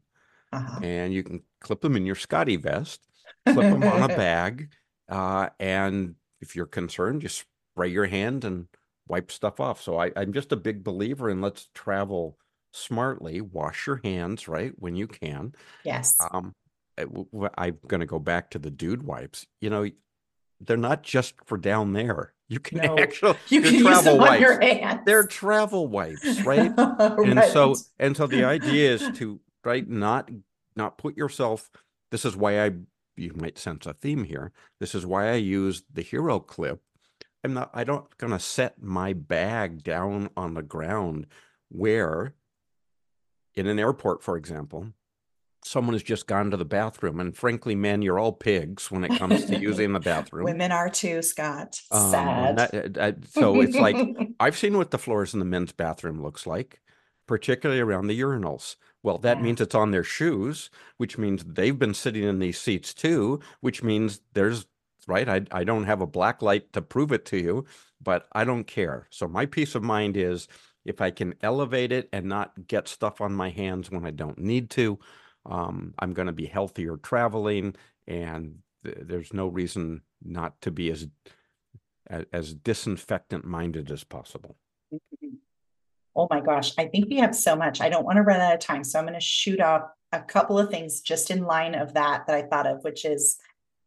Uh-huh. 0.51 0.81
and 0.81 1.13
you 1.13 1.23
can 1.23 1.43
clip 1.61 1.81
them 1.81 1.95
in 1.95 2.05
your 2.05 2.15
SCOTTeVEST, 2.15 2.99
clip 3.53 3.71
them 3.71 3.83
on 3.83 4.03
a 4.03 4.07
bag, 4.15 4.69
uh, 5.09 5.49
and 5.59 6.15
if 6.41 6.55
you're 6.55 6.65
concerned, 6.65 7.21
just 7.21 7.45
spray 7.73 7.89
your 7.89 8.05
hand 8.07 8.43
and 8.45 8.67
wipe 9.07 9.31
stuff 9.31 9.59
off. 9.59 9.81
So 9.81 9.99
I, 9.99 10.11
I'm 10.15 10.33
just 10.33 10.51
a 10.51 10.55
big 10.55 10.83
believer 10.83 11.29
in 11.29 11.41
let's 11.41 11.69
travel 11.73 12.37
smartly, 12.73 13.41
wash 13.41 13.87
your 13.87 13.99
hands 14.03 14.47
right 14.47 14.73
when 14.77 14.95
you 14.95 15.07
can. 15.07 15.53
Yes. 15.83 16.15
Um, 16.31 16.53
I- 16.97 17.03
w- 17.03 17.27
I'm 17.57 17.77
going 17.87 18.01
to 18.01 18.05
go 18.05 18.19
back 18.19 18.51
to 18.51 18.59
the 18.59 18.69
dude 18.69 19.03
wipes. 19.03 19.45
You 19.61 19.69
know, 19.69 19.89
they're 20.61 20.77
not 20.77 21.03
just 21.03 21.33
for 21.45 21.57
down 21.57 21.93
there. 21.93 22.33
You 22.49 22.59
can 22.59 22.79
No, 22.79 22.97
actually 22.97 23.37
You 23.49 23.61
can 23.61 23.73
use 23.75 23.83
travel 23.83 24.13
them 24.13 24.21
on 24.21 24.27
wipes. 24.27 24.41
your 24.41 24.59
hands. 24.61 25.01
They're 25.05 25.25
travel 25.25 25.87
wipes, 25.87 26.41
right? 26.41 26.71
and 26.77 27.43
so 27.51 27.69
Right. 27.69 27.77
and 27.99 28.17
so 28.17 28.27
the 28.27 28.43
idea 28.43 28.91
is 28.93 29.09
to 29.19 29.39
right 29.63 29.87
not 29.87 30.29
not 30.75 30.97
put 30.97 31.15
yourself 31.17 31.69
this 32.11 32.23
is 32.25 32.35
why 32.35 32.63
i 32.65 32.71
you 33.19 33.33
might 33.35 33.57
sense 33.57 33.85
a 33.85 33.93
theme 33.93 34.23
here 34.23 34.51
this 34.79 34.95
is 34.95 35.05
why 35.05 35.29
i 35.29 35.35
use 35.35 35.83
the 35.93 36.03
HeroClip 36.03 36.79
i'm 37.43 37.53
not 37.53 37.69
i 37.73 37.83
don't 37.83 38.17
gonna 38.17 38.39
set 38.39 38.81
my 38.81 39.13
bag 39.13 39.83
down 39.83 40.29
on 40.37 40.53
the 40.53 40.61
ground 40.63 41.27
where 41.69 42.33
in 43.55 43.67
an 43.67 43.79
airport 43.79 44.23
for 44.23 44.37
example 44.37 44.93
someone 45.65 45.93
has 45.93 46.03
just 46.03 46.25
gone 46.25 46.49
to 46.49 46.57
the 46.57 46.63
bathroom 46.65 47.19
and 47.19 47.35
frankly 47.35 47.75
men 47.75 48.01
you're 48.01 48.17
all 48.19 48.31
pigs 48.31 48.89
when 48.89 49.03
it 49.03 49.17
comes 49.17 49.45
to 49.45 49.59
using 49.69 49.91
the 49.91 49.99
bathroom 49.99 50.45
Women 50.45 50.71
are 50.71 50.89
too, 50.89 51.21
Scott. 51.21 51.81
Um, 51.91 52.11
Sad. 52.11 52.57
that- 52.57 52.97
uh, 52.97 53.11
so 53.29 53.59
it's 53.61 53.75
like 53.75 53.97
I've 54.39 54.57
seen 54.57 54.77
what 54.77 54.91
the 54.91 54.97
floors 54.97 55.33
in 55.33 55.39
the 55.39 55.45
men's 55.45 55.73
bathroom 55.73 56.21
looks 56.23 56.47
like, 56.47 56.79
particularly 57.27 57.81
around 57.81 58.07
the 58.07 58.17
urinals. 58.19 58.77
Well, 59.03 59.17
that 59.19 59.37
Yeah. 59.37 59.43
means 59.43 59.61
it's 59.61 59.75
on 59.75 59.91
their 59.91 60.03
shoes, 60.03 60.69
which 60.97 61.17
means 61.17 61.43
they've 61.45 61.77
been 61.77 61.93
sitting 61.93 62.23
in 62.23 62.39
these 62.39 62.59
seats 62.59 62.93
too, 62.93 63.39
which 63.61 63.81
means 63.83 64.21
there's 64.33 64.65
right. 65.07 65.27
I 65.29 65.45
I 65.51 65.63
don't 65.63 65.85
have 65.85 66.01
a 66.01 66.07
black 66.07 66.41
light 66.41 66.73
to 66.73 66.81
prove 66.81 67.11
it 67.11 67.25
to 67.25 67.37
you, 67.37 67.65
but 68.01 68.27
I 68.33 68.43
don't 68.43 68.65
care. 68.65 69.07
So 69.09 69.27
my 69.27 69.45
peace 69.45 69.75
of 69.75 69.83
mind 69.83 70.17
is 70.17 70.47
if 70.85 71.01
I 71.01 71.11
can 71.11 71.35
elevate 71.41 71.91
it 71.91 72.09
and 72.11 72.25
not 72.27 72.67
get 72.67 72.87
stuff 72.87 73.21
on 73.21 73.33
my 73.33 73.49
hands 73.49 73.89
when 73.91 74.05
I 74.05 74.11
don't 74.11 74.37
need 74.39 74.69
to, 74.71 74.99
um, 75.45 75.93
I'm 75.99 76.13
going 76.13 76.27
to 76.27 76.33
be 76.33 76.45
healthier 76.45 76.97
traveling, 76.97 77.75
and 78.07 78.59
th- 78.83 78.97
there's 79.01 79.33
no 79.33 79.47
reason 79.47 80.01
not 80.21 80.59
to 80.61 80.71
be 80.71 80.89
as 80.91 81.07
a- 82.09 82.25
as 82.33 82.53
disinfectant 82.53 83.45
minded 83.45 83.91
as 83.91 84.03
possible. 84.03 84.57
Oh 86.15 86.27
my 86.29 86.41
gosh, 86.41 86.73
I 86.77 86.85
think 86.85 87.09
we 87.09 87.17
have 87.17 87.35
so 87.35 87.55
much. 87.55 87.81
I 87.81 87.89
don't 87.89 88.05
want 88.05 88.17
to 88.17 88.23
run 88.23 88.39
out 88.39 88.53
of 88.53 88.59
time, 88.59 88.83
so 88.83 88.99
I'm 88.99 89.05
going 89.05 89.13
to 89.13 89.19
shoot 89.19 89.59
off 89.59 89.83
a 90.11 90.21
couple 90.21 90.57
of 90.57 90.69
things 90.69 91.01
just 91.01 91.29
in 91.29 91.43
line 91.43 91.75
of 91.75 91.93
that 91.93 92.27
that 92.27 92.35
I 92.35 92.41
thought 92.43 92.67
of, 92.67 92.83
which 92.83 93.05
is 93.05 93.37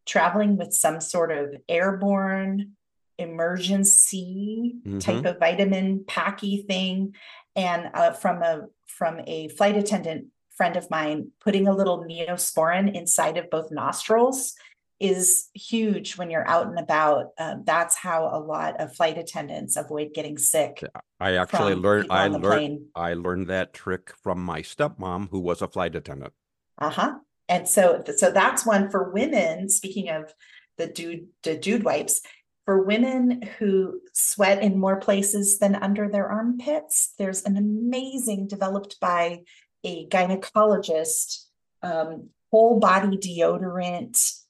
traveling 0.06 0.56
with 0.56 0.72
some 0.72 1.00
sort 1.00 1.32
of 1.32 1.54
airborne 1.68 2.72
emergency 3.18 4.76
type 5.00 5.24
of 5.24 5.38
vitamin 5.38 6.04
packy 6.06 6.64
thing, 6.68 7.14
and 7.56 7.90
uh, 7.94 8.12
from 8.12 8.42
a 8.42 8.66
from 8.86 9.20
a 9.26 9.48
flight 9.48 9.76
attendant 9.76 10.26
friend 10.50 10.76
of 10.76 10.90
mine, 10.90 11.30
putting 11.40 11.66
a 11.66 11.74
little 11.74 12.04
neosporin 12.04 12.94
inside 12.94 13.36
of 13.36 13.50
both 13.50 13.70
nostrils 13.70 14.54
is 15.02 15.48
huge 15.54 16.16
when 16.16 16.30
you're 16.30 16.48
out 16.48 16.68
and 16.68 16.78
about. 16.78 17.30
Um, 17.38 17.64
that's 17.64 17.96
how 17.96 18.28
a 18.32 18.38
lot 18.38 18.80
of 18.80 18.94
flight 18.94 19.18
attendants 19.18 19.76
avoid 19.76 20.14
getting 20.14 20.38
sick. 20.38 20.82
I 21.18 21.34
actually 21.34 21.74
learned 21.74 22.06
I 22.10 22.28
learned 22.28 22.44
plane. 22.44 22.86
I 22.94 23.14
learned 23.14 23.48
that 23.48 23.74
trick 23.74 24.12
from 24.22 24.42
my 24.42 24.62
stepmom 24.62 25.28
who 25.30 25.40
was 25.40 25.60
a 25.60 25.68
flight 25.68 25.96
attendant. 25.96 26.32
Uh-huh. 26.78 27.14
And 27.48 27.68
so 27.68 28.02
so 28.16 28.30
that's 28.30 28.64
one 28.64 28.90
for 28.90 29.10
women, 29.10 29.68
speaking 29.68 30.08
of 30.08 30.32
the 30.78 30.86
dude 30.86 31.26
the 31.42 31.56
dude 31.56 31.84
wipes, 31.84 32.22
for 32.64 32.84
women 32.84 33.42
who 33.58 34.00
sweat 34.12 34.62
in 34.62 34.78
more 34.78 35.00
places 35.00 35.58
than 35.58 35.74
under 35.74 36.08
their 36.08 36.28
armpits, 36.28 37.12
there's 37.18 37.42
an 37.42 37.56
amazing 37.56 38.46
developed 38.46 39.00
by 39.00 39.40
a 39.84 40.06
gynecologist 40.06 41.46
um, 41.82 42.28
whole 42.52 42.78
body 42.78 43.16
deodorant 43.16 44.41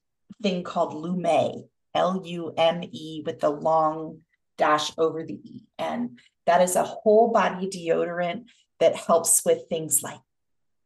thing 0.43 0.63
called 0.63 0.95
Lume, 0.95 1.65
L 1.95 2.23
U 2.25 2.53
M 2.57 2.83
E, 2.91 3.23
with 3.25 3.41
the 3.41 3.51
long 3.51 4.19
dash 4.59 4.93
over 4.99 5.25
the 5.25 5.35
E. 5.35 5.63
And 5.79 6.19
that 6.47 6.63
is 6.63 6.77
a 6.77 6.85
whole 6.85 7.33
body 7.33 7.69
deodorant 7.69 8.45
that 8.81 8.97
helps 8.97 9.45
with 9.45 9.69
things 9.69 10.03
like 10.03 10.19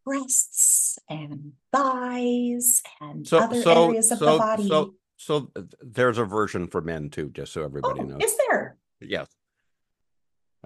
breasts 0.05 0.99
and 1.09 1.53
thighs 1.73 2.83
and 3.01 3.27
So 3.27 3.39
other 3.39 3.61
so 3.63 3.87
areas 3.89 4.11
of 4.13 4.19
the 4.21 4.27
body. 4.39 4.69
so 4.69 4.95
so 5.17 5.51
there's 5.83 6.19
a 6.19 6.25
version 6.25 6.67
for 6.69 6.81
men 6.81 7.09
too, 7.11 7.31
just 7.31 7.53
so 7.53 7.65
everybody 7.65 8.01
oh, 8.01 8.05
knows. 8.05 8.23
is 8.23 8.37
there? 8.49 8.77
Yes. 9.01 9.29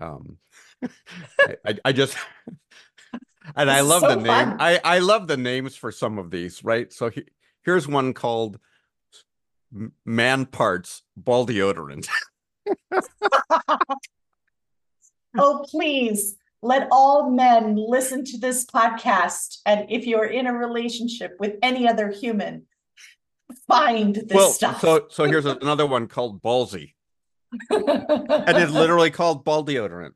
Um, 0.01 0.39
I, 1.41 1.57
I, 1.65 1.79
I 1.87 1.93
just, 1.93 2.17
and 3.57 3.71
I 3.71 3.77
This 3.77 3.83
is 3.85 3.89
love 3.91 4.01
so 4.01 4.09
the 4.09 4.17
name. 4.17 4.25
fun. 4.27 4.57
I, 4.59 4.81
I 4.83 4.99
love 4.99 5.29
the 5.29 5.37
names 5.37 5.77
for 5.77 5.93
some 5.93 6.19
of 6.19 6.31
these, 6.31 6.65
right? 6.65 6.93
So 6.93 7.11
he, 7.11 7.25
here's 7.63 7.87
one 7.87 8.13
called 8.13 8.59
Man 10.05 10.47
Parts 10.47 11.03
Ball 11.17 11.47
Deodorant. 11.47 12.09
Oh, 15.39 15.65
please 15.69 16.37
let 16.63 16.89
all 16.91 17.31
men 17.31 17.77
listen 17.77 18.25
to 18.25 18.39
this 18.39 18.65
podcast. 18.65 19.59
And 19.65 19.87
if 19.91 20.07
you're 20.07 20.25
in 20.25 20.47
a 20.47 20.53
relationship 20.53 21.37
with 21.39 21.55
any 21.63 21.89
other 21.89 22.11
human, 22.11 22.67
find 23.67 24.15
this 24.15 24.35
well, 24.35 24.51
stuff. 24.51 24.81
so 24.81 25.07
so 25.09 25.25
here's 25.25 25.47
another 25.47 25.87
one 25.87 26.07
called 26.09 26.43
Ballsy, 26.43 26.95
and 27.71 28.57
it's 28.57 28.73
literally 28.73 29.11
called 29.11 29.45
ball 29.45 29.65
deodorant. 29.65 30.13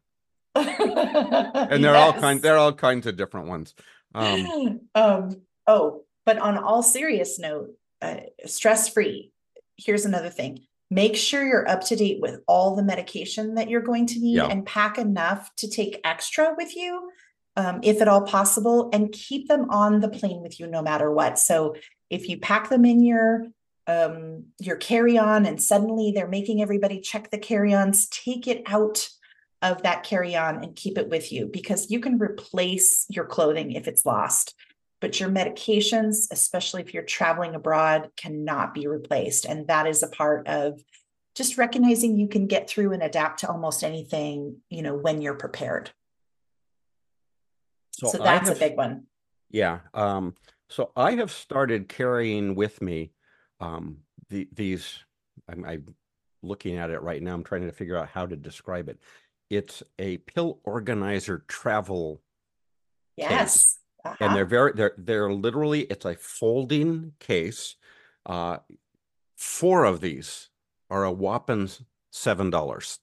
And 0.54 1.82
they're 1.82 1.96
all 1.96 2.12
kind, 2.12 2.40
they're 2.40 2.58
all 2.58 2.72
kinds 2.72 3.06
of 3.06 3.16
different 3.16 3.48
ones. 3.48 3.74
Um, 4.14 4.80
um, 4.94 5.42
oh, 5.66 6.04
but 6.24 6.38
on 6.38 6.58
all 6.58 6.82
serious 6.82 7.38
note, 7.38 7.70
uh, 8.00 8.18
stress 8.46 8.88
free. 8.88 9.32
Here's 9.76 10.04
another 10.04 10.30
thing. 10.30 10.60
Make 10.90 11.16
sure 11.16 11.44
you're 11.46 11.68
up 11.68 11.80
to 11.86 11.96
date 11.96 12.20
with 12.20 12.40
all 12.46 12.76
the 12.76 12.84
medication 12.84 13.54
that 13.54 13.68
you're 13.68 13.80
going 13.80 14.06
to 14.06 14.20
need 14.20 14.36
Yeah. 14.36 14.46
and 14.46 14.64
pack 14.64 14.98
enough 14.98 15.50
to 15.56 15.68
take 15.68 16.00
extra 16.04 16.54
with 16.56 16.76
you, 16.76 17.10
um, 17.56 17.80
if 17.82 18.00
at 18.00 18.08
all 18.08 18.22
possible, 18.22 18.90
and 18.92 19.10
keep 19.12 19.48
them 19.48 19.70
on 19.70 20.00
the 20.00 20.08
plane 20.08 20.42
with 20.42 20.60
you 20.60 20.66
no 20.66 20.82
matter 20.82 21.10
what. 21.10 21.38
So 21.38 21.74
if 22.10 22.28
you 22.28 22.38
pack 22.38 22.68
them 22.68 22.84
in 22.84 23.02
your 23.02 23.46
um 23.86 24.44
your 24.60 24.76
carry-on 24.76 25.44
and 25.44 25.60
suddenly 25.62 26.10
they're 26.14 26.26
making 26.26 26.62
everybody 26.62 27.00
check 27.00 27.30
the 27.30 27.38
carry-ons, 27.38 28.08
take 28.08 28.46
it 28.46 28.62
out 28.66 29.08
of 29.60 29.82
that 29.82 30.04
carry-on 30.04 30.62
and 30.62 30.76
keep 30.76 30.96
it 30.96 31.08
with 31.08 31.32
you 31.32 31.46
because 31.46 31.90
you 31.90 32.00
can 32.00 32.18
replace 32.18 33.06
your 33.10 33.24
clothing 33.24 33.72
if 33.72 33.86
it's 33.88 34.06
lost. 34.06 34.54
But 35.04 35.20
your 35.20 35.28
medications, 35.28 36.28
especially 36.30 36.80
if 36.80 36.94
you're 36.94 37.02
traveling 37.02 37.54
abroad, 37.54 38.08
cannot 38.16 38.72
be 38.72 38.86
replaced. 38.86 39.44
And 39.44 39.66
that 39.66 39.86
is 39.86 40.02
a 40.02 40.08
part 40.08 40.48
of 40.48 40.82
just 41.34 41.58
recognizing 41.58 42.16
you 42.16 42.26
can 42.26 42.46
get 42.46 42.70
through 42.70 42.94
and 42.94 43.02
adapt 43.02 43.40
to 43.40 43.50
almost 43.50 43.84
anything, 43.84 44.62
you 44.70 44.80
know, 44.80 44.94
when 44.94 45.20
you're 45.20 45.34
prepared. 45.34 45.90
so 47.92 48.08
So, 48.08 48.16
that's 48.16 48.48
have- 48.48 48.56
a 48.56 48.60
big 48.60 48.78
one. 48.78 49.06
Yeah. 49.50 49.80
Um, 49.92 50.36
so 50.70 50.90
I 50.96 51.16
have 51.16 51.30
started 51.30 51.86
carrying 51.90 52.54
with 52.54 52.80
me 52.80 53.12
um, 53.60 53.98
the, 54.30 54.48
these. 54.54 55.04
I'm, 55.50 55.66
I'm 55.66 55.94
looking 56.42 56.78
at 56.78 56.88
it 56.88 57.02
right 57.02 57.22
now. 57.22 57.34
I'm 57.34 57.44
trying 57.44 57.66
to 57.66 57.72
figure 57.72 57.98
out 57.98 58.08
how 58.08 58.24
to 58.24 58.36
describe 58.36 58.88
it. 58.88 58.98
It's 59.50 59.82
a 59.98 60.16
pill 60.16 60.60
organizer 60.64 61.44
travel, 61.46 62.22
Yes. 63.18 63.76
and 63.76 63.83
Uh-huh. 64.04 64.34
they're 64.34 64.44
very 64.44 64.72
they're 64.74 64.94
they're 64.98 65.32
literally 65.32 65.82
it's 65.82 66.04
a 66.04 66.14
folding 66.14 67.12
case. 67.20 67.76
Uh, 68.26 68.58
four 69.36 69.84
of 69.84 70.00
these 70.00 70.50
are 70.90 71.04
a 71.04 71.12
whopping 71.12 71.70
seven 72.10 72.50
dollars. 72.50 72.98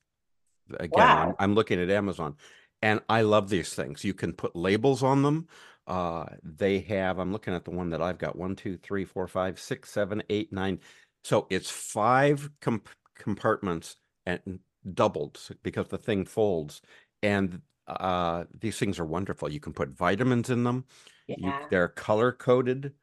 Again, 0.80 1.08
I'm, 1.18 1.36
I'm 1.40 1.56
looking 1.56 1.80
at 1.82 1.90
Amazon, 1.90 2.36
and 2.82 3.02
I 3.10 3.22
love 3.22 3.50
these 3.50 3.74
things. 3.74 4.04
You 4.04 4.14
can 4.14 4.34
put 4.34 4.56
labels 4.56 5.04
on 5.04 5.24
them. 5.24 5.48
Uh, 5.88 6.26
they 6.44 6.80
have. 6.80 7.20
I'm 7.20 7.32
looking 7.32 7.54
at 7.54 7.66
the 7.66 7.72
one 7.72 7.90
that 7.90 8.02
I've 8.02 8.18
got. 8.18 8.38
One, 8.38 8.56
two, 8.56 8.78
three, 8.78 9.04
four, 9.04 9.28
five, 9.28 9.60
six, 9.60 9.92
seven, 9.92 10.24
eight, 10.30 10.54
nine. 10.54 10.80
So 11.24 11.48
it's 11.50 11.70
five 11.70 12.50
comp- 12.62 12.90
compartments 13.18 13.98
and 14.26 14.60
doubled 14.94 15.40
because 15.64 15.88
the 15.88 15.98
thing 15.98 16.26
folds. 16.26 16.82
And 17.22 17.62
uh, 18.00 18.46
these 18.60 18.78
things 18.78 19.00
are 19.00 19.06
wonderful. 19.06 19.52
You 19.52 19.60
can 19.60 19.74
put 19.74 19.90
vitamins 19.90 20.50
in 20.50 20.64
them. 20.64 20.86
You, 21.28 21.38
yeah. 21.52 21.66
they're 21.70 21.88
color 21.88 22.32
coded, 22.32 22.94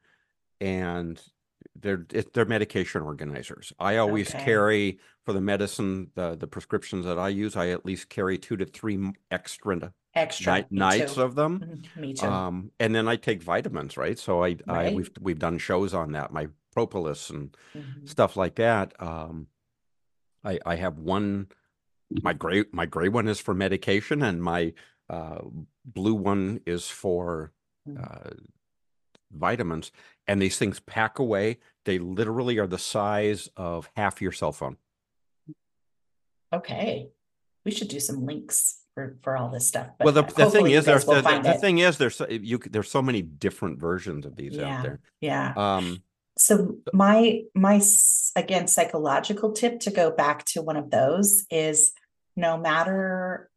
and 0.61 1.21
they're 1.75 2.05
it, 2.13 2.33
they're 2.33 2.45
medication 2.45 3.01
organizers. 3.01 3.73
I 3.79 3.97
always 3.97 4.29
Okay. 4.29 4.43
carry 4.43 4.99
for 5.25 5.33
the 5.33 5.41
medicine, 5.41 6.11
the 6.15 6.35
the 6.35 6.47
prescriptions 6.47 7.05
that 7.05 7.19
I 7.19 7.29
use. 7.29 7.55
I 7.55 7.69
at 7.69 7.85
least 7.85 8.09
carry 8.09 8.37
two 8.37 8.57
to 8.57 8.65
three 8.65 9.13
extra 9.31 9.93
Extra. 10.15 10.53
night, 10.53 10.71
nights 10.71 11.15
too. 11.15 11.21
of 11.21 11.35
them. 11.35 11.59
Mhm, 11.59 12.01
Me 12.01 12.13
too. 12.13 12.27
Um, 12.27 12.71
and 12.79 12.93
then 12.95 13.07
I 13.07 13.15
take 13.15 13.43
vitamins, 13.43 13.95
right? 13.95 14.17
So 14.17 14.43
I, 14.43 14.57
I 14.67 14.89
we've 14.89 15.11
we've 15.21 15.39
done 15.39 15.57
shows 15.59 15.93
on 15.93 16.11
that, 16.13 16.31
my 16.33 16.47
propolis 16.73 17.29
and 17.29 17.55
Mhm. 17.75 18.07
stuff 18.09 18.35
like 18.35 18.55
that. 18.55 18.93
Um, 19.01 19.47
I 20.43 20.59
I 20.65 20.75
have 20.75 20.97
one, 20.99 21.47
my 22.23 22.33
gray 22.33 22.65
my 22.71 22.85
gray 22.85 23.09
one 23.09 23.27
is 23.27 23.39
for 23.39 23.53
medication, 23.53 24.21
and 24.23 24.41
my 24.41 24.73
uh, 25.09 25.39
blue 25.85 26.15
one 26.15 26.61
is 26.65 26.87
for 26.87 27.51
Mm. 27.87 28.03
uh, 28.03 28.29
vitamins. 29.31 29.91
And 30.27 30.41
these 30.41 30.57
things 30.57 30.79
pack 30.81 31.17
away. 31.17 31.59
They 31.85 31.97
literally 31.97 32.59
are 32.59 32.67
the 32.67 32.77
size 32.77 33.49
of 33.55 33.89
half 33.95 34.21
your 34.21 34.31
cell 34.33 34.51
phone. 34.51 34.75
Okay. 36.53 37.09
We 37.65 37.71
should 37.71 37.87
do 37.87 37.99
some 37.99 38.25
links 38.25 38.79
for, 38.93 39.17
for 39.21 39.37
all 39.37 39.49
this 39.49 39.67
stuff. 39.67 39.87
Well, 39.99 40.13
the, 40.13 40.23
the 40.23 40.49
thing 40.49 40.69
is, 40.71 40.85
there's 40.85 41.05
the, 41.05 41.21
the, 41.21 41.41
the 41.43 41.53
thing 41.53 41.79
is, 41.79 41.97
there's 41.97 42.15
so- 42.17 42.27
you 42.29 42.57
there's 42.69 42.91
so 42.91 43.01
many 43.01 43.21
different 43.21 43.79
versions 43.79 44.25
of 44.25 44.35
these 44.35 44.55
Yeah. 44.55 44.77
out 44.77 44.83
there. 44.83 44.99
Yeah. 45.21 45.53
Um, 45.55 46.03
So 46.37 46.77
my 46.93 47.43
my 47.55 47.81
again 48.35 48.67
psychological 48.67 49.51
tip 49.51 49.79
to 49.81 49.91
go 49.91 50.09
back 50.11 50.45
to 50.45 50.61
one 50.61 50.77
of 50.77 50.89
those 50.89 51.45
is 51.49 51.93
no 52.39 52.57
matter 52.57 53.49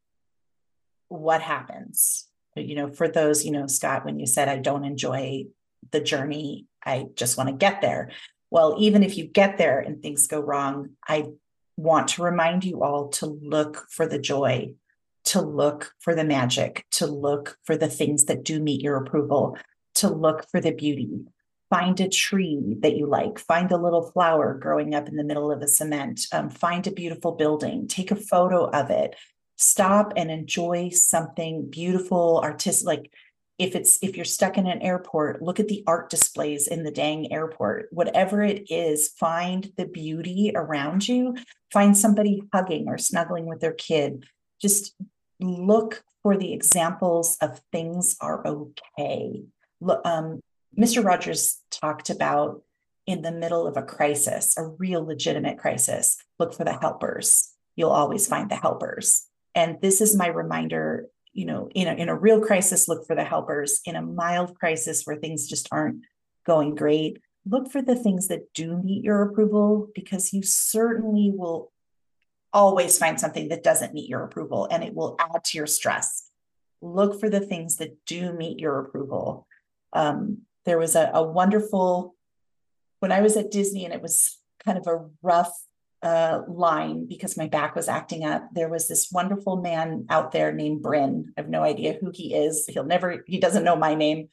what 1.09 1.41
happens, 1.41 2.27
you 2.57 2.75
know, 2.75 2.89
for 2.91 3.09
those, 3.09 3.45
you 3.45 3.51
know, 3.51 3.67
Scott, 3.67 4.05
when 4.05 4.19
you 4.19 4.27
said 4.27 4.49
I 4.49 4.59
don't 4.59 4.85
enjoy 4.85 5.47
the 5.91 6.01
journey, 6.01 6.67
I 6.85 7.07
just 7.15 7.37
want 7.37 7.49
to 7.49 7.55
get 7.55 7.81
there. 7.81 8.11
Well, 8.51 8.77
even 8.79 9.03
if 9.03 9.17
you 9.17 9.25
get 9.25 9.57
there 9.57 9.81
and 9.81 10.03
things 10.03 10.27
go 10.27 10.41
wrong, 10.41 10.91
I 11.07 11.29
want 11.77 12.09
to 12.09 12.23
remind 12.23 12.65
you 12.65 12.83
all 12.83 13.09
to 13.09 13.27
look 13.27 13.87
for 13.91 14.07
the 14.07 14.19
joy, 14.19 14.75
to 15.25 15.41
look 15.41 15.93
for 16.01 16.15
the 16.15 16.25
magic, 16.25 16.85
to 16.93 17.07
look 17.07 17.57
for 17.65 17.77
the 17.77 17.89
things 17.89 18.25
that 18.25 18.45
do 18.45 18.61
meet 18.61 18.83
your 18.83 18.97
approval, 18.97 19.57
to 19.95 20.09
look 20.09 20.47
for 20.51 20.61
the 20.61 20.73
beauty 20.73 21.25
find 21.73 21.99
a 22.01 22.09
tree 22.09 22.77
that 22.81 22.99
you 22.99 23.07
like 23.07 23.39
find 23.39 23.73
a 23.73 23.79
little 23.79 24.11
flower 24.11 24.53
growing 24.53 24.95
up 24.95 25.09
in 25.09 25.17
the 25.17 25.25
middle 25.25 25.51
of 25.51 25.63
a 25.63 25.67
cement 25.67 26.27
um, 26.31 26.51
find 26.51 26.87
a 26.87 26.91
beautiful 26.91 27.33
building 27.33 27.89
take 27.89 28.11
a 28.11 28.17
photo 28.17 28.69
of 28.71 28.91
it. 28.91 29.17
Stop 29.57 30.13
and 30.15 30.31
enjoy 30.31 30.91
something 30.91 31.71
beautiful 31.71 32.43
artistic 32.45 32.87
like 32.87 33.13
if 33.59 33.75
it's 33.75 33.99
if 34.03 34.17
you're 34.17 34.25
stuck 34.27 34.59
in 34.59 34.67
an 34.67 34.83
airport 34.83 35.41
look 35.41 35.59
at 35.61 35.69
the 35.69 35.83
art 35.87 36.11
displays 36.11 36.69
in 36.69 36.83
the 36.83 36.91
dang 36.91 37.33
airport. 37.33 37.89
Whatever 37.91 38.43
it 38.43 38.71
is 38.71 39.09
find 39.09 39.73
the 39.79 39.87
beauty 39.87 40.53
around 40.55 41.09
you. 41.09 41.37
Find 41.73 41.97
somebody 41.97 42.43
hugging 42.53 42.87
or 42.87 42.99
snuggling 42.99 43.47
with 43.47 43.61
their 43.61 43.73
kid. 43.73 44.27
Just 44.61 44.95
look 45.41 46.05
for 46.23 46.37
the 46.37 46.53
examples 46.53 47.39
of 47.41 47.63
things 47.73 48.15
are 48.21 48.47
okay. 48.47 49.45
Um, 50.05 50.41
Mr. 50.79 51.05
Rogers 51.05 51.61
talked 51.71 52.11
about 52.11 52.63
in 53.07 53.23
the 53.23 53.33
middle 53.33 53.67
of 53.67 53.77
a 53.77 53.83
crisis, 53.83 54.57
a 54.57 54.65
real 54.65 55.05
legitimate 55.05 55.59
crisis, 55.59 56.17
look 56.39 56.55
for 56.55 56.65
the 56.65 56.79
helpers. 56.79 57.51
You'll 57.77 57.91
always 57.91 58.29
find 58.29 58.51
the 58.51 58.57
helpers. 58.57 59.27
And 59.55 59.79
this 59.83 60.01
is 60.01 60.17
my 60.17 60.29
reminder, 60.29 61.07
you 61.33 61.47
know, 61.47 61.69
in 61.75 61.89
a, 61.89 61.95
in 61.95 62.09
a 62.09 62.19
real 62.19 62.41
crisis, 62.41 62.89
look 62.89 63.07
for 63.07 63.17
the 63.17 63.25
helpers. 63.25 63.81
In 63.85 63.97
a 63.97 64.03
mild 64.03 64.59
crisis 64.59 65.03
where 65.05 65.17
things 65.17 65.49
just 65.49 65.69
aren't 65.73 66.03
going 66.47 66.75
great, 66.75 67.21
look 67.45 67.71
for 67.71 67.83
the 67.83 67.97
things 67.97 68.29
that 68.29 68.53
do 68.55 68.81
meet 68.83 69.05
your 69.05 69.23
approval 69.23 69.89
because 69.95 70.33
you 70.33 70.43
certainly 70.43 71.33
will 71.35 71.73
always 72.53 72.99
find 72.99 73.19
something 73.19 73.49
that 73.49 73.63
doesn't 73.65 73.95
meet 73.95 74.09
your 74.09 74.23
approval 74.25 74.69
and 74.71 74.85
it 74.85 74.95
will 74.95 75.17
add 75.19 75.43
to 75.45 75.59
your 75.59 75.67
stress. 75.67 76.29
Look 76.81 77.19
for 77.19 77.31
the 77.31 77.41
things 77.41 77.77
that 77.77 77.97
do 78.07 78.33
meet 78.33 78.61
your 78.61 78.79
approval. 78.79 79.47
Um, 79.93 80.43
there 80.65 80.79
was 80.79 80.95
a, 80.95 81.11
a 81.15 81.23
wonderful 81.23 82.15
when 83.01 83.13
I 83.13 83.21
was 83.21 83.37
at 83.37 83.51
Disney 83.51 83.85
and 83.85 83.93
it 83.93 84.01
was 84.01 84.39
kind 84.65 84.79
of 84.79 84.87
a 84.87 85.09
rough 85.23 85.53
uh, 86.03 86.43
line 86.49 87.07
because 87.07 87.37
my 87.37 87.49
back 87.49 87.75
was 87.75 87.89
acting 87.89 88.25
up. 88.25 88.49
There 88.53 88.69
was 88.69 88.89
this 88.89 89.11
wonderful 89.11 89.57
man 89.57 90.07
out 90.09 90.33
there 90.33 90.53
named 90.53 90.83
Bryn. 90.83 91.33
I 91.37 91.41
have 91.41 91.51
no 91.51 91.63
idea 91.63 91.99
who 92.01 92.11
he 92.13 92.35
is. 92.35 92.67
He'll 92.69 92.85
never, 92.85 93.25
he 93.27 93.39
doesn't 93.39 93.65
know 93.65 93.77
my 93.77 93.95
name. 93.95 94.29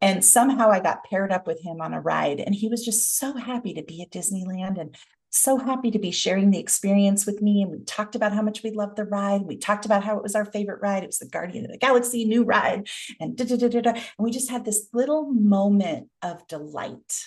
And 0.00 0.24
somehow 0.24 0.70
I 0.70 0.80
got 0.80 1.04
paired 1.04 1.32
up 1.32 1.46
with 1.46 1.62
him 1.62 1.80
on 1.80 1.94
a 1.94 2.00
ride, 2.00 2.38
and 2.40 2.54
he 2.54 2.68
was 2.68 2.84
just 2.84 3.16
so 3.16 3.36
happy 3.36 3.72
to 3.74 3.82
be 3.82 4.02
at 4.02 4.10
Disneyland 4.10 4.78
and 4.78 4.94
so 5.34 5.58
happy 5.58 5.90
to 5.90 5.98
be 5.98 6.12
sharing 6.12 6.50
the 6.50 6.60
experience 6.60 7.26
with 7.26 7.42
me. 7.42 7.62
And 7.62 7.70
we 7.72 7.80
talked 7.80 8.14
about 8.14 8.32
how 8.32 8.42
much 8.42 8.62
we 8.62 8.70
loved 8.70 8.96
the 8.96 9.04
ride. 9.04 9.42
We 9.42 9.56
talked 9.56 9.84
about 9.84 10.04
how 10.04 10.16
it 10.16 10.22
was 10.22 10.36
our 10.36 10.44
favorite 10.44 10.80
ride. 10.80 11.02
It 11.02 11.08
was 11.08 11.18
the 11.18 11.28
Guardian 11.28 11.64
of 11.64 11.72
the 11.72 11.78
Galaxy 11.78 12.24
new 12.24 12.44
ride. 12.44 12.88
And, 13.20 13.36
da, 13.36 13.44
da, 13.44 13.56
da, 13.56 13.68
da, 13.68 13.80
da. 13.80 13.90
and 13.90 14.02
we 14.18 14.30
just 14.30 14.48
had 14.48 14.64
this 14.64 14.88
little 14.92 15.26
moment 15.32 16.08
of 16.22 16.46
delight 16.46 17.26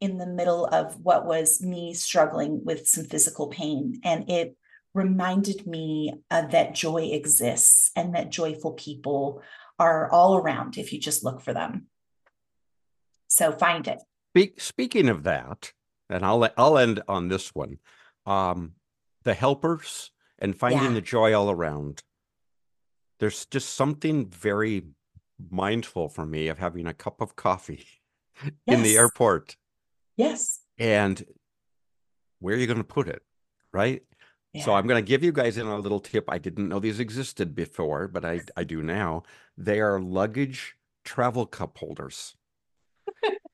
in 0.00 0.18
the 0.18 0.26
middle 0.26 0.66
of 0.66 1.00
what 1.00 1.26
was 1.26 1.62
me 1.62 1.94
struggling 1.94 2.64
with 2.64 2.88
some 2.88 3.04
physical 3.04 3.46
pain. 3.46 4.00
And 4.02 4.28
it 4.28 4.56
reminded 4.92 5.64
me 5.66 6.12
uh, 6.30 6.46
that 6.48 6.74
joy 6.74 7.10
exists 7.12 7.92
and 7.94 8.16
that 8.16 8.30
joyful 8.30 8.72
people 8.72 9.42
are 9.78 10.10
all 10.10 10.36
around 10.36 10.76
if 10.76 10.92
you 10.92 10.98
just 10.98 11.22
look 11.22 11.40
for 11.40 11.52
them. 11.52 11.86
So 13.28 13.52
find 13.52 13.86
it. 13.86 14.00
Speak, 14.32 14.60
speaking 14.60 15.08
of 15.08 15.22
that, 15.22 15.72
and 16.08 16.24
I'll 16.24 16.48
I'll 16.56 16.78
end 16.78 17.02
on 17.08 17.28
this 17.28 17.54
one. 17.54 17.78
Um, 18.26 18.72
the 19.22 19.34
helpers 19.34 20.10
and 20.38 20.56
finding 20.56 20.82
Yeah. 20.82 20.92
the 20.94 21.00
joy 21.00 21.32
all 21.34 21.50
around. 21.50 22.02
There's 23.20 23.46
just 23.46 23.74
something 23.74 24.28
very 24.28 24.84
mindful 25.50 26.08
for 26.08 26.26
me 26.26 26.48
of 26.48 26.58
having 26.58 26.86
a 26.86 26.94
cup 26.94 27.20
of 27.20 27.36
coffee 27.36 27.86
in 28.66 28.82
the 28.82 28.96
airport 28.96 29.56
Yes. 30.16 30.60
and 30.78 31.24
where 32.40 32.54
are 32.54 32.58
you 32.58 32.66
going 32.66 32.78
to 32.78 32.84
put 32.84 33.08
it, 33.08 33.22
right? 33.72 34.02
So 34.62 34.72
I'm 34.72 34.86
going 34.86 35.02
to 35.04 35.08
give 35.08 35.24
you 35.24 35.32
guys 35.32 35.58
in 35.58 35.66
a 35.66 35.76
little 35.78 35.98
tip. 35.98 36.26
I 36.28 36.38
didn't 36.38 36.68
know 36.68 36.78
these 36.78 37.00
existed 37.00 37.56
before, 37.56 38.06
but 38.06 38.24
I 38.24 38.40
I 38.56 38.62
do 38.62 38.82
now. 38.82 39.24
They 39.58 39.80
are 39.80 39.98
luggage 40.00 40.76
travel 41.04 41.44
cup 41.44 41.76
holders. 41.78 42.36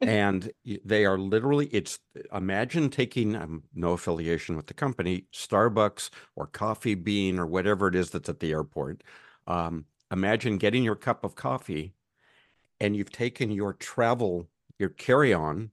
And 0.06 0.52
they 0.84 1.04
are 1.04 1.18
literally 1.18 1.66
it's 1.68 1.98
imagine 2.32 2.88
taking 2.90 3.36
um, 3.36 3.64
no 3.74 3.92
affiliation 3.92 4.56
with 4.56 4.66
the 4.66 4.74
company 4.74 5.26
starbucks 5.32 6.10
or 6.36 6.46
coffee 6.46 6.94
bean 6.94 7.38
or 7.38 7.46
whatever 7.46 7.88
it 7.88 7.94
is 7.94 8.10
that's 8.10 8.28
at 8.28 8.40
the 8.40 8.52
airport 8.52 9.02
um, 9.46 9.84
imagine 10.10 10.58
getting 10.58 10.82
your 10.84 10.96
cup 10.96 11.24
of 11.24 11.34
coffee 11.34 11.94
and 12.80 12.96
you've 12.96 13.12
taken 13.12 13.50
your 13.50 13.72
travel 13.74 14.48
your 14.78 14.90
carry-on 14.90 15.70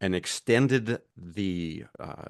and 0.00 0.14
extended 0.14 1.00
the 1.16 1.84
uh, 2.00 2.24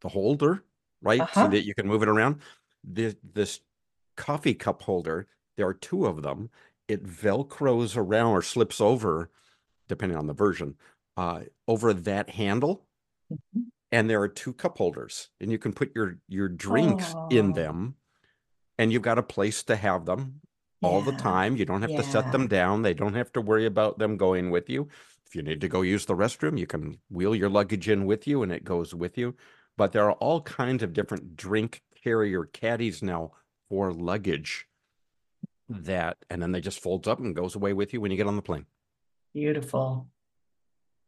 the 0.00 0.08
holder 0.08 0.64
right 1.02 1.32
so 1.34 1.46
Uh-huh. 1.46 1.48
that 1.48 1.64
you 1.64 1.74
can 1.74 1.86
move 1.86 2.02
it 2.02 2.08
around 2.08 2.40
this 2.84 3.16
this 3.22 3.60
coffee 4.16 4.54
cup 4.54 4.82
holder 4.82 5.26
there 5.56 5.66
are 5.66 5.74
two 5.74 6.06
of 6.06 6.22
them 6.22 6.50
it 6.88 7.04
velcros 7.04 7.96
around 7.96 8.32
or 8.32 8.42
slips 8.42 8.80
over 8.80 9.30
depending 9.88 10.16
on 10.18 10.26
the 10.26 10.34
version 10.34 10.76
uh, 11.16 11.42
over 11.66 11.92
that 11.92 12.30
handle. 12.30 12.86
Mhm. 13.32 13.64
and 13.90 14.08
there 14.08 14.20
are 14.22 14.28
two 14.28 14.52
cup 14.54 14.78
holders 14.78 15.28
and 15.40 15.50
you 15.50 15.58
can 15.58 15.72
put 15.72 15.94
your 15.94 16.18
your 16.28 16.48
drinks 16.48 17.14
in 17.30 17.50
Oh. 17.50 17.54
them 17.54 17.96
and 18.78 18.92
you've 18.92 19.02
got 19.02 19.18
a 19.18 19.22
place 19.22 19.62
to 19.64 19.76
have 19.76 20.04
them 20.06 20.40
all 20.82 21.02
the 21.02 21.12
time. 21.12 21.56
You 21.56 21.64
don't 21.66 21.82
have 21.82 21.96
to 21.96 22.02
set 22.04 22.30
them 22.32 22.46
down. 22.46 22.82
They 22.82 22.94
don't 22.94 23.14
have 23.14 23.32
to 23.32 23.40
worry 23.40 23.66
about 23.66 23.98
them 23.98 24.16
going 24.16 24.50
with 24.50 24.70
you. 24.70 24.88
If 25.26 25.34
you 25.34 25.42
need 25.42 25.60
to 25.62 25.68
go 25.68 25.82
use 25.82 26.06
the 26.06 26.14
restroom 26.14 26.58
you 26.58 26.66
can 26.66 27.00
wheel 27.10 27.34
your 27.34 27.48
luggage 27.50 27.88
in 27.88 28.06
with 28.06 28.26
you 28.26 28.42
and 28.42 28.52
it 28.52 28.64
goes 28.64 28.94
with 28.94 29.18
you. 29.18 29.34
But 29.76 29.92
there 29.92 30.04
are 30.04 30.12
all 30.12 30.40
kinds 30.42 30.82
of 30.82 30.92
different 30.92 31.36
drink 31.36 31.82
carrier 32.02 32.44
caddies 32.44 33.02
now 33.02 33.32
for 33.68 33.92
luggage 33.92 34.68
that 35.68 36.16
and 36.30 36.40
then 36.40 36.52
they 36.52 36.60
just 36.60 36.80
folds 36.80 37.06
up 37.06 37.18
and 37.18 37.34
goes 37.36 37.54
away 37.54 37.72
with 37.74 37.92
you 37.92 38.00
when 38.00 38.10
you 38.10 38.16
get 38.16 38.26
on 38.26 38.36
the 38.36 38.42
plane 38.42 38.66
Beautiful. 39.34 40.08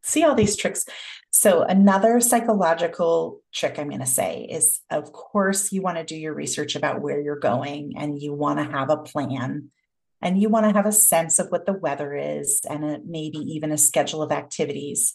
See 0.02 0.24
all 0.24 0.34
these 0.34 0.56
tricks. 0.56 0.86
So, 1.30 1.62
another 1.62 2.20
psychological 2.20 3.40
trick 3.52 3.78
I'm 3.78 3.88
going 3.88 4.00
to 4.00 4.06
say 4.06 4.48
is 4.50 4.80
of 4.90 5.12
course, 5.12 5.72
you 5.72 5.82
want 5.82 5.98
to 5.98 6.04
do 6.04 6.16
your 6.16 6.34
research 6.34 6.74
about 6.74 7.00
where 7.00 7.20
you're 7.20 7.38
going 7.38 7.94
and 7.96 8.20
you 8.20 8.32
want 8.32 8.58
to 8.58 8.64
have 8.64 8.90
a 8.90 8.96
plan 8.96 9.70
and 10.22 10.40
you 10.40 10.48
want 10.48 10.66
to 10.66 10.72
have 10.72 10.86
a 10.86 10.92
sense 10.92 11.38
of 11.38 11.48
what 11.48 11.66
the 11.66 11.72
weather 11.72 12.14
is 12.14 12.60
and 12.68 12.84
a, 12.84 13.00
maybe 13.06 13.38
even 13.38 13.72
a 13.72 13.78
schedule 13.78 14.22
of 14.22 14.32
activities. 14.32 15.14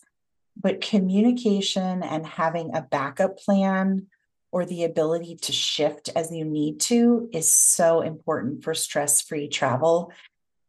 But 0.56 0.82
communication 0.82 2.02
and 2.02 2.26
having 2.26 2.76
a 2.76 2.82
backup 2.82 3.38
plan 3.38 4.08
or 4.52 4.66
the 4.66 4.86
ability 4.86 5.36
to 5.36 5.52
shift 5.52 6.10
as 6.16 6.32
you 6.32 6.46
need 6.46 6.80
to 6.80 7.30
is 7.34 7.52
so 7.52 8.02
important 8.02 8.64
for 8.64 8.74
stress 8.74 9.22
free 9.22 9.50
travel 9.50 10.12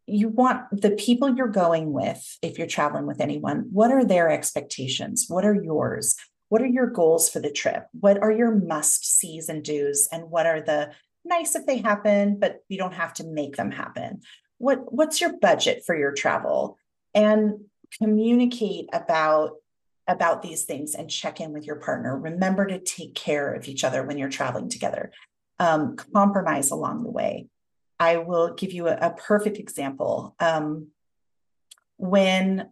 you 0.07 0.29
want 0.29 0.65
the 0.71 0.93
people 0.93 1.35
you're 1.35 1.49
going 1.49 1.93
with, 1.93 2.39
if 2.43 2.59
you're 2.59 2.67
traveling 2.67 3.07
with 3.07 3.21
anyone, 3.21 3.67
what 3.73 3.91
are 3.91 4.05
their 4.05 4.31
expectations? 4.31 5.27
What 5.29 5.45
are 5.45 5.55
yours? 5.55 6.17
What 6.49 6.63
are 6.63 6.67
your 6.67 6.87
goals 6.87 7.29
for 7.29 7.41
the 7.41 7.51
trip? 7.51 7.87
What 7.93 8.23
are 8.23 8.31
your 8.31 8.55
must 8.55 9.05
sees 9.05 9.49
and 9.49 9.65
do's? 9.65 10.09
And 10.13 10.31
what 10.31 10.47
are 10.47 10.61
the 10.61 10.93
nice 11.25 11.57
if 11.57 11.67
they 11.67 11.79
happen, 11.79 12.39
but 12.39 12.61
you 12.69 12.79
don't 12.79 12.95
have 12.95 13.15
to 13.15 13.25
make 13.25 13.57
them 13.57 13.73
happen? 13.73 14.21
What 14.59 14.93
what's 14.93 15.21
your 15.21 15.37
budget 15.39 15.83
for 15.85 15.97
your 15.97 16.13
travel? 16.13 16.79
And 17.15 17.65
communicate 17.99 18.89
about 18.93 19.53
about 20.09 20.43
these 20.43 20.65
things 20.65 20.95
and 20.95 21.11
check 21.11 21.41
in 21.41 21.53
with 21.53 21.67
your 21.67 21.77
partner. 21.77 22.17
Remember 22.17 22.65
to 22.67 22.79
take 22.79 23.17
care 23.17 23.53
of 23.53 23.67
each 23.67 23.83
other 23.83 24.05
when 24.05 24.19
you're 24.19 24.29
traveling 24.29 24.69
together. 24.69 25.11
Um, 25.59 25.97
compromise 25.97 26.71
along 26.71 27.03
the 27.03 27.11
way. 27.11 27.49
I 27.99 28.19
will 28.19 28.55
give 28.55 28.73
you 28.73 28.89
a, 28.89 28.97
a 28.97 29.11
perfect 29.11 29.59
example. 29.59 30.35
Um, 30.39 30.89
when 31.97 32.71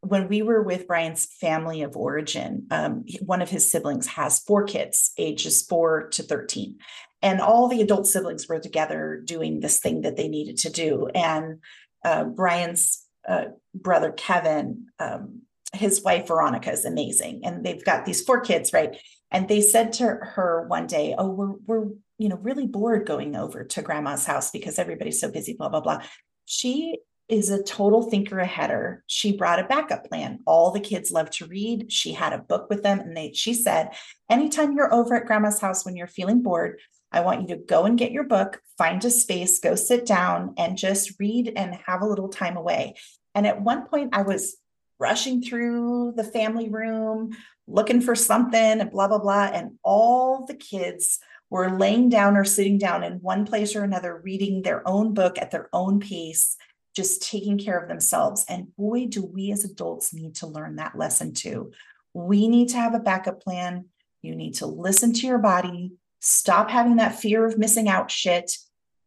when 0.00 0.28
we 0.28 0.42
were 0.42 0.62
with 0.62 0.86
Brian's 0.86 1.24
family 1.24 1.82
of 1.82 1.96
origin, 1.96 2.66
um, 2.70 3.04
one 3.22 3.40
of 3.40 3.48
his 3.48 3.70
siblings 3.70 4.06
has 4.06 4.38
four 4.38 4.64
kids, 4.64 5.12
ages 5.16 5.62
four 5.62 6.08
to 6.10 6.22
13. 6.22 6.76
And 7.22 7.40
all 7.40 7.68
the 7.68 7.80
adult 7.80 8.06
siblings 8.06 8.46
were 8.46 8.60
together 8.60 9.22
doing 9.24 9.60
this 9.60 9.78
thing 9.78 10.02
that 10.02 10.16
they 10.16 10.28
needed 10.28 10.58
to 10.58 10.70
do. 10.70 11.08
And 11.14 11.60
uh, 12.04 12.24
Brian's 12.24 13.02
uh, 13.26 13.46
brother, 13.74 14.12
Kevin, 14.12 14.88
um, 14.98 15.40
his 15.72 16.02
wife, 16.02 16.28
Veronica, 16.28 16.70
is 16.70 16.84
amazing. 16.84 17.40
And 17.44 17.64
they've 17.64 17.84
got 17.84 18.04
these 18.04 18.22
four 18.22 18.40
kids, 18.40 18.74
right? 18.74 18.98
And 19.30 19.48
they 19.48 19.62
said 19.62 19.94
to 19.94 20.04
her 20.04 20.66
one 20.68 20.86
day, 20.86 21.14
Oh, 21.16 21.30
we're, 21.30 21.54
we're, 21.66 21.88
you 22.18 22.28
know, 22.28 22.36
really 22.36 22.66
bored 22.66 23.06
going 23.06 23.36
over 23.36 23.64
to 23.64 23.82
grandma's 23.82 24.24
house 24.24 24.50
because 24.50 24.78
everybody's 24.78 25.20
so 25.20 25.30
busy, 25.30 25.54
blah, 25.54 25.68
blah, 25.68 25.80
blah. 25.80 26.02
She 26.44 26.98
is 27.28 27.50
a 27.50 27.62
total 27.62 28.02
thinker 28.02 28.38
aheader. 28.38 29.02
She 29.06 29.36
brought 29.36 29.58
a 29.58 29.64
backup 29.64 30.08
plan. 30.08 30.40
All 30.46 30.70
the 30.70 30.80
kids 30.80 31.10
love 31.10 31.30
to 31.30 31.46
read. 31.46 31.90
She 31.90 32.12
had 32.12 32.32
a 32.32 32.38
book 32.38 32.68
with 32.68 32.82
them. 32.82 33.00
And 33.00 33.16
they, 33.16 33.32
she 33.32 33.54
said, 33.54 33.90
anytime 34.28 34.72
you're 34.72 34.92
over 34.92 35.14
at 35.14 35.26
grandma's 35.26 35.60
house 35.60 35.84
when 35.84 35.96
you're 35.96 36.06
feeling 36.06 36.42
bored, 36.42 36.80
I 37.10 37.20
want 37.20 37.42
you 37.42 37.56
to 37.56 37.62
go 37.62 37.84
and 37.84 37.98
get 37.98 38.12
your 38.12 38.24
book, 38.24 38.60
find 38.76 39.02
a 39.04 39.10
space, 39.10 39.60
go 39.60 39.74
sit 39.74 40.04
down 40.04 40.54
and 40.58 40.76
just 40.76 41.18
read 41.18 41.52
and 41.56 41.78
have 41.86 42.02
a 42.02 42.06
little 42.06 42.28
time 42.28 42.56
away. 42.56 42.96
And 43.34 43.46
at 43.46 43.62
one 43.62 43.86
point, 43.86 44.10
I 44.14 44.22
was 44.22 44.56
rushing 44.98 45.42
through 45.42 46.14
the 46.16 46.24
family 46.24 46.68
room, 46.68 47.36
looking 47.66 48.00
for 48.00 48.14
something 48.14 48.80
and 48.80 48.90
blah, 48.90 49.08
blah, 49.08 49.18
blah. 49.18 49.46
And 49.46 49.78
all 49.82 50.44
the 50.46 50.54
kids 50.54 51.20
were 51.50 51.78
laying 51.78 52.08
down 52.08 52.36
or 52.36 52.44
sitting 52.44 52.78
down 52.78 53.04
in 53.04 53.14
one 53.14 53.46
place 53.46 53.76
or 53.76 53.84
another, 53.84 54.20
reading 54.22 54.62
their 54.62 54.86
own 54.88 55.14
book 55.14 55.38
at 55.38 55.50
their 55.50 55.68
own 55.72 56.00
pace, 56.00 56.56
just 56.94 57.22
taking 57.28 57.58
care 57.58 57.78
of 57.78 57.88
themselves. 57.88 58.44
And 58.48 58.74
boy, 58.76 59.06
do 59.06 59.24
we 59.24 59.52
as 59.52 59.64
adults 59.64 60.12
need 60.12 60.36
to 60.36 60.46
learn 60.46 60.76
that 60.76 60.96
lesson 60.96 61.32
too. 61.32 61.72
We 62.12 62.48
need 62.48 62.68
to 62.70 62.76
have 62.76 62.94
a 62.94 63.00
backup 63.00 63.42
plan. 63.42 63.86
You 64.22 64.34
need 64.34 64.54
to 64.54 64.66
listen 64.66 65.12
to 65.12 65.26
your 65.26 65.38
body, 65.38 65.92
stop 66.20 66.70
having 66.70 66.96
that 66.96 67.20
fear 67.20 67.44
of 67.44 67.58
missing 67.58 67.88
out 67.88 68.10
shit. 68.10 68.56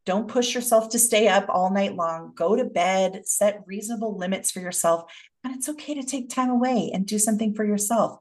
Don't 0.05 0.27
push 0.27 0.53
yourself 0.53 0.89
to 0.89 0.99
stay 0.99 1.27
up 1.27 1.47
all 1.49 1.71
night 1.71 1.95
long. 1.95 2.31
Go 2.35 2.55
to 2.55 2.63
bed, 2.63 3.27
set 3.27 3.63
reasonable 3.65 4.15
limits 4.15 4.51
for 4.51 4.59
yourself. 4.59 5.11
And 5.43 5.55
it's 5.55 5.67
okay 5.69 5.95
to 5.95 6.03
take 6.03 6.29
time 6.29 6.49
away 6.49 6.91
and 6.93 7.05
do 7.05 7.19
something 7.19 7.53
for 7.53 7.65
yourself. 7.65 8.19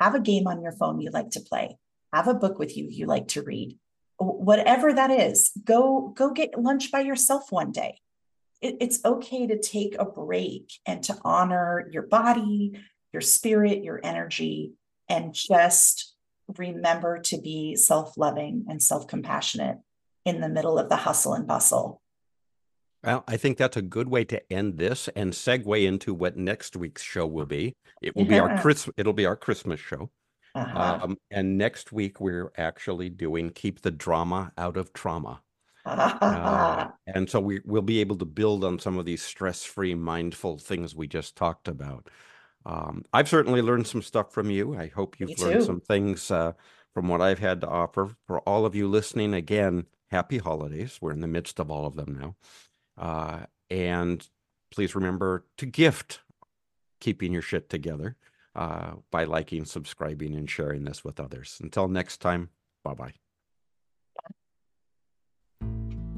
Have 0.00 0.14
a 0.14 0.20
game 0.20 0.46
on 0.46 0.62
your 0.62 0.72
phone 0.72 1.00
you 1.00 1.10
like 1.10 1.30
to 1.30 1.40
play. 1.40 1.76
Have 2.12 2.28
a 2.28 2.34
book 2.34 2.58
with 2.58 2.76
you 2.76 2.86
you 2.88 3.06
like 3.06 3.28
to 3.28 3.42
read. 3.42 3.78
Whatever 4.18 4.92
that 4.92 5.10
is, 5.10 5.50
go 5.64 6.12
go 6.16 6.32
get 6.32 6.58
lunch 6.58 6.90
by 6.90 7.00
yourself 7.00 7.52
one 7.52 7.70
day. 7.70 8.00
It- 8.60 8.78
it's 8.80 9.04
okay 9.04 9.46
to 9.46 9.58
take 9.58 9.94
a 9.98 10.04
break 10.04 10.72
and 10.84 11.02
to 11.04 11.16
honor 11.24 11.88
your 11.92 12.02
body, 12.02 12.80
your 13.12 13.20
spirit, 13.20 13.84
your 13.84 14.00
energy, 14.02 14.72
and 15.08 15.32
just 15.32 16.16
remember 16.56 17.18
to 17.20 17.40
be 17.40 17.76
self-loving 17.76 18.66
and 18.68 18.82
self-compassionate 18.82 19.78
in 20.24 20.40
the 20.40 20.48
middle 20.48 20.78
of 20.78 20.88
the 20.88 20.96
hustle 20.96 21.34
and 21.34 21.46
bustle. 21.46 22.00
Well, 23.04 23.22
I 23.28 23.36
think 23.36 23.58
that's 23.58 23.76
a 23.76 23.82
good 23.82 24.08
way 24.08 24.24
to 24.24 24.52
end 24.52 24.78
this 24.78 25.08
and 25.14 25.32
segue 25.32 25.86
into 25.86 26.12
what 26.12 26.36
next 26.36 26.74
week's 26.74 27.02
show 27.02 27.26
will 27.26 27.46
be. 27.46 27.76
It 28.02 28.16
will 28.16 28.24
be 28.24 28.40
our 28.40 28.48
Yeah. 28.48 28.60
Chris. 28.60 28.90
It'll 28.96 29.12
be 29.12 29.26
our 29.26 29.36
Christmas 29.36 29.78
show. 29.78 30.10
Uh-huh. 30.54 30.98
Um, 31.02 31.18
and 31.30 31.58
next 31.58 31.92
week, 31.92 32.20
we're 32.20 32.52
actually 32.56 33.10
doing 33.10 33.50
Keep 33.50 33.82
the 33.82 33.90
Drama 33.90 34.52
Out 34.56 34.76
of 34.76 34.92
Trauma. 34.92 35.42
Uh, 35.84 36.88
and 37.06 37.28
so 37.28 37.40
we, 37.40 37.60
we'll 37.64 37.82
be 37.82 38.00
able 38.00 38.16
to 38.16 38.24
build 38.24 38.64
on 38.64 38.78
some 38.78 38.98
of 38.98 39.04
these 39.04 39.22
stress 39.22 39.64
free, 39.64 39.94
mindful 39.94 40.58
things 40.58 40.94
we 40.94 41.06
just 41.06 41.36
talked 41.36 41.68
about. 41.68 42.08
Um, 42.66 43.04
I've 43.12 43.28
certainly 43.28 43.62
learned 43.62 43.86
some 43.86 44.02
stuff 44.02 44.32
from 44.32 44.50
you. 44.50 44.76
I 44.76 44.88
hope 44.88 45.18
you've 45.18 45.38
learned 45.38 45.64
some 45.64 45.80
things 45.80 46.30
uh, 46.30 46.52
from 46.92 47.08
what 47.08 47.22
I've 47.22 47.38
had 47.38 47.60
to 47.62 47.68
offer. 47.68 48.16
For 48.26 48.40
all 48.40 48.66
of 48.66 48.74
you 48.74 48.88
listening, 48.88 49.32
again, 49.32 49.86
happy 50.10 50.38
holidays. 50.38 50.98
We're 51.00 51.12
in 51.12 51.20
the 51.20 51.28
midst 51.28 51.60
of 51.60 51.70
all 51.70 51.86
of 51.86 51.96
them 51.96 52.18
now. 52.20 52.36
Uh, 52.98 53.46
and 53.70 54.26
please 54.70 54.94
remember 54.94 55.46
to 55.56 55.66
gift 55.66 56.20
keeping 57.00 57.32
your 57.32 57.42
shit 57.42 57.70
together 57.70 58.16
uh, 58.54 58.92
by 59.10 59.24
liking, 59.24 59.64
subscribing, 59.64 60.34
and 60.34 60.50
sharing 60.50 60.84
this 60.84 61.04
with 61.04 61.20
others. 61.20 61.58
Until 61.62 61.88
next 61.88 62.18
time, 62.18 62.50
bye 62.82 62.94
bye. 62.94 63.14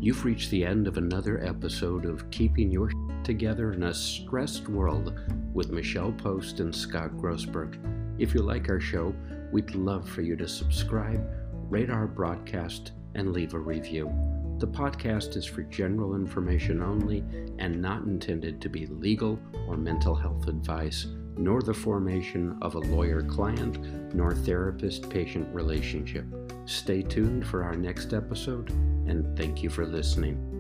You've 0.03 0.25
reached 0.25 0.51
the 0.51 0.65
end 0.65 0.87
of 0.87 0.97
another 0.97 1.45
episode 1.45 2.07
of 2.07 2.31
Keeping 2.31 2.71
Your 2.71 2.91
Together 3.23 3.75
in 3.75 3.83
a 3.83 3.93
Stressed 3.93 4.67
World 4.67 5.13
with 5.53 5.71
Michelle 5.71 6.13
Post 6.13 6.61
and 6.61 6.75
Scott 6.75 7.11
Grossberg. 7.19 7.79
If 8.19 8.33
you 8.33 8.41
like 8.41 8.71
our 8.71 8.81
show, 8.81 9.15
we'd 9.53 9.75
love 9.75 10.09
for 10.09 10.23
you 10.23 10.37
to 10.37 10.49
subscribe, 10.49 11.23
rate 11.69 11.91
our 11.91 12.07
broadcast, 12.07 12.93
and 13.15 13.35
leave 13.35 13.53
a 13.53 13.59
review. 13.59 14.11
The 14.59 14.69
podcast 14.69 15.37
is 15.37 15.45
for 15.45 15.63
general 15.65 16.15
information 16.15 16.83
only 16.83 17.23
and 17.59 17.83
not 17.83 18.05
intended 18.05 18.61
to 18.63 18.71
be 18.71 18.87
legal 18.87 19.39
or 19.69 19.77
mental 19.77 20.15
health 20.15 20.49
advice, 20.49 21.07
nor 21.37 21.63
the 21.63 21.75
formation 21.75 22.57
of 22.63 22.75
a 22.75 22.79
lawyer 22.79 23.23
client 23.23 23.79
nor 24.15 24.35
therapist 24.35 25.09
patient 25.09 25.49
relationship. 25.55 26.25
Stay 26.67 27.03
tuned 27.03 27.47
for 27.47 27.65
our 27.65 27.77
next 27.77 28.13
episode, 28.13 28.71
and 29.07 29.37
thank 29.37 29.63
you 29.63 29.71
for 29.71 29.87
listening. 29.87 30.60